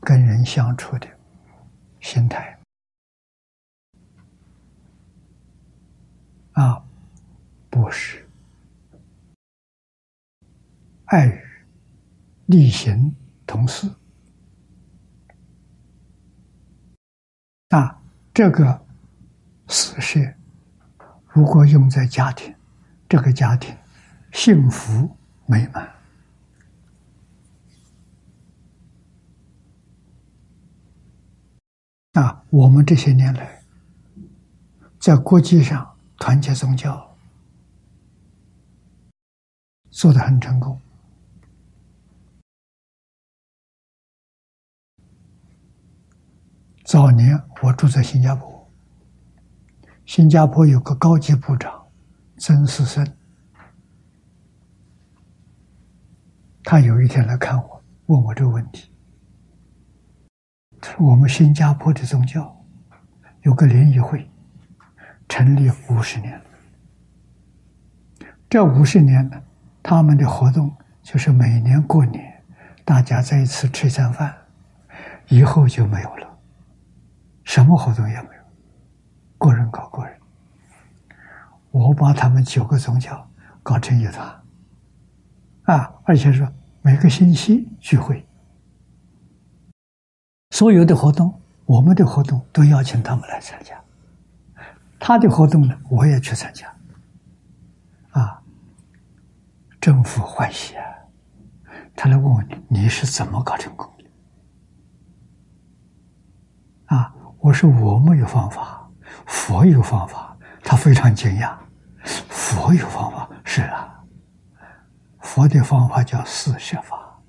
[0.00, 1.06] 跟人相处的
[2.00, 2.58] 心态。
[6.52, 6.82] 啊，
[7.68, 8.26] 不是
[11.04, 11.42] 爱语，
[12.46, 13.14] 力行
[13.46, 13.86] 同事。
[17.68, 18.86] 啊，这个
[19.68, 20.34] 四事
[21.26, 22.54] 如果用在家庭，
[23.06, 23.76] 这个家庭
[24.32, 25.14] 幸福
[25.46, 25.92] 美满。
[32.12, 33.62] 啊，我们这些年来
[34.98, 35.92] 在国际上。
[36.18, 37.14] 团结宗教
[39.90, 40.80] 做的很成功。
[46.84, 48.70] 早年我住在新加坡，
[50.06, 51.86] 新加坡有个高级部长
[52.38, 53.15] 曾思生，
[56.68, 58.90] 他有一天来看我，问我这个问题：
[60.98, 62.60] 我们新加坡的宗教
[63.42, 64.28] 有个联谊会。
[65.28, 66.44] 成立五十年了，
[68.48, 69.40] 这五十年呢，
[69.82, 70.72] 他们的活动
[71.02, 72.44] 就是每年过年，
[72.84, 74.32] 大家在一起吃一餐饭，
[75.28, 76.38] 以后就没有了，
[77.44, 78.42] 什么活动也没有，
[79.38, 80.16] 个人搞个人。
[81.70, 83.28] 我把他们九个宗教
[83.64, 84.42] 搞成一团，
[85.66, 86.48] 啊，而且说
[86.82, 88.24] 每个星期聚会，
[90.50, 93.74] 所有的活动，我们的活动都邀请他们来参加。
[94.98, 96.72] 他的活动呢，我也去参加，
[98.10, 98.40] 啊，
[99.80, 100.84] 政府欢喜啊！
[101.94, 104.04] 他来问我你你是怎么搞成功的？
[106.96, 108.88] 啊，我说我没有方法，
[109.26, 110.36] 佛有方法。
[110.68, 111.56] 他非常惊讶，
[112.28, 113.95] 佛有方法是啊，
[115.26, 117.20] 佛的方法叫四摄法，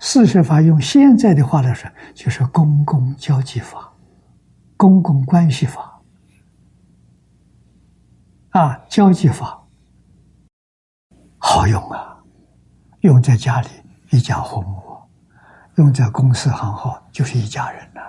[0.00, 3.94] 四摄法用现在的话来说，就是公共交际法、
[4.76, 6.02] 公共关系法。
[8.50, 9.64] 啊，交际法
[11.38, 12.22] 好用啊，
[13.00, 13.68] 用在家里
[14.10, 14.82] 一家和睦，
[15.76, 18.00] 用在公司行号就是一家人呐。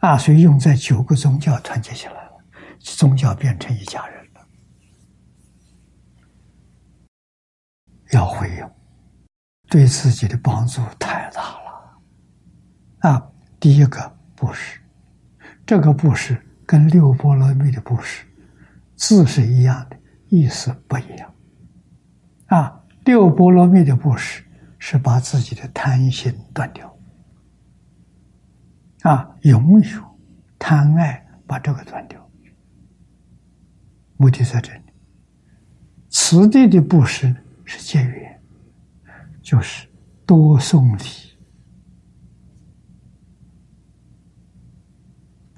[0.00, 2.32] 啊，所以用在九个宗教团结起来了，
[2.80, 4.40] 宗教变成一家人了。
[8.14, 8.70] 要会用，
[9.68, 13.10] 对自己的帮助太大了。
[13.10, 14.80] 啊，第一个布施，
[15.66, 18.24] 这个布施跟六波罗蜜的布施。
[18.96, 19.96] 字是一样的，
[20.28, 21.34] 意思不一样。
[22.46, 24.44] 啊，六波罗蜜的布施
[24.78, 26.96] 是把自己的贪心断掉，
[29.02, 30.18] 啊，拥有
[30.58, 32.24] 贪爱把这个断掉。
[34.16, 34.80] 目的在这里。
[36.08, 37.34] 此地的布施
[37.64, 38.42] 是结缘，
[39.42, 39.88] 就是
[40.26, 41.02] 多送礼。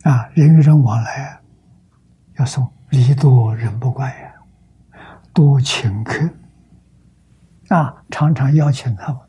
[0.03, 1.41] 啊，人与人往来
[2.39, 2.73] 要送。
[2.91, 4.35] 礼多人不怪呀，
[5.35, 6.17] 多请客
[7.69, 9.21] 啊，常常邀请他们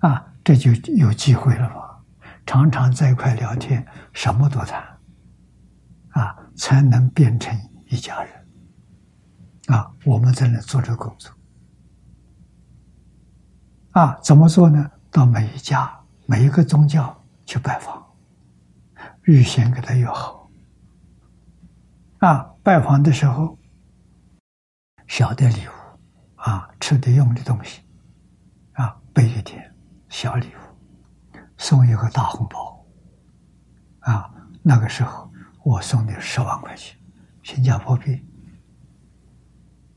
[0.00, 1.76] 啊，这就有机会了嘛。
[2.44, 4.82] 常常在一块聊天，什么都谈
[6.10, 7.56] 啊，才能变成
[7.86, 8.48] 一家人
[9.68, 9.94] 啊。
[10.04, 11.32] 我们在那做这工作
[13.94, 14.90] 啊，怎么做呢？
[15.08, 15.88] 到每一家、
[16.26, 17.16] 每一个宗教
[17.46, 18.04] 去拜访，
[19.22, 20.50] 预先给他约好。
[22.18, 23.56] 啊，拜访的时候，
[25.06, 27.82] 小的礼物，啊，吃的用的东西，
[28.72, 29.72] 啊，备一点
[30.08, 32.84] 小礼物，送一个大红包，
[34.00, 34.28] 啊，
[34.60, 35.30] 那个时候
[35.62, 36.98] 我送的十万块钱，
[37.44, 38.20] 新加坡币，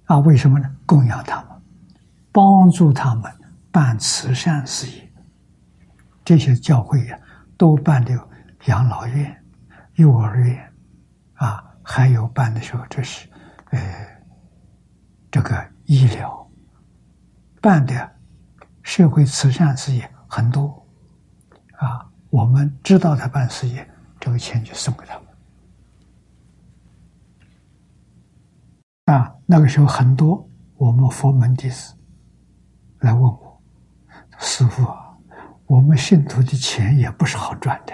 [0.06, 0.76] 啊，为什么呢？
[0.86, 1.60] 供养他们，
[2.32, 3.24] 帮助他们
[3.77, 5.07] 办慈善事业，
[6.25, 7.19] 这些教会呀，
[7.55, 8.11] 都办的
[8.65, 9.45] 养老院、
[9.93, 10.73] 幼儿园，
[11.35, 11.63] 啊。
[11.83, 13.29] 还有办的时候，这是，
[13.69, 13.79] 呃，
[15.29, 16.51] 这个医疗
[17.61, 18.15] 办的
[18.81, 20.83] 社会慈善事业很多，
[21.73, 23.87] 啊，我们知道他办事业，
[24.19, 25.13] 这个钱就送给他
[29.05, 29.15] 们。
[29.15, 31.93] 啊，那个时候很多我们佛门弟子
[33.01, 33.47] 来问我，
[34.38, 34.88] 师傅，
[35.65, 37.93] 我们信徒的钱也不是好赚的。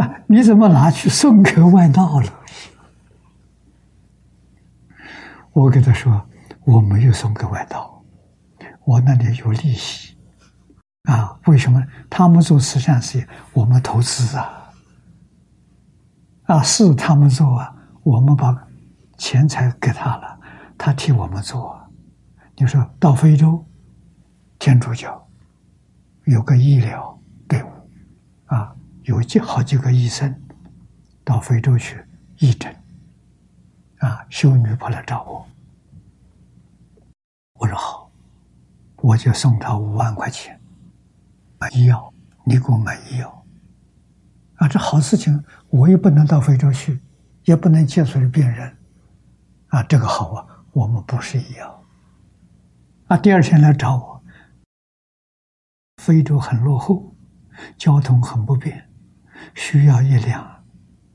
[0.00, 0.20] 啊！
[0.26, 2.32] 你怎么拿去送给外道了？
[5.52, 6.28] 我跟他说，
[6.64, 8.04] 我没有送给外道，
[8.84, 10.18] 我那里有利息。
[11.04, 11.82] 啊，为什么？
[12.10, 14.70] 他们做慈善事业，我们投资啊。
[16.44, 18.54] 啊，是他们做啊，我们把
[19.16, 20.38] 钱财给他了，
[20.76, 21.74] 他替我们做。
[22.56, 23.64] 你说到非洲，
[24.58, 25.28] 天主教
[26.24, 27.68] 有个医疗队伍，
[28.46, 30.34] 啊，有几好几个医生
[31.22, 32.02] 到非洲去
[32.38, 32.74] 义诊，
[33.98, 35.46] 啊，修女跑来找我，
[37.60, 38.10] 我说好，
[38.96, 40.58] 我就送他五万块钱
[41.58, 42.12] 买医药，
[42.44, 43.44] 你给我买医药，
[44.56, 46.98] 啊，这好事情，我也不能到非洲去，
[47.44, 48.76] 也不能接触病人，
[49.68, 51.84] 啊，这个好啊，我们不是医药。
[53.08, 54.15] 啊，第二天来找我。
[55.96, 57.14] 非洲很落后，
[57.76, 58.88] 交通很不便，
[59.54, 60.64] 需要一辆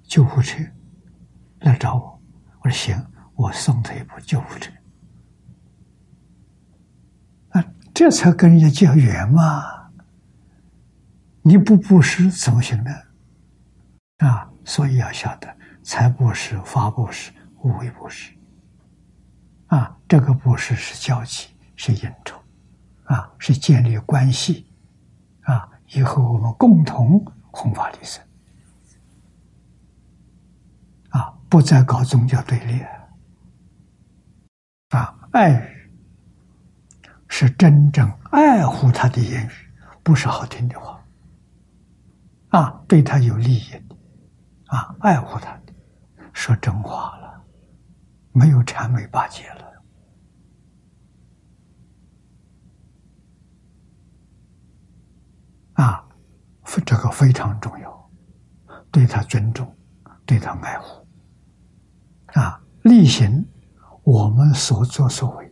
[0.03, 0.63] 救护车
[1.59, 2.21] 来找我。
[2.61, 3.05] 我说行，
[3.35, 4.71] 我送他一部救护车。
[7.49, 9.89] 啊，这才跟人家结缘嘛！
[11.41, 12.91] 你不布施怎么行呢？
[14.17, 17.31] 啊，所以要晓得财布施、法布施、
[17.61, 18.33] 无为布施。
[19.67, 21.47] 啊，这个布施是交集。
[21.83, 22.39] 是应酬，
[23.05, 24.70] 啊，是建立关系，
[25.43, 28.23] 啊，以后我们共同弘法利生，
[31.09, 32.79] 啊，不再搞宗教对立，
[34.89, 35.91] 啊，爱语
[37.27, 39.51] 是真正爱护他的言语，
[40.03, 41.03] 不是好听的话，
[42.49, 43.95] 啊，对他有利益的，
[44.67, 45.73] 啊，爱护他的，
[46.33, 47.43] 说真话了，
[48.31, 49.70] 没有谄媚巴结了。
[55.81, 56.03] 啊，
[56.85, 58.09] 这个非常重要，
[58.91, 59.75] 对他尊重，
[60.27, 61.07] 对他爱护，
[62.39, 63.43] 啊，力行
[64.03, 65.51] 我们所作所为，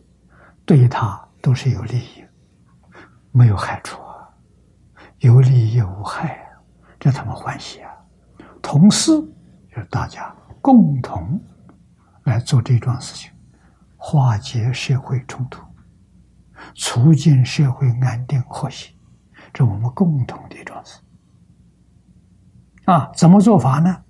[0.64, 2.24] 对他都是有利益，
[3.32, 4.28] 没有害处啊，
[5.18, 6.48] 有利也无害，
[7.00, 7.90] 这他们欢喜啊。
[8.62, 9.10] 同时，
[9.68, 11.40] 就是大家共同
[12.22, 13.32] 来做这桩事情，
[13.96, 15.60] 化解社会冲突，
[16.76, 18.94] 促进社会安定和谐。
[19.52, 21.00] 这我们共同的一桩事
[22.84, 24.04] 啊，怎么做法呢？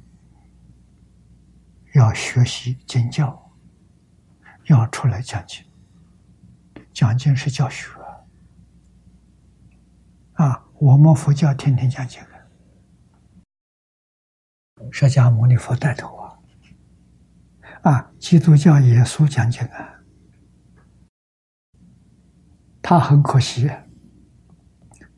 [1.94, 3.50] 要学习经教，
[4.66, 5.64] 要出来讲经。
[6.92, 7.88] 讲经是教学
[10.34, 12.20] 啊，我们佛教天天讲经
[14.92, 16.38] 释迦牟尼佛带头啊，
[17.82, 20.00] 啊，基督教耶稣讲经啊，
[22.80, 23.84] 他很可惜啊。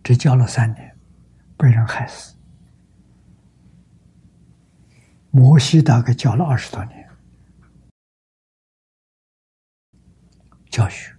[0.03, 0.97] 只教了三年，
[1.57, 2.35] 被人害死。
[5.31, 7.09] 摩西大概教了二十多年，
[10.69, 11.13] 教学；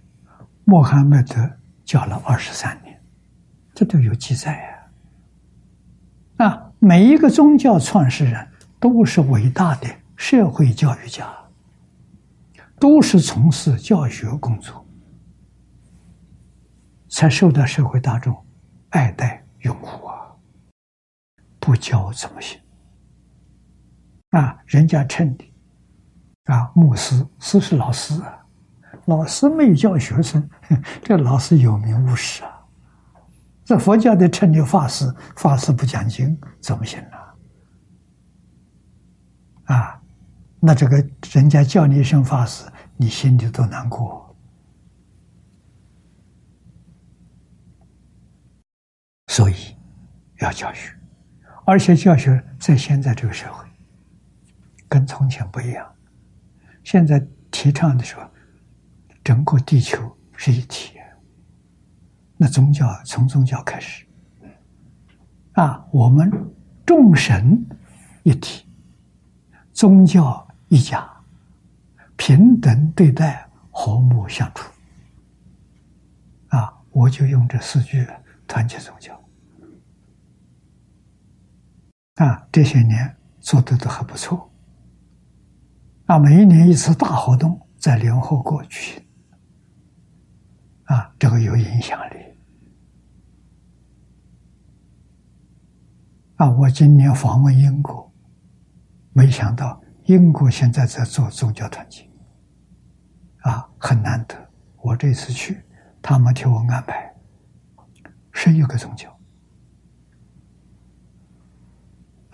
[0.64, 3.02] 穆罕默德教了二十三年，
[3.74, 4.88] 这都有记载
[6.36, 6.46] 啊！
[6.46, 8.48] 啊，每一个宗教创始人
[8.78, 11.34] 都是伟大的社会教育家，
[12.78, 14.86] 都是从事教学工作，
[17.08, 18.43] 才受到社会大众。
[18.94, 20.30] 爱戴用护啊！
[21.58, 22.60] 不教怎么行？
[24.30, 25.52] 啊，人家称你
[26.44, 28.46] 啊，牧师师是老师啊，
[29.06, 30.48] 老师没有教学生，
[31.02, 32.50] 这老师有名无实啊。
[33.64, 37.16] 这佛教的称你法师，法师不讲经怎么行呢？
[39.74, 40.00] 啊，
[40.60, 42.64] 那这个人家叫你一声法师，
[42.96, 44.23] 你心里都难过。
[49.34, 49.76] 所以
[50.38, 50.96] 要教学，
[51.66, 53.66] 而且教学在现在这个社会
[54.88, 55.92] 跟从前不一样。
[56.84, 57.20] 现在
[57.50, 58.22] 提倡的说，
[59.24, 61.00] 整个地球是一体。
[62.36, 64.06] 那宗教从宗教开始
[65.54, 66.30] 啊，我们
[66.86, 67.60] 众神
[68.22, 68.64] 一体，
[69.72, 71.10] 宗教一家，
[72.16, 74.70] 平等对待，和睦相处。
[76.50, 78.06] 啊，我就用这四句
[78.46, 79.20] 团结宗教。
[82.16, 84.50] 啊，这些年做的都还不错。
[86.06, 89.04] 啊，每一年一次大活动在联合国举行，
[90.84, 92.16] 啊，这个有影响力。
[96.36, 98.12] 啊，我今年访问英国，
[99.12, 102.08] 没想到英国现在在做宗教团结，
[103.40, 104.36] 啊，很难得。
[104.76, 105.64] 我这次去，
[106.02, 107.12] 他们替我安排
[108.32, 109.13] 十一个宗教。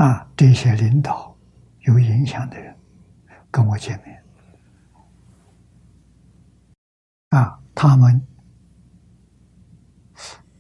[0.00, 1.36] 啊，这些领导
[1.80, 2.74] 有影响的人
[3.50, 4.24] 跟我见面，
[7.28, 8.26] 啊，他们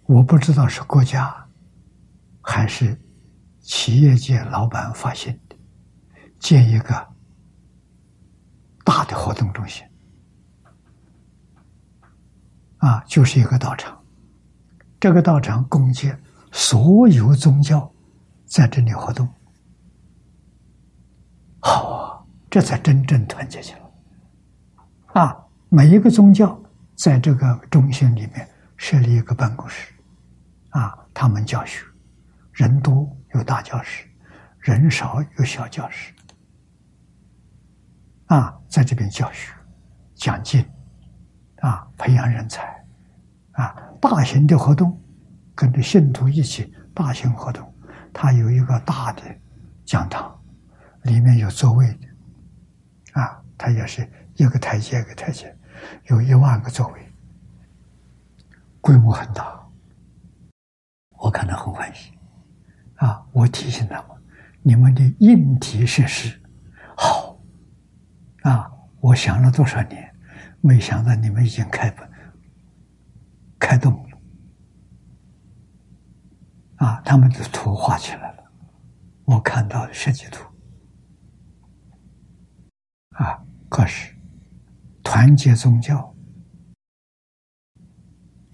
[0.04, 1.34] 我不知道是国家
[2.42, 2.94] 还是
[3.60, 5.56] 企业界老板发现的，
[6.38, 7.08] 建一个
[8.84, 9.82] 大的活动中心，
[12.76, 13.98] 啊，就是一个道场。
[15.00, 16.22] 这个道场供建
[16.52, 17.90] 所有宗教
[18.50, 19.28] 在这里活动，
[21.60, 25.22] 好啊，这才真正团结起来。
[25.22, 26.60] 啊，每一个宗教
[26.96, 29.94] 在这个中心里面设立一个办公室，
[30.70, 31.84] 啊，他们教学，
[32.52, 34.04] 人多有大教室，
[34.58, 36.12] 人少有小教室，
[38.26, 39.54] 啊，在这边教学、
[40.16, 40.60] 讲经，
[41.58, 42.68] 啊，培养人才。
[43.52, 45.00] 啊，大型的活动，
[45.54, 47.69] 跟着信徒一起大型活动，
[48.12, 49.22] 它有一个大的
[49.84, 50.38] 讲堂，
[51.02, 55.56] 里面有座位的，啊，它也是一个台阶一个台阶，
[56.06, 57.12] 有一万个座位，
[58.80, 59.60] 规模很大，
[61.18, 62.12] 我看到很欢喜，
[62.96, 64.16] 啊，我提醒他们，
[64.62, 66.40] 你们的硬体设施
[66.96, 67.38] 好，
[68.42, 68.70] 啊，
[69.00, 70.14] 我想了多少年，
[70.60, 72.08] 没想到你们已经开本。
[73.62, 74.04] 开动，
[76.80, 78.52] 啊，他们的图画起来了，
[79.24, 80.42] 我看到设计图，
[83.10, 84.16] 啊，可是
[85.02, 86.14] 团结宗教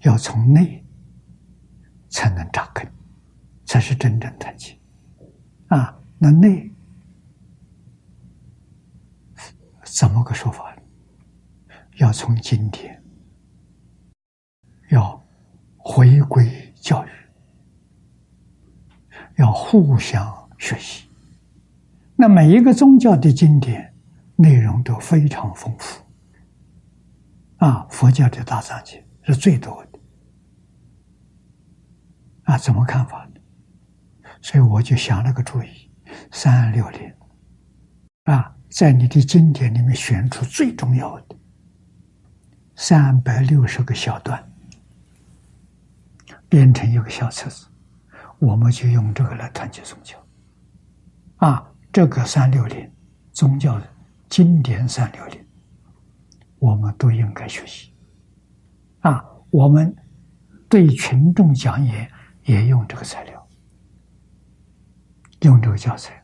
[0.01, 0.85] 要从内
[2.09, 2.85] 才能扎根，
[3.65, 4.77] 才是真正团结，
[5.67, 6.69] 啊，那内
[9.85, 10.81] 怎么个说法呢？
[11.95, 13.01] 要从今天。
[14.89, 15.21] 要
[15.77, 17.09] 回归教育，
[19.37, 21.07] 要互相学习。
[22.15, 23.93] 那每一个宗教的经典
[24.35, 26.03] 内容都非常丰富，
[27.57, 29.99] 啊，佛教的大藏经是最多的，
[32.43, 33.39] 啊，怎么看法呢？
[34.41, 35.89] 所以我就想了个主意：
[36.31, 37.13] 三六零，
[38.23, 41.35] 啊，在你的经典里面选出最重要的
[42.75, 44.43] 三百六十个小段。
[46.49, 47.67] 编成一个小册子，
[48.39, 50.17] 我们就用这个来团结宗教。
[51.37, 52.91] 啊，这个三六零
[53.31, 53.81] 宗教
[54.29, 55.45] 经典三六零，
[56.59, 57.93] 我们都应该学习。
[58.99, 59.95] 啊，我们
[60.67, 62.11] 对群众讲演
[62.43, 63.47] 也用这个材料，
[65.41, 66.23] 用这个教材，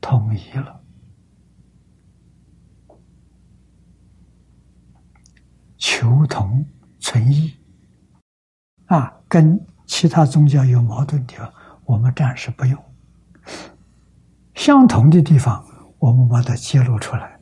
[0.00, 0.80] 统一了，
[5.78, 6.66] 求同
[6.98, 7.54] 存异。
[8.86, 11.52] 啊，跟其他宗教有矛盾的地方，
[11.84, 12.78] 我们暂时不用；
[14.54, 15.66] 相同的地方，
[15.98, 17.36] 我们把它揭露出来，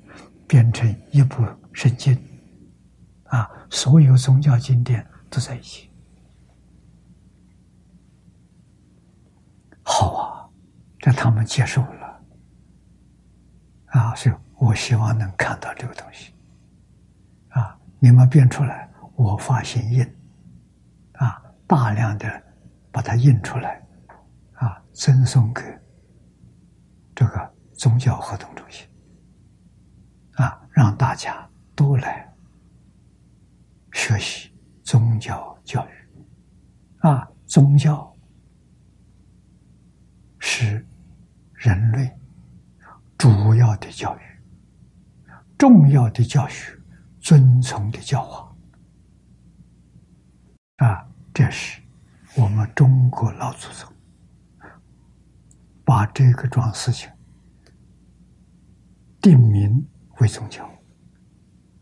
[0.46, 1.44] 变成一部
[1.74, 2.18] 圣经。
[3.24, 5.90] 啊，所有宗教经典都在一起。
[9.82, 10.48] 好啊，
[10.98, 12.20] 这他们接受了。
[13.88, 16.32] 啊，所以我希望能看到这个东西。
[17.50, 20.17] 啊，你们编出来，我发心印。
[21.68, 22.42] 大量的
[22.90, 23.86] 把它印出来，
[24.54, 25.62] 啊，赠送给
[27.14, 28.88] 这个宗教活动中心，
[30.36, 31.46] 啊，让大家
[31.76, 32.26] 都来
[33.92, 34.50] 学习
[34.82, 36.26] 宗教教育，
[37.06, 38.10] 啊，宗教
[40.38, 40.84] 是
[41.52, 42.10] 人类
[43.18, 44.20] 主要的教育、
[45.58, 46.72] 重要的教学、
[47.20, 48.56] 遵从的教化，
[50.76, 51.07] 啊。
[51.38, 51.80] 这是
[52.34, 53.88] 我们中国老祖宗
[55.84, 57.08] 把这个桩事情
[59.20, 59.86] 定名
[60.18, 60.68] 为宗教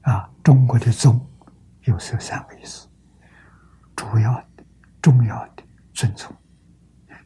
[0.03, 0.31] 啊。
[0.45, 1.27] 中国的宗
[1.85, 2.87] 有这三个意思：
[3.97, 4.65] 主要的、
[5.01, 5.63] 重要的、
[5.95, 6.31] 尊崇；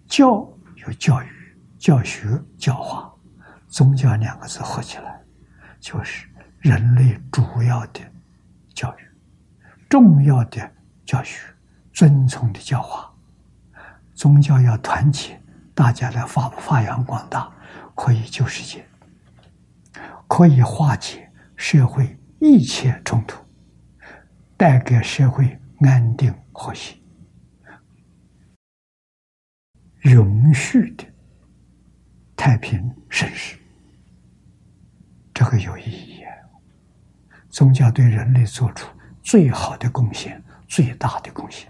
[0.07, 0.48] 教
[0.86, 1.28] 有教育、
[1.81, 3.12] 教学、教化。
[3.66, 5.20] 宗教两个字合起来，
[5.81, 6.28] 就是
[6.61, 8.01] 人类主要的
[8.73, 9.02] 教育、
[9.89, 10.73] 重要的
[11.05, 11.52] 教学。
[11.92, 13.12] 遵从的教化，
[14.14, 15.40] 宗教要团结，
[15.74, 17.52] 大家来发发扬光大，
[17.94, 18.86] 可以救世界，
[20.28, 23.44] 可以化解社会一切冲突，
[24.56, 26.96] 带给社会安定和谐、
[30.02, 31.04] 永续的
[32.36, 33.58] 太平盛世。
[35.34, 36.32] 这个有意义啊！
[37.48, 38.86] 宗教对人类做出
[39.22, 41.69] 最好的贡献，最大的贡献。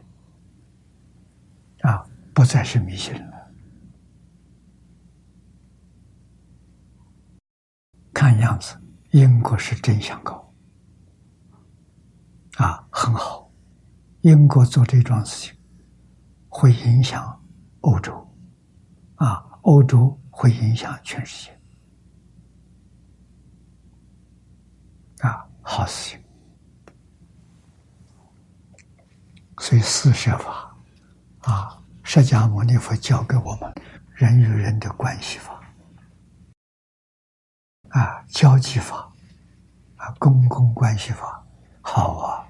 [2.32, 3.52] 不再是迷信了。
[8.12, 8.78] 看样子，
[9.12, 10.52] 英国是真想搞，
[12.56, 13.50] 啊，很好。
[14.22, 15.58] 英国做这桩事情，
[16.48, 17.42] 会影响
[17.80, 18.36] 欧洲，
[19.14, 21.58] 啊，欧洲会影响全世界。
[25.26, 26.22] 啊，好事情。
[29.58, 30.76] 所以四摄法
[31.40, 31.79] 啊，
[32.12, 33.72] 释迦牟尼佛教给我们
[34.14, 35.62] 人与人的关系法
[37.90, 39.08] 啊，交际法
[39.94, 41.46] 啊，公共关系法，
[41.80, 42.48] 好啊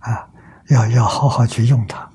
[0.00, 0.30] 啊，
[0.68, 2.12] 要要好好去用它，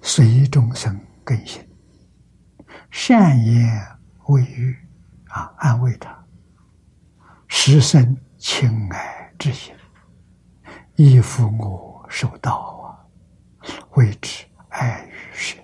[0.00, 1.68] 随众生更新，
[2.88, 3.84] 善言
[4.28, 4.78] 慰语
[5.26, 6.16] 啊，安慰他，
[7.48, 9.74] 实生亲爱之心。
[10.94, 12.79] 依父我受道，
[13.96, 15.62] 谓之爱与神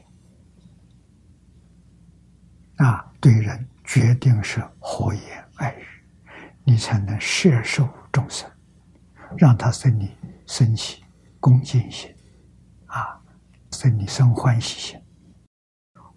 [2.77, 5.85] 啊，对人决定是和颜爱语，
[6.65, 8.51] 你才能摄受众生，
[9.39, 10.15] 让他生你
[10.47, 11.05] 生起
[11.41, 12.15] 恭敬心
[12.87, 13.21] 啊，
[13.73, 15.01] 生你生欢喜心。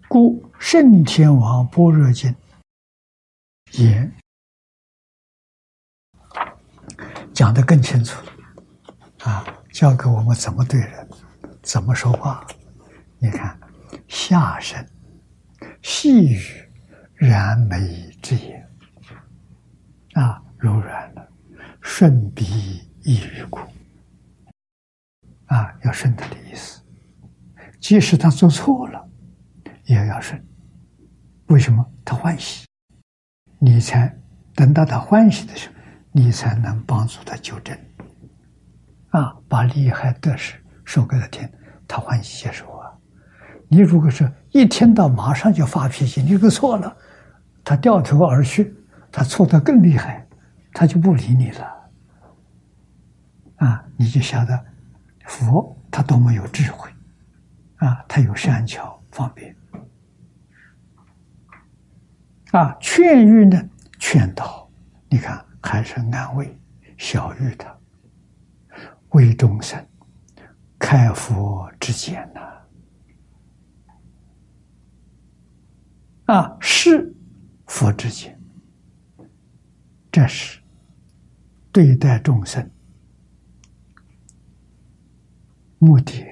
[0.08, 2.34] 故圣天王般若经
[3.72, 4.12] 言
[7.32, 8.32] 讲得更清楚了。
[9.20, 11.08] 啊，教给我们怎么对人，
[11.62, 12.46] 怎么说话。
[13.18, 13.58] 你看，
[14.08, 14.86] 下身
[15.82, 16.40] 细语，
[17.14, 18.66] 然美之言，
[20.14, 21.28] 啊，柔软的，
[21.80, 22.44] 顺鼻
[23.02, 23.60] 易于骨，
[25.46, 26.82] 啊，要顺他的意思。
[27.78, 29.08] 即使他做错了，
[29.84, 30.42] 也要顺。
[31.46, 31.84] 为什么？
[32.04, 32.66] 他欢喜，
[33.58, 34.18] 你才
[34.54, 35.74] 等到他欢喜的时候，
[36.12, 37.78] 你才能帮助他纠正。
[39.10, 40.54] 啊，把利害得失
[40.90, 41.48] 说给他听，
[41.86, 42.90] 他欢喜接受啊。
[43.68, 46.96] 你如果是一听到马上就发脾气，你这个错了，
[47.62, 48.74] 他掉头而去，
[49.12, 50.26] 他错的更厉害，
[50.72, 51.90] 他就不理你了。
[53.58, 54.58] 啊，你就晓得
[55.26, 56.90] 佛他多么有智慧，
[57.76, 59.54] 啊，他有善巧方便，
[62.50, 63.62] 啊，劝喻呢，
[64.00, 64.68] 劝导，
[65.08, 66.58] 你看还是安慰、
[66.98, 67.72] 小喻他。
[69.10, 69.84] 为众生
[70.80, 72.40] 开佛之见呐，
[76.34, 77.14] 啊，是
[77.66, 78.40] 佛之见，
[80.10, 80.58] 这是
[81.70, 82.68] 对待众生
[85.78, 86.26] 目的。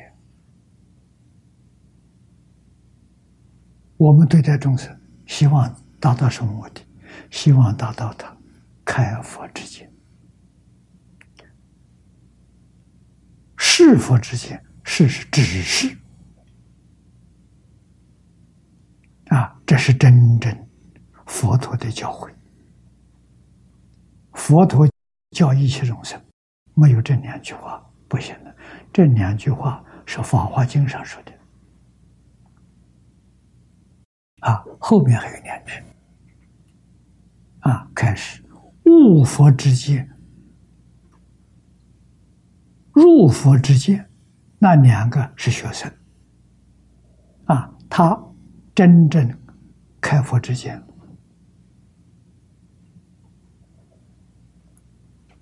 [3.98, 6.80] 我们对待众生，希望达到什么目的？
[7.30, 8.34] 希望达到他
[8.84, 9.87] 开佛之见。
[13.78, 15.96] 是佛之见，是是只是
[19.26, 20.68] 啊，这是真正
[21.26, 22.28] 佛陀的教诲。
[24.32, 24.84] 佛陀
[25.30, 26.20] 教一切众生，
[26.74, 28.52] 没有这两句话不行的。
[28.92, 31.32] 这两句话是《法华经》上说的
[34.40, 35.80] 啊，后面还有两句
[37.60, 38.42] 啊，开始
[38.86, 40.10] 悟佛之见。
[42.98, 44.10] 入佛之见，
[44.58, 45.88] 那两个是学生。
[47.44, 48.20] 啊，他
[48.74, 49.32] 真正
[50.00, 50.82] 开佛之见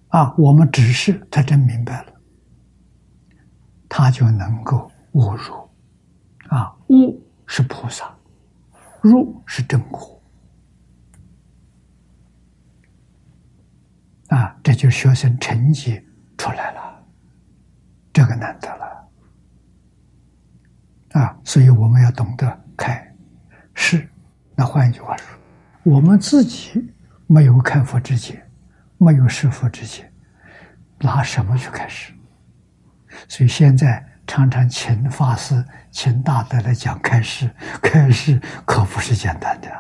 [0.08, 2.12] 啊，我们只是他真明白了，
[3.88, 5.54] 他就能够悟入。
[6.48, 8.14] 啊，悟是菩萨，
[9.00, 10.22] 入是真果。
[14.28, 16.04] 啊，这就学生成绩
[16.36, 16.95] 出来了。
[18.16, 19.10] 这个难得了
[21.20, 21.36] 啊！
[21.44, 23.14] 所以我们要懂得开
[23.74, 24.09] 示。
[24.55, 25.26] 那换一句话说，
[25.82, 26.90] 我们自己
[27.26, 28.43] 没有开佛之前，
[28.97, 30.10] 没有是佛之前，
[30.98, 32.14] 拿什么去开示？
[33.28, 39.70] 所以现在常常请法师、请大德来讲开示，开示可不是简单的。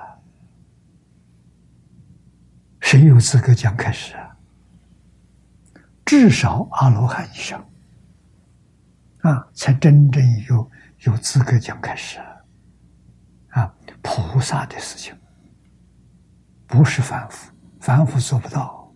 [2.82, 4.36] 谁有资格讲开示啊？
[6.04, 7.66] 至少阿罗汉以上。
[9.26, 10.70] 啊，才真正有
[11.00, 12.20] 有资格讲开始
[13.48, 13.74] 啊！
[14.00, 15.12] 菩萨的事情
[16.64, 18.94] 不是凡夫，凡夫做不到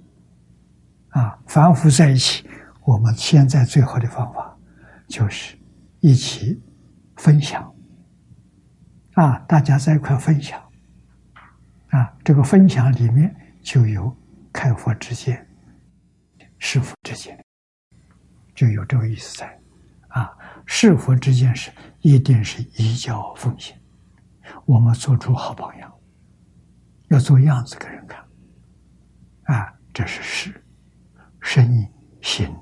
[1.08, 1.36] 啊！
[1.48, 2.48] 凡夫在一起，
[2.82, 4.56] 我们现在最好的方法
[5.08, 5.58] 就是
[5.98, 6.62] 一起
[7.16, 7.74] 分享
[9.14, 9.36] 啊！
[9.48, 10.62] 大家在一块分享
[11.88, 14.16] 啊，这个分享里面就有
[14.52, 15.44] 开佛之见、
[16.58, 17.36] 师父之见，
[18.54, 19.59] 就有这个意思在。
[20.72, 23.76] 是佛这件事一定是依教奉行，
[24.64, 25.92] 我们做出好榜样，
[27.08, 28.24] 要做样子给人看。
[29.46, 30.64] 啊，这是事，
[31.40, 31.88] 生意
[32.22, 32.56] 行。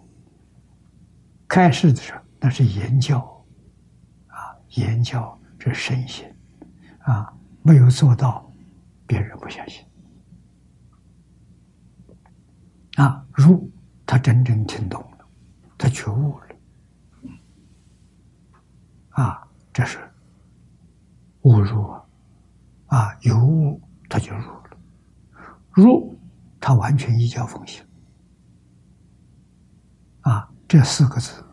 [1.47, 3.21] 开示的时候那是言教，
[4.29, 6.25] 啊，言教这身心，
[7.01, 7.31] 啊，
[7.63, 8.51] 没有做到，
[9.07, 9.85] 别人不相信。
[12.97, 13.71] 啊，如
[14.07, 15.29] 他真正听懂了，
[15.77, 16.48] 他觉悟了，
[19.19, 19.99] 啊，这是
[21.43, 22.05] 误入啊，
[22.87, 24.71] 啊，有误他就入了，
[25.73, 26.17] 入
[26.61, 27.85] 他完全一教奉行，
[30.21, 31.45] 啊，这四个字，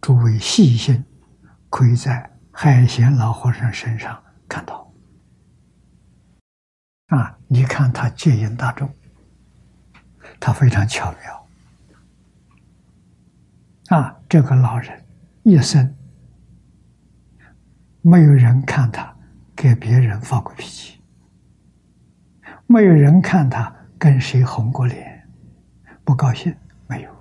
[0.00, 1.04] 诸位细心，
[1.68, 4.18] 可以在海贤老和尚身上
[4.48, 4.90] 看到。
[7.08, 7.38] 啊！
[7.46, 8.90] 你看他戒引大众，
[10.40, 11.48] 他非常巧妙。
[13.98, 15.04] 啊，这个老人
[15.42, 15.94] 一生
[18.08, 19.14] 没有人看他
[19.54, 20.98] 给别人发过脾气，
[22.66, 25.28] 没有人看他跟谁红过脸，
[26.04, 26.56] 不高兴
[26.86, 27.14] 没有。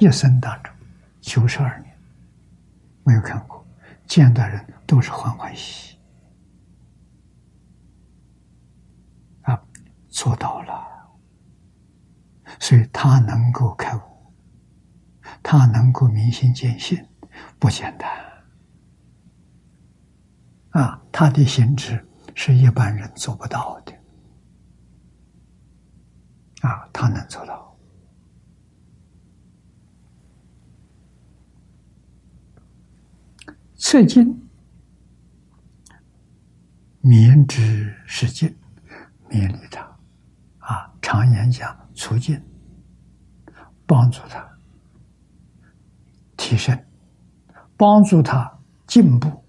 [0.00, 0.74] 一生当中
[1.20, 1.96] 九十二年
[3.04, 3.64] 没有看过，
[4.06, 5.98] 见到人都是欢欢喜喜。
[9.42, 9.62] 啊
[10.08, 10.84] 做到了，
[12.58, 14.00] 所以他能够开悟，
[15.44, 17.06] 他能够明心见性，
[17.60, 18.10] 不简单。
[20.70, 21.00] 啊！
[21.12, 23.92] 他的心智是一般人做不到的
[26.62, 27.76] 啊，他能做到。
[33.76, 34.48] 测经，
[37.00, 38.48] 明之是经，
[39.28, 39.80] 勉励他。
[40.58, 42.40] 啊，常言讲，促进、
[43.86, 44.48] 帮助他
[46.36, 46.78] 提升，
[47.76, 49.44] 帮助他进步，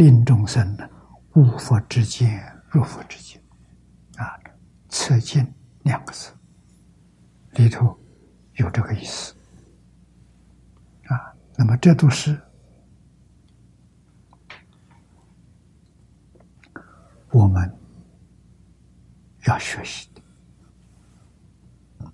[0.00, 0.88] 令众生呢
[1.34, 3.38] 无佛之见入佛之见，
[4.16, 4.32] 啊，
[4.88, 5.46] 测进
[5.82, 6.32] 两个字
[7.52, 7.94] 里头
[8.54, 9.34] 有这个意思，
[11.04, 12.40] 啊，那么这都是
[17.30, 17.76] 我们。
[19.46, 22.12] 要学习的，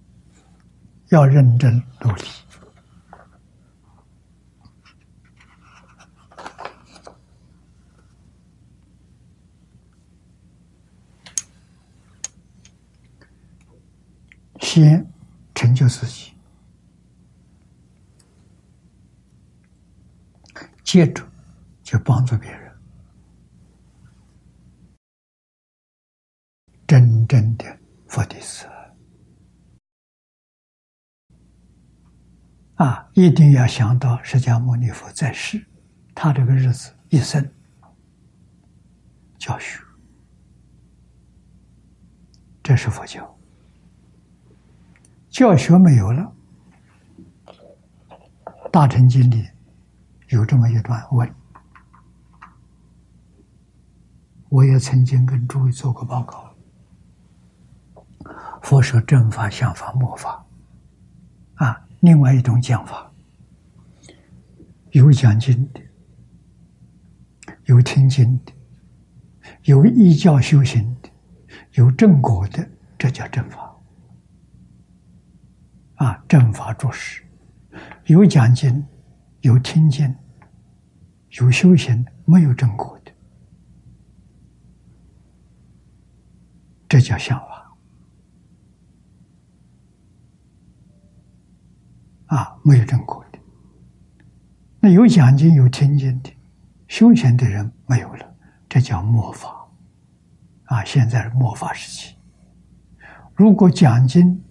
[1.09, 2.23] 要认真努力，
[14.77, 15.11] 先
[15.55, 16.35] 成就自己，
[20.85, 21.27] 接着
[21.83, 22.71] 就帮助别人。
[26.87, 27.65] 真正的
[28.07, 28.69] 佛弟子
[32.75, 35.67] 啊，一定要想到释迦牟尼佛在世，
[36.15, 37.43] 他这个日子一生
[39.39, 39.81] 教学，
[42.63, 43.36] 这是佛教。
[45.37, 46.33] 教学没有了，
[48.71, 49.47] 《大乘经》里
[50.29, 51.31] 有这么一段问，
[54.49, 56.55] 我也曾经跟诸位做过报告。
[58.63, 60.43] 佛说正法、相法、末法，
[61.57, 63.13] 啊，另外一种讲法，
[64.93, 65.83] 有讲经的，
[67.67, 68.55] 有听经的，
[69.65, 71.11] 有依教修行的，
[71.73, 73.66] 有正果的，这叫正法。
[75.97, 77.23] 啊，正法做事，
[78.07, 78.85] 有讲经，
[79.41, 80.15] 有听经，
[81.41, 83.13] 有修行，没有正果的，
[86.89, 87.77] 这叫相法。
[92.27, 93.39] 啊，没有正果的，
[94.81, 96.31] 那有讲经、有听经的
[96.89, 98.35] 修行的人没有了，
[98.69, 99.67] 这叫末法。
[100.65, 102.17] 啊，现在是末法时期。
[103.37, 104.43] 如果讲经、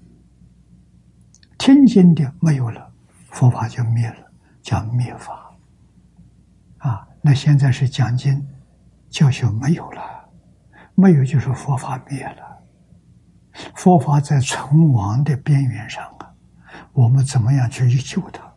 [1.65, 2.93] 听经的没有了，
[3.31, 4.31] 佛法就灭了，
[4.61, 5.51] 叫灭法。
[6.77, 8.39] 啊，那现在是讲经、
[9.09, 10.29] 教学没有了，
[10.93, 12.61] 没有就是佛法灭了，
[13.73, 16.31] 佛法在存亡的边缘上啊。
[16.93, 18.53] 我们怎么样去救他？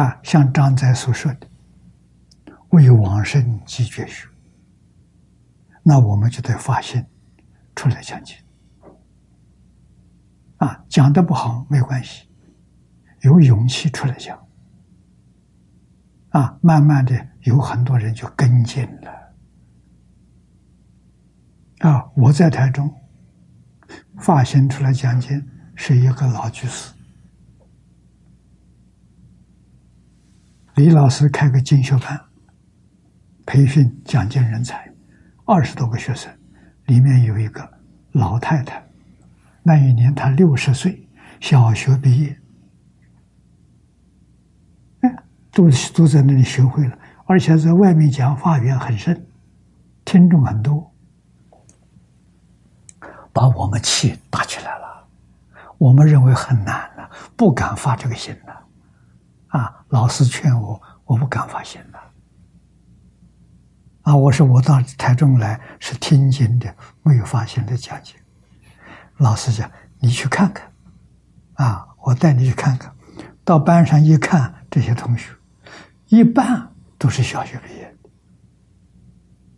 [0.00, 1.48] 啊，像张载所说的
[2.70, 4.28] “为往生积绝学”，
[5.82, 7.04] 那我们就得发心
[7.76, 8.36] 出来讲经。
[10.56, 12.28] 啊，讲的不好没关系，
[13.20, 14.36] 有勇气出来讲。
[16.30, 19.12] 啊，慢慢的有很多人就跟进了。
[21.88, 22.92] 啊，我在台中。
[24.18, 26.90] 发现出来讲经是一个老居士，
[30.76, 32.18] 李老师开个进修班，
[33.44, 34.90] 培训讲经人才，
[35.44, 36.34] 二十多个学生，
[36.86, 37.68] 里面有一个
[38.12, 38.84] 老太太，
[39.62, 41.06] 那一年她六十岁，
[41.40, 42.38] 小学毕业，
[45.00, 45.16] 哎，
[45.52, 49.26] 都都在那里学会了，而且在外面讲法缘很深，
[50.04, 50.92] 听众很多，
[53.32, 54.86] 把我们气打起来了。
[55.78, 58.66] 我们认为很难了，不敢发这个心了。
[59.48, 61.95] 啊，老师劝我，我不敢发心了。
[64.06, 66.72] 啊我说我到台中来是听经的，
[67.02, 68.14] 没有发现的讲解。
[69.16, 69.68] 老师讲，
[69.98, 70.70] 你去看看。
[71.54, 72.94] 啊，我带你去看看。
[73.44, 75.32] 到班上一看，这些同学
[76.06, 77.96] 一半都是小学毕业。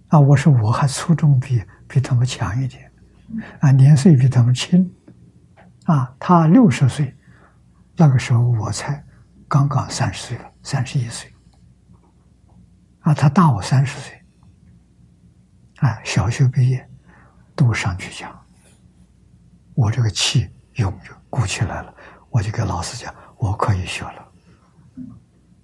[0.08, 2.90] 啊，我说我还初中毕业，比他们强一点。
[3.60, 4.90] 啊，年岁比他们轻。
[5.84, 7.14] 啊，他六十岁，
[7.98, 9.04] 那个时候我才
[9.46, 11.30] 刚刚三十岁了，三十一岁。
[13.00, 14.14] 啊，他大我三十岁。
[15.80, 16.88] 啊，小学毕业
[17.54, 18.36] 都上去讲，
[19.74, 21.94] 我这个气涌就鼓起来了，
[22.30, 23.14] 我就跟老师讲。
[23.40, 24.28] 我可以学了，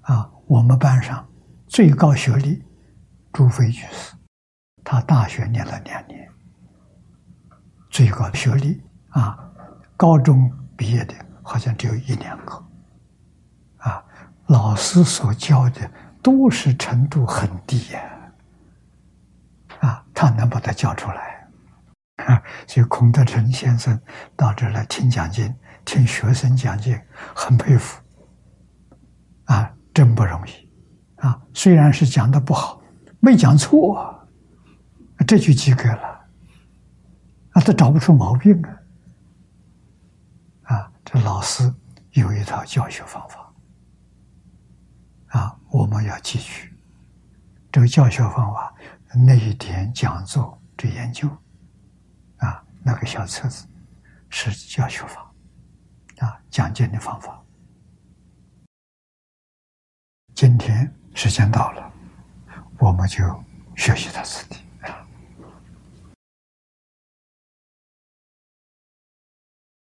[0.03, 0.31] 啊！
[0.47, 1.29] 我们班上
[1.67, 2.65] 最高学历
[3.33, 4.15] 朱飞居士，
[4.85, 6.31] 他大学念了两年，
[7.91, 9.37] 最高学历啊，
[9.97, 12.65] 高中毕业的好像只有一两个，
[13.79, 14.05] 啊，
[14.47, 15.91] 老师所教的
[16.23, 18.01] 都是程度很低呀，
[19.85, 21.49] 啊他能把他教出来，
[22.25, 24.01] 啊，所以孔德成先生
[24.35, 25.55] 到这来听讲经。
[25.87, 28.01] 听学生讲解，很佩服，
[29.45, 30.73] 啊，真不容易，
[31.17, 32.81] 啊，虽然是讲的不好，
[33.21, 34.27] 没讲错，
[35.27, 36.27] 这就及格了，
[37.51, 38.59] 啊，他找不出毛病
[40.63, 41.71] 啊，啊，这老师
[42.13, 43.53] 有一套教学方法，
[45.39, 46.75] 啊，我们要汲取
[47.71, 48.74] 这个教学方法，
[49.15, 51.29] 那一点讲座这研究，
[52.39, 53.67] 啊，那个小册子
[54.29, 55.31] 是教学法。
[56.19, 57.43] 啊，讲经的方法。
[60.33, 61.93] 今天时间到了，
[62.79, 63.25] 我们就
[63.77, 64.64] 学习到此地。